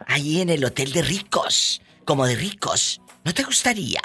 [0.08, 3.00] Ahí en el Hotel de Ricos, como de ricos.
[3.24, 4.00] ¿No te gustaría?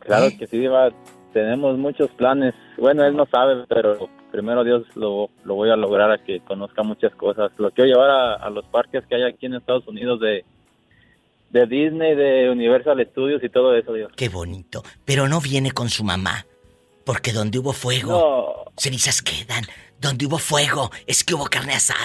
[0.00, 0.36] Claro ¿Eh?
[0.36, 0.90] que sí, va.
[1.32, 2.54] Tenemos muchos planes.
[2.76, 7.14] Bueno, él no sabe, pero primero Dios lo, voy a lograr a que conozca muchas
[7.14, 7.52] cosas.
[7.58, 10.44] Lo quiero llevar a, a los parques que hay aquí en Estados Unidos de,
[11.50, 14.10] de Disney, de Universal Studios y todo eso, Dios.
[14.16, 14.82] Qué bonito.
[15.04, 16.46] Pero no viene con su mamá.
[17.04, 19.64] Porque donde hubo fuego, cenizas quedan.
[20.00, 21.98] Donde hubo fuego, es que hubo carne asada.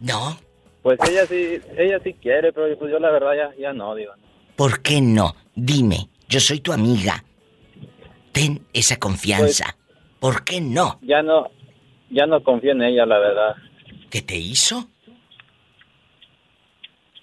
[0.00, 0.38] ¿No?
[0.82, 4.12] Pues ella sí, ella sí quiere, pero pues yo la verdad ya, ya no, digo.
[4.56, 5.34] ¿Por qué no?
[5.54, 7.24] Dime, yo soy tu amiga.
[8.32, 9.76] Ten esa confianza.
[10.18, 10.98] Pues, ¿Por qué no?
[11.02, 11.50] Ya no,
[12.10, 13.56] ya no confío en ella, la verdad.
[14.10, 14.88] ¿Qué te hizo?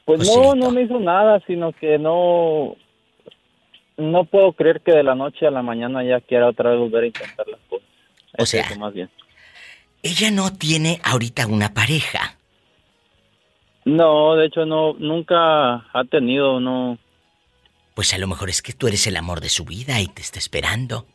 [0.06, 2.76] Pues no, no me hizo nada, sino que no,
[3.97, 7.03] no puedo creer que de la noche a la mañana ya quiera otra vez volver
[7.03, 7.88] a intentar las cosas.
[8.38, 9.10] O sea, más bien.
[10.01, 12.38] Ella no tiene ahorita una pareja.
[13.85, 16.97] No, de hecho no, nunca ha tenido, no.
[17.99, 20.21] Pues a lo mejor es que tú eres el amor de su vida y te
[20.21, 21.05] está esperando.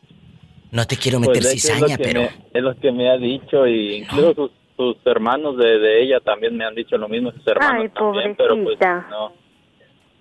[0.69, 2.21] No te quiero meter pues cizaña, pero...
[2.21, 6.75] es lo que me ha dicho y incluso sus, hermanos de, ella también me han
[6.75, 8.77] dicho lo mismo, sus hermanos Ay, también, pero pues
[9.09, 9.33] no.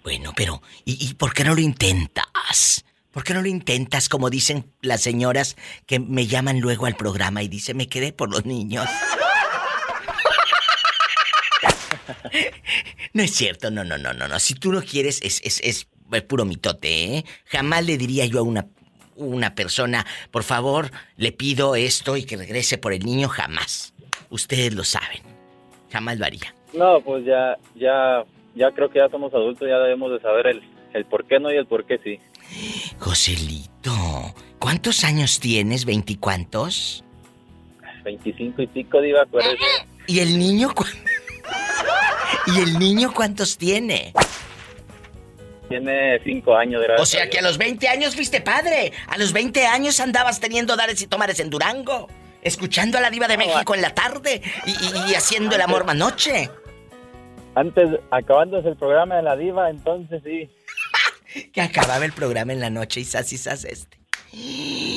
[0.03, 2.87] Bueno, pero ¿y, ¿y por qué no lo intentas?
[3.11, 7.43] ¿Por qué no lo intentas como dicen las señoras que me llaman luego al programa
[7.43, 8.89] y dicen me quedé por los niños?
[13.13, 14.41] no es cierto, no, no, no, no, no.
[14.41, 15.89] Si tú no quieres, es, es, es,
[16.27, 17.25] puro mitote, ¿eh?
[17.47, 18.67] Jamás le diría yo a una,
[19.17, 23.95] una persona, por favor, le pido esto y que regrese por el niño, jamás.
[24.31, 25.23] Ustedes lo saben.
[25.91, 26.55] Jamás lo haría.
[26.73, 28.25] No, pues ya, ya,
[28.55, 30.63] ya creo que ya somos adultos, ya debemos de saber el,
[30.93, 32.19] el por qué no y el por qué sí.
[32.99, 33.93] Joselito,
[34.59, 35.85] ¿cuántos años tienes?
[35.85, 37.05] ¿Veinticuantos?
[38.03, 39.57] Veinticinco y pico, diva, acuérdese.
[40.07, 40.69] ¿Y el niño
[42.47, 44.13] ¿Y el niño cuántos tiene?
[45.75, 47.01] Tiene cinco años, gracias.
[47.01, 48.93] O sea que a los 20 años fuiste padre.
[49.09, 52.09] A los 20 años andabas teniendo dares y tomares en Durango.
[52.43, 56.49] Escuchando a la diva de México en la tarde y, haciendo el amor más noche.
[57.57, 60.49] Antes, acabándose el programa de la diva, entonces sí.
[61.53, 63.99] que acababa el programa en la noche y sas y sas este.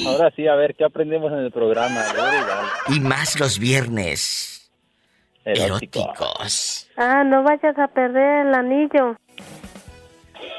[0.05, 2.03] Ahora sí, a ver, ¿qué aprendemos en el programa?
[2.89, 4.69] Y más los viernes.
[5.43, 6.87] Eróticos.
[6.97, 9.15] Ah, no vayas a perder el anillo.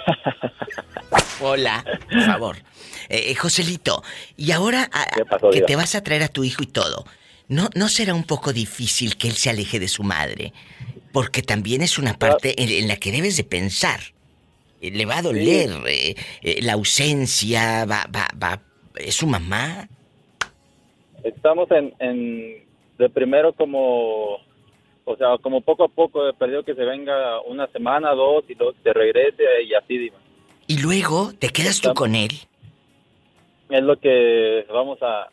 [1.41, 2.57] Hola, por favor.
[3.09, 4.03] Eh, eh, Joselito,
[4.37, 5.07] y ahora ah,
[5.53, 7.05] que te vas a traer a tu hijo y todo,
[7.49, 10.53] ¿no, ¿no será un poco difícil que él se aleje de su madre?
[11.13, 14.01] Porque también es una parte en, la que debes de pensar.
[14.81, 15.71] Eh, le va a doler
[16.43, 18.61] la ausencia, va, va, va,
[18.97, 19.89] ¿es su mamá?
[21.25, 22.69] Estamos en, en
[22.99, 24.39] de primero como
[25.09, 28.55] o sea, como poco a poco he perdido que se venga una semana, dos y
[28.55, 30.17] luego se regrese y así, digo.
[30.67, 32.33] ¿Y luego te quedas tú con él?
[33.71, 35.29] Es lo que vamos a,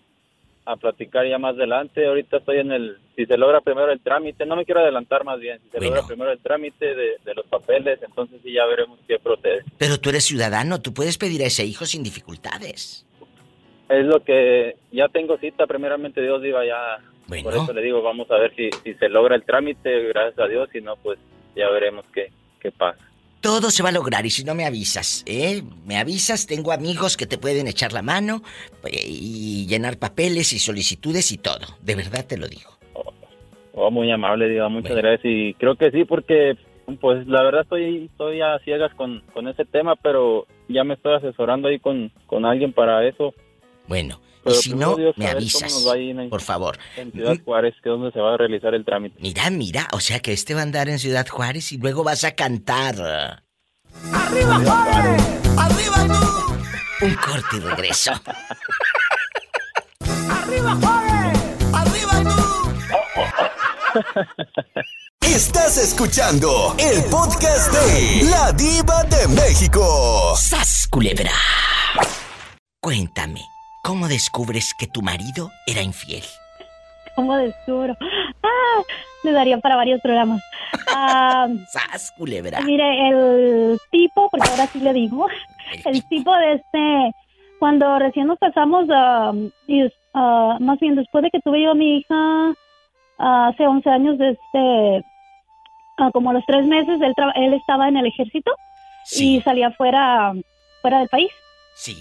[0.64, 2.06] a platicar ya más adelante.
[2.06, 5.42] Ahorita estoy en el, si se logra primero el trámite, no me quiero adelantar más
[5.42, 8.98] bien, si se logra primero el trámite de, de, los papeles, entonces sí ya veremos
[9.06, 9.66] qué procede.
[9.78, 13.06] Pero tú eres ciudadano, tú puedes pedir a ese hijo sin dificultades.
[13.90, 16.98] Es lo que ya tengo cita, primeramente Dios iba ya
[17.28, 20.48] por eso le digo, vamos a ver si, si se logra el trámite, gracias a
[20.48, 21.20] Dios, si no, pues
[21.56, 23.04] ya veremos qué, qué pasa.
[23.42, 25.62] Todo se va a lograr y si no me avisas, ¿eh?
[25.86, 28.42] Me avisas, tengo amigos que te pueden echar la mano
[28.86, 31.66] eh, y llenar papeles y solicitudes y todo.
[31.82, 32.72] De verdad te lo digo.
[32.94, 33.14] Oh,
[33.74, 35.26] oh muy amable, digo, muchas gracias.
[35.26, 36.58] Y creo que sí, porque
[37.00, 41.16] pues la verdad estoy, estoy a ciegas con, con ese tema, pero ya me estoy
[41.16, 43.34] asesorando ahí con, con alguien para eso.
[43.88, 45.86] Bueno, y si no, me avisas.
[46.30, 46.78] por favor.
[46.98, 49.18] En Ciudad Juárez, que es donde se va a realizar el trámite.
[49.20, 52.24] Mira, mira, o sea que este va a andar en Ciudad Juárez y luego vas
[52.24, 53.44] a cantar.
[54.14, 55.24] ¡Arriba Juárez!
[55.58, 57.06] ¡Arriba tú!
[57.06, 58.12] Un corte y regreso.
[60.30, 61.40] ¡Arriba Juárez!
[61.74, 62.46] ¡Arriba tú!
[65.22, 70.36] Estás escuchando el podcast de La Diva de México.
[70.38, 71.32] ¡Sas, culebra!
[72.80, 73.42] Cuéntame.
[73.86, 76.24] ¿Cómo descubres que tu marido era infiel?
[77.16, 77.96] ¿Cómo descubro?
[78.42, 78.82] Ah,
[79.24, 80.42] me darían para varios programas.
[80.98, 82.62] Ah, ¡Sas, culebra!
[82.62, 85.28] Mire, el tipo, porque ahora sí le digo,
[85.86, 87.12] el, tipo de este,
[87.60, 91.76] cuando recién nos casamos, uh, y, uh, más bien después de que tuve yo a
[91.76, 92.50] mi hija,
[93.20, 95.06] uh, hace 11 años, de este,
[96.14, 98.52] como a los tres meses, él, él estaba en el ejército
[99.12, 100.34] y salía fuera,
[100.82, 101.32] fuera del país.
[101.76, 101.98] Sí.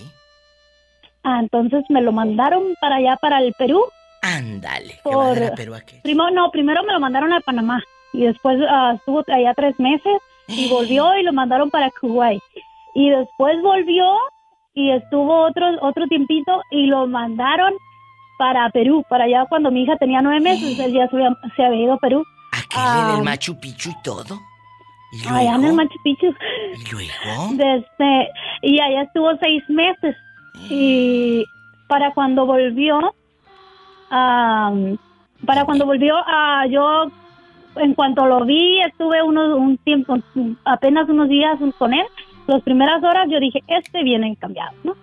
[1.25, 3.83] Ah, entonces me lo mandaron para allá, para el Perú.
[4.23, 5.01] Ándale.
[5.03, 5.55] Por...
[5.55, 5.97] Perú aquí?
[6.03, 7.83] Primero, no, primero me lo mandaron a Panamá
[8.13, 12.43] y después ah, estuvo allá tres meses y volvió y lo mandaron para Kuwait.
[12.95, 14.05] Y después volvió
[14.75, 17.75] y estuvo otro, otro tiempito y lo mandaron
[18.39, 21.95] para Perú, para allá cuando mi hija tenía nueve meses, él ya se había, ido
[21.95, 22.25] a Perú.
[22.53, 23.23] ¿Aquel en el ah.
[23.25, 24.41] Machu Picchu y todo?
[25.13, 26.35] ¿Y Allá en el Machu Picchu.
[26.75, 27.49] ¿Y luego?
[27.53, 28.31] Desde,
[28.63, 30.17] y allá estuvo seis meses.
[30.71, 31.45] Y
[31.89, 33.15] para cuando volvió,
[34.11, 37.11] para cuando volvió, a yo
[37.77, 40.17] en cuanto lo vi, estuve unos, un tiempo,
[40.65, 42.07] apenas unos días con él.
[42.47, 44.95] Las primeras horas yo dije, este viene cambiado, ¿no?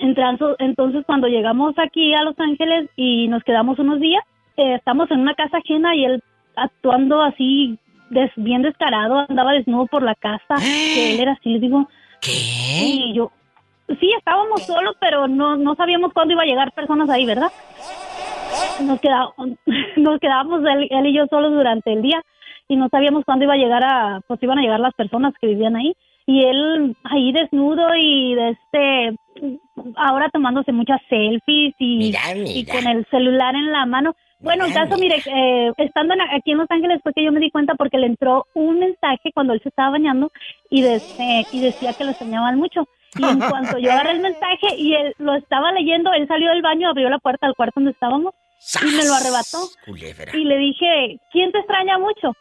[0.00, 4.22] Entonces, cuando llegamos aquí a Los Ángeles y nos quedamos unos días,
[4.56, 6.22] eh, estamos en una casa ajena y él
[6.54, 7.78] actuando así
[8.10, 11.88] des- bien descarado, andaba desnudo por la casa, que él era así, digo.
[12.20, 12.30] ¿Qué?
[12.84, 13.30] Y yo,
[14.00, 17.50] sí, estábamos solos, pero no, no sabíamos cuándo iba a llegar personas ahí, ¿verdad?
[18.82, 19.32] Nos, queda-
[19.96, 22.22] nos quedábamos él, él y yo solos durante el día
[22.68, 25.46] y no sabíamos cuándo iba a llegar a, pues iban a llegar las personas que
[25.46, 25.94] vivían ahí.
[26.26, 29.16] Y él ahí desnudo y de este,
[29.96, 32.10] ahora tomándose muchas selfies y,
[32.46, 34.14] y con el celular en la mano.
[34.40, 37.40] Bueno, el caso, mire, eh, estando en- aquí en Los Ángeles fue que yo me
[37.40, 40.30] di cuenta porque le entró un mensaje cuando él se estaba bañando
[40.70, 41.00] y, de
[41.50, 42.86] y decía que lo extrañaban mucho.
[43.16, 46.62] Y en cuanto yo agarré el mensaje y él lo estaba leyendo, él salió del
[46.62, 48.34] baño, abrió la puerta al cuarto donde estábamos
[48.82, 49.68] y me lo arrebató.
[49.84, 50.36] Culebra.
[50.36, 52.34] Y le dije, ¿quién te extraña mucho?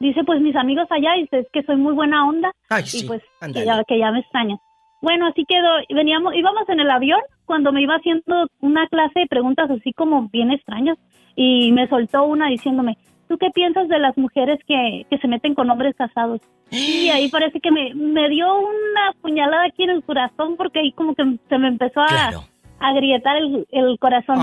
[0.00, 2.50] Dice, pues mis amigos allá, y dice, es que soy muy buena onda.
[2.68, 4.56] Ay, y sí, pues que ya, que ya me extraña.
[5.00, 5.68] Bueno, así quedó.
[5.90, 10.28] Veníamos, íbamos en el avión cuando me iba haciendo una clase de preguntas así como
[10.28, 10.98] bien extrañas.
[11.34, 12.98] Y me soltó una diciéndome,
[13.32, 16.40] ¿tú qué piensas de las mujeres que, que se meten con hombres casados?
[16.70, 20.92] Y ahí parece que me, me dio una puñalada aquí en el corazón porque ahí
[20.92, 24.36] como que se me empezó a, a agrietar el, el corazón.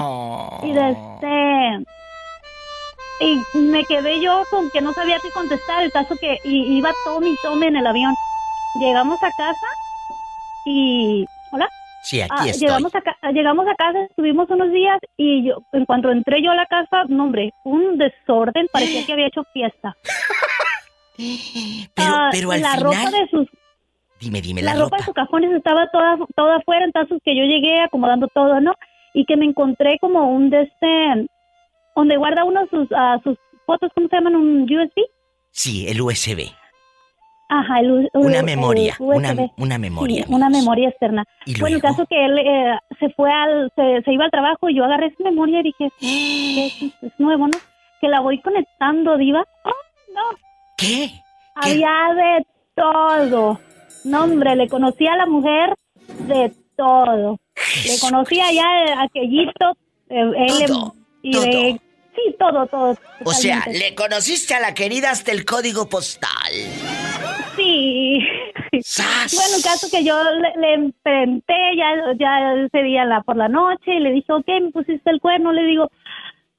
[0.63, 1.85] Y de este
[3.21, 5.83] y me quedé yo con que no sabía qué contestar.
[5.83, 8.15] El caso que iba tome y tome en el avión.
[8.79, 9.67] Llegamos a casa
[10.65, 11.69] y hola
[12.03, 12.67] Sí, aquí Ah, estoy.
[12.67, 16.51] llegamos a ca- llegamos a casa estuvimos unos días y yo en cuanto entré yo
[16.51, 19.95] a la casa no hombre un desorden parecía que había hecho fiesta
[21.17, 22.83] Pero, Ah, pero al la final.
[22.83, 23.47] ropa de sus
[24.21, 27.43] Dime, dime, la, la, ropa de sus cajones estaba toda toda afuera entonces que yo
[27.43, 28.75] llegué acomodando todo no
[29.13, 31.27] y que me encontré como un de este
[31.95, 35.03] donde guarda uno sus ah, sus fotos cómo se llaman un USB
[35.51, 36.51] Sí, el USB.
[37.51, 40.23] Ajá, el, Una el memoria, una, una memoria.
[40.25, 41.25] Sí, una memoria externa.
[41.45, 44.69] ¿Y bueno, el caso que él eh, se fue al, se, se iba al trabajo
[44.69, 47.57] y yo agarré esa memoria y dije, ¿qué es, es nuevo, ¿no?
[48.01, 49.43] Que la voy conectando, diva.
[49.65, 50.37] ¡Oh, no!
[50.77, 51.09] ¿Qué?
[51.55, 52.45] Había de
[52.75, 53.59] todo.
[54.05, 55.73] No, hombre, le conocí a la mujer
[56.27, 57.39] de todo.
[57.85, 59.71] Le conocía ya aquellito,
[60.09, 60.93] eh, él Todo,
[61.23, 61.81] y de-
[62.15, 62.97] sí, todo, todo.
[63.25, 66.51] O sea, le conociste a la querida hasta el código postal.
[67.55, 68.19] Sí.
[68.71, 73.47] Bueno, el caso que yo le, le enfrenté ya, ya ese día la, por la
[73.49, 75.51] noche y le dije, ok, me pusiste el cuerno.
[75.51, 75.89] Le digo,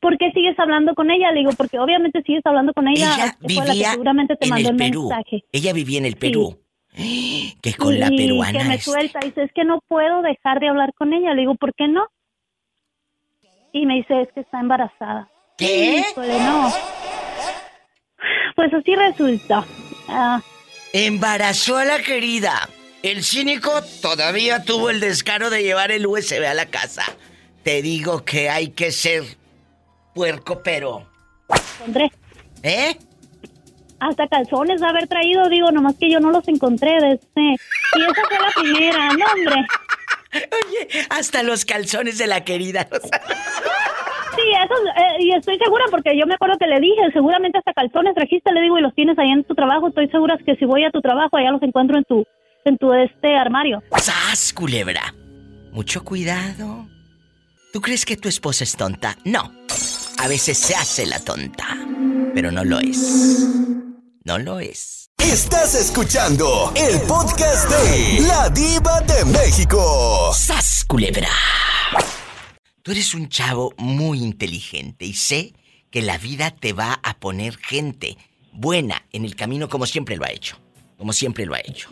[0.00, 1.30] ¿por qué sigues hablando con ella?
[1.32, 3.14] Le digo, porque obviamente sigues hablando con ella.
[3.14, 5.08] Ella la que vivía seguramente te en mandó el Perú.
[5.08, 5.44] mensaje.
[5.52, 6.58] Ella vivía en el Perú.
[7.62, 9.20] Que con la peruana que me es- suelta.
[9.20, 11.32] Dice, es que no puedo dejar de hablar con ella.
[11.34, 12.06] Le digo, ¿por qué no?
[13.72, 15.28] Y me dice, es que está embarazada.
[15.60, 16.04] ¿Qué?
[16.10, 16.72] Híjole, no.
[18.56, 19.64] Pues así resulta.
[20.08, 20.40] Ah,
[20.92, 22.68] Embarazó a la querida.
[23.02, 23.70] El cínico
[24.02, 27.04] todavía tuvo el descaro de llevar el USB a la casa.
[27.62, 29.22] Te digo que hay que ser
[30.14, 31.06] puerco, pero.
[31.78, 32.10] pondré.
[32.62, 32.96] ¿Eh?
[34.00, 37.40] Hasta calzones de haber traído, digo, nomás que yo no los encontré de este.
[37.40, 39.66] Y esa fue la primera, no, hombre.
[40.32, 42.86] Oye, hasta los calzones de la querida.
[42.90, 43.02] los-
[44.36, 47.72] Sí, eso, eh, y estoy segura porque yo me acuerdo que le dije, seguramente hasta
[47.72, 49.88] calzones trajiste, le digo, y los tienes ahí en tu trabajo.
[49.88, 52.24] Estoy segura que si voy a tu trabajo, allá los encuentro en tu,
[52.64, 53.82] en tu este armario.
[53.98, 55.14] ¡Sas, culebra!
[55.72, 56.86] Mucho cuidado.
[57.72, 59.16] ¿Tú crees que tu esposa es tonta?
[59.24, 59.52] No.
[60.18, 61.66] A veces se hace la tonta,
[62.34, 63.48] pero no lo es.
[64.24, 65.10] No lo es.
[65.18, 70.32] Estás escuchando el podcast de La Diva de México.
[70.34, 71.28] ¡Sas, culebra!
[72.82, 75.52] Tú eres un chavo muy inteligente y sé
[75.90, 78.16] que la vida te va a poner gente
[78.52, 80.56] buena en el camino como siempre lo ha hecho.
[80.96, 81.90] Como siempre lo ha hecho.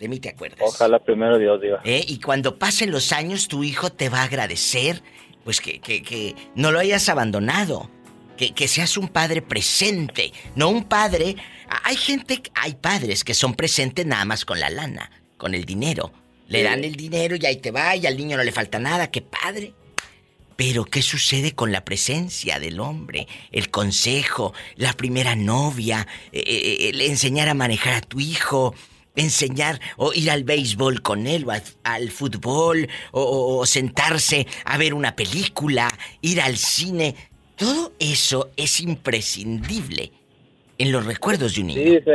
[0.00, 0.58] De mí te acuerdas.
[0.60, 1.80] Ojalá primero Dios diga.
[1.84, 2.04] ¿Eh?
[2.08, 5.02] Y cuando pasen los años, tu hijo te va a agradecer,
[5.44, 7.88] pues que, que, que no lo hayas abandonado.
[8.36, 11.36] Que, que seas un padre presente, no un padre.
[11.84, 16.12] Hay gente, hay padres que son presentes nada más con la lana, con el dinero.
[16.48, 19.10] Le dan el dinero y ahí te va, y al niño no le falta nada,
[19.10, 19.74] qué padre.
[20.56, 23.26] Pero, ¿qué sucede con la presencia del hombre?
[23.50, 28.74] El consejo, la primera novia, eh, eh, el enseñar a manejar a tu hijo,
[29.16, 34.46] enseñar o ir al béisbol con él, o al, al fútbol, o, o- o sentarse
[34.64, 35.88] a ver una película,
[36.20, 37.14] ir al cine.
[37.56, 40.12] Todo eso es imprescindible
[40.78, 42.00] en los recuerdos de un niño.
[42.04, 42.12] Sí,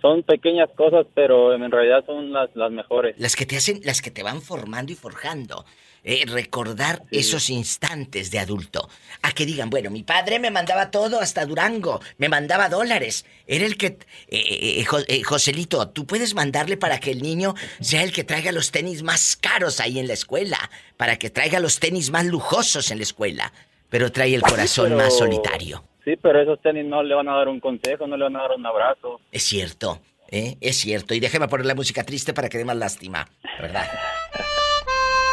[0.00, 3.16] son pequeñas cosas, pero en realidad son las, las mejores.
[3.18, 5.64] Las que te hacen, las que te van formando y forjando.
[6.04, 8.88] Eh, recordar esos instantes de adulto.
[9.22, 13.26] A que digan, bueno, mi padre me mandaba todo hasta Durango, me mandaba dólares.
[13.46, 13.86] Era el que...
[13.86, 13.98] eh,
[14.28, 18.70] eh, eh, Joselito, tú puedes mandarle para que el niño sea el que traiga los
[18.70, 22.98] tenis más caros ahí en la escuela, para que traiga los tenis más lujosos en
[22.98, 23.52] la escuela,
[23.90, 25.84] pero trae el corazón pero- más solitario.
[26.04, 28.40] Sí, pero esos tenis no le van a dar un consejo, no le van a
[28.42, 29.20] dar un abrazo.
[29.30, 30.00] Es cierto,
[30.30, 30.56] ¿eh?
[30.60, 31.12] Es cierto.
[31.12, 33.28] Y déjeme poner la música triste para que dé más lástima,
[33.60, 33.86] ¿verdad?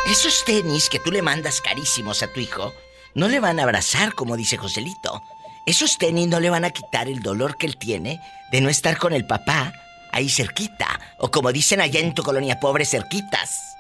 [0.08, 2.74] Esos tenis que tú le mandas carísimos a tu hijo,
[3.16, 5.24] no le van a abrazar, como dice Joselito.
[5.66, 8.22] Esos tenis no le van a quitar el dolor que él tiene
[8.52, 9.74] de no estar con el papá
[10.12, 11.00] ahí cerquita.
[11.18, 13.76] O como dicen allá en tu colonia pobre, cerquitas.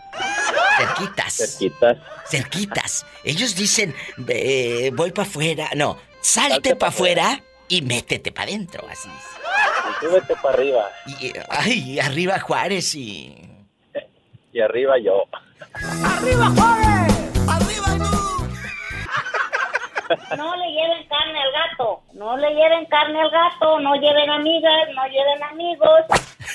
[0.78, 1.34] Cerquitas.
[1.34, 1.98] Cerquitas.
[2.28, 3.06] Cerquitas.
[3.24, 5.70] Ellos dicen, voy para afuera.
[5.76, 9.10] No, salte, para afuera y métete para adentro, así.
[9.10, 10.92] Y súbete para arriba.
[11.06, 13.36] Y, ay, arriba Juárez y...
[14.54, 15.26] Y arriba yo.
[16.04, 17.14] ¡Arriba Juárez!
[17.48, 18.26] ¡Arriba tú!
[20.38, 22.04] No le lleven carne al gato.
[22.14, 23.80] No le lleven carne al gato.
[23.80, 26.02] No lleven amigas, no lleven amigos.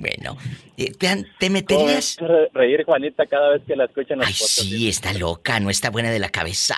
[0.00, 0.36] Bueno,
[0.76, 0.92] eh,
[1.40, 2.18] ¿te, meterías?
[2.54, 6.20] reír Juanita cada vez que la escuchan Ay, sí, está loca, no está buena de
[6.20, 6.76] la cabeza.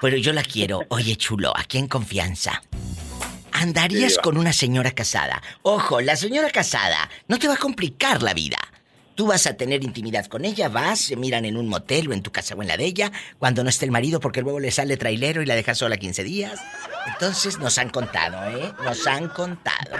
[0.00, 0.80] Pero yo la quiero.
[0.88, 2.60] Oye, chulo, aquí en confianza.
[3.52, 5.40] ¿Andarías con una señora casada?
[5.62, 8.58] Ojo, la señora casada no te va a complicar la vida.
[9.20, 12.22] Tú vas a tener intimidad con ella, vas, se miran en un motel o en
[12.22, 14.70] tu casa o en la de ella, cuando no esté el marido porque luego le
[14.70, 16.58] sale trailero y la deja sola 15 días.
[17.06, 18.72] Entonces nos han contado, ¿eh?
[18.82, 19.94] Nos han contado.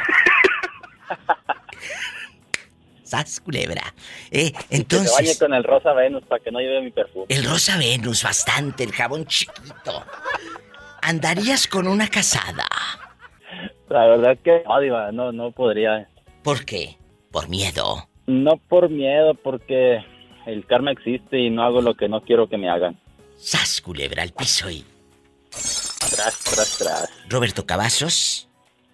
[3.05, 3.93] Sas culebra.
[4.31, 5.35] Eh, entonces.
[5.35, 7.27] Que con el rosa Venus para que no lleve mi perfume.
[7.29, 10.03] El rosa Venus, bastante, el jabón chiquito.
[11.03, 12.67] ¿Andarías con una casada?
[13.91, 16.09] La verdad que no, no, no podría.
[16.43, 16.97] ¿Por qué?
[17.31, 18.10] ¿Por miedo?
[18.31, 20.05] No por miedo, porque
[20.47, 22.97] el karma existe y no hago lo que no quiero que me hagan.
[23.37, 24.85] Sas culebra al piso y.
[25.51, 27.11] Tras, tras, tras.
[27.29, 28.49] Roberto Cavazos,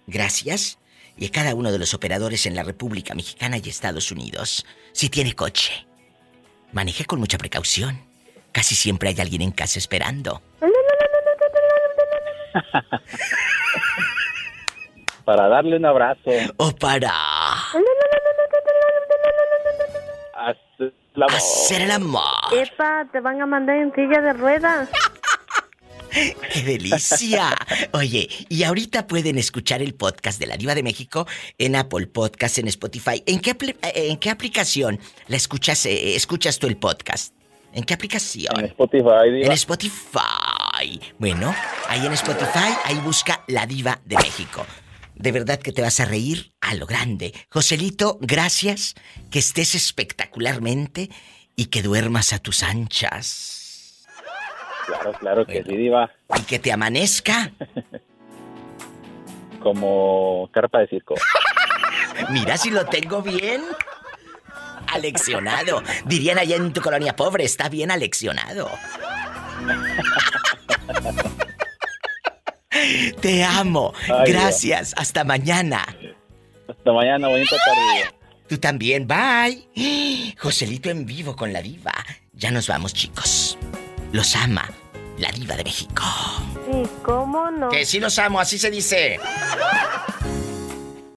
[0.07, 0.79] gracias
[1.17, 4.65] y a cada uno de los operadores en la República Mexicana y Estados Unidos.
[4.91, 5.85] Si tiene coche,
[6.71, 8.01] maneje con mucha precaución.
[8.51, 10.41] Casi siempre hay alguien en casa esperando.
[15.25, 16.31] para darle un abrazo.
[16.57, 17.13] O para...
[20.35, 21.35] Hacer el amor.
[21.35, 22.23] Hacer el amor.
[22.53, 24.89] Epa, te van a mandar en silla de ruedas.
[26.11, 27.55] ¡Qué delicia!
[27.91, 31.27] Oye, y ahorita pueden escuchar el podcast de la Diva de México
[31.57, 33.21] en Apple Podcast, en Spotify.
[33.25, 37.33] ¿En qué, en qué aplicación la escuchas, eh, escuchas tú el podcast?
[37.73, 38.57] ¿En qué aplicación?
[38.57, 39.45] En Spotify, Diva.
[39.45, 40.99] En Spotify.
[41.19, 41.53] Bueno,
[41.87, 44.65] ahí en Spotify, ahí busca La Diva de México.
[45.17, 47.33] De verdad que te vas a reír a lo grande.
[47.49, 48.95] Joselito, gracias.
[49.31, 51.09] Que estés espectacularmente
[51.55, 54.05] y que duermas a tus anchas.
[54.85, 56.11] Claro, claro que sí, Diva.
[56.37, 57.51] ¿Y que te amanezca?
[59.61, 61.15] Como carpa de circo.
[62.29, 63.63] Mira si lo tengo bien.
[64.93, 65.83] Aleccionado.
[66.05, 68.69] Dirían allá en tu colonia pobre, está bien aleccionado.
[73.21, 73.93] Te amo.
[74.25, 74.93] Gracias.
[74.97, 75.85] Hasta mañana.
[76.67, 78.15] Hasta mañana, bonita tarde.
[78.47, 79.07] Tú también.
[79.07, 80.35] Bye.
[80.39, 81.93] Joselito en vivo con la diva.
[82.33, 83.57] Ya nos vamos, chicos.
[84.11, 84.69] Los ama
[85.17, 86.03] la diva de México.
[86.71, 87.69] ¿Y cómo no?
[87.69, 89.19] Que sí los amo, así se dice.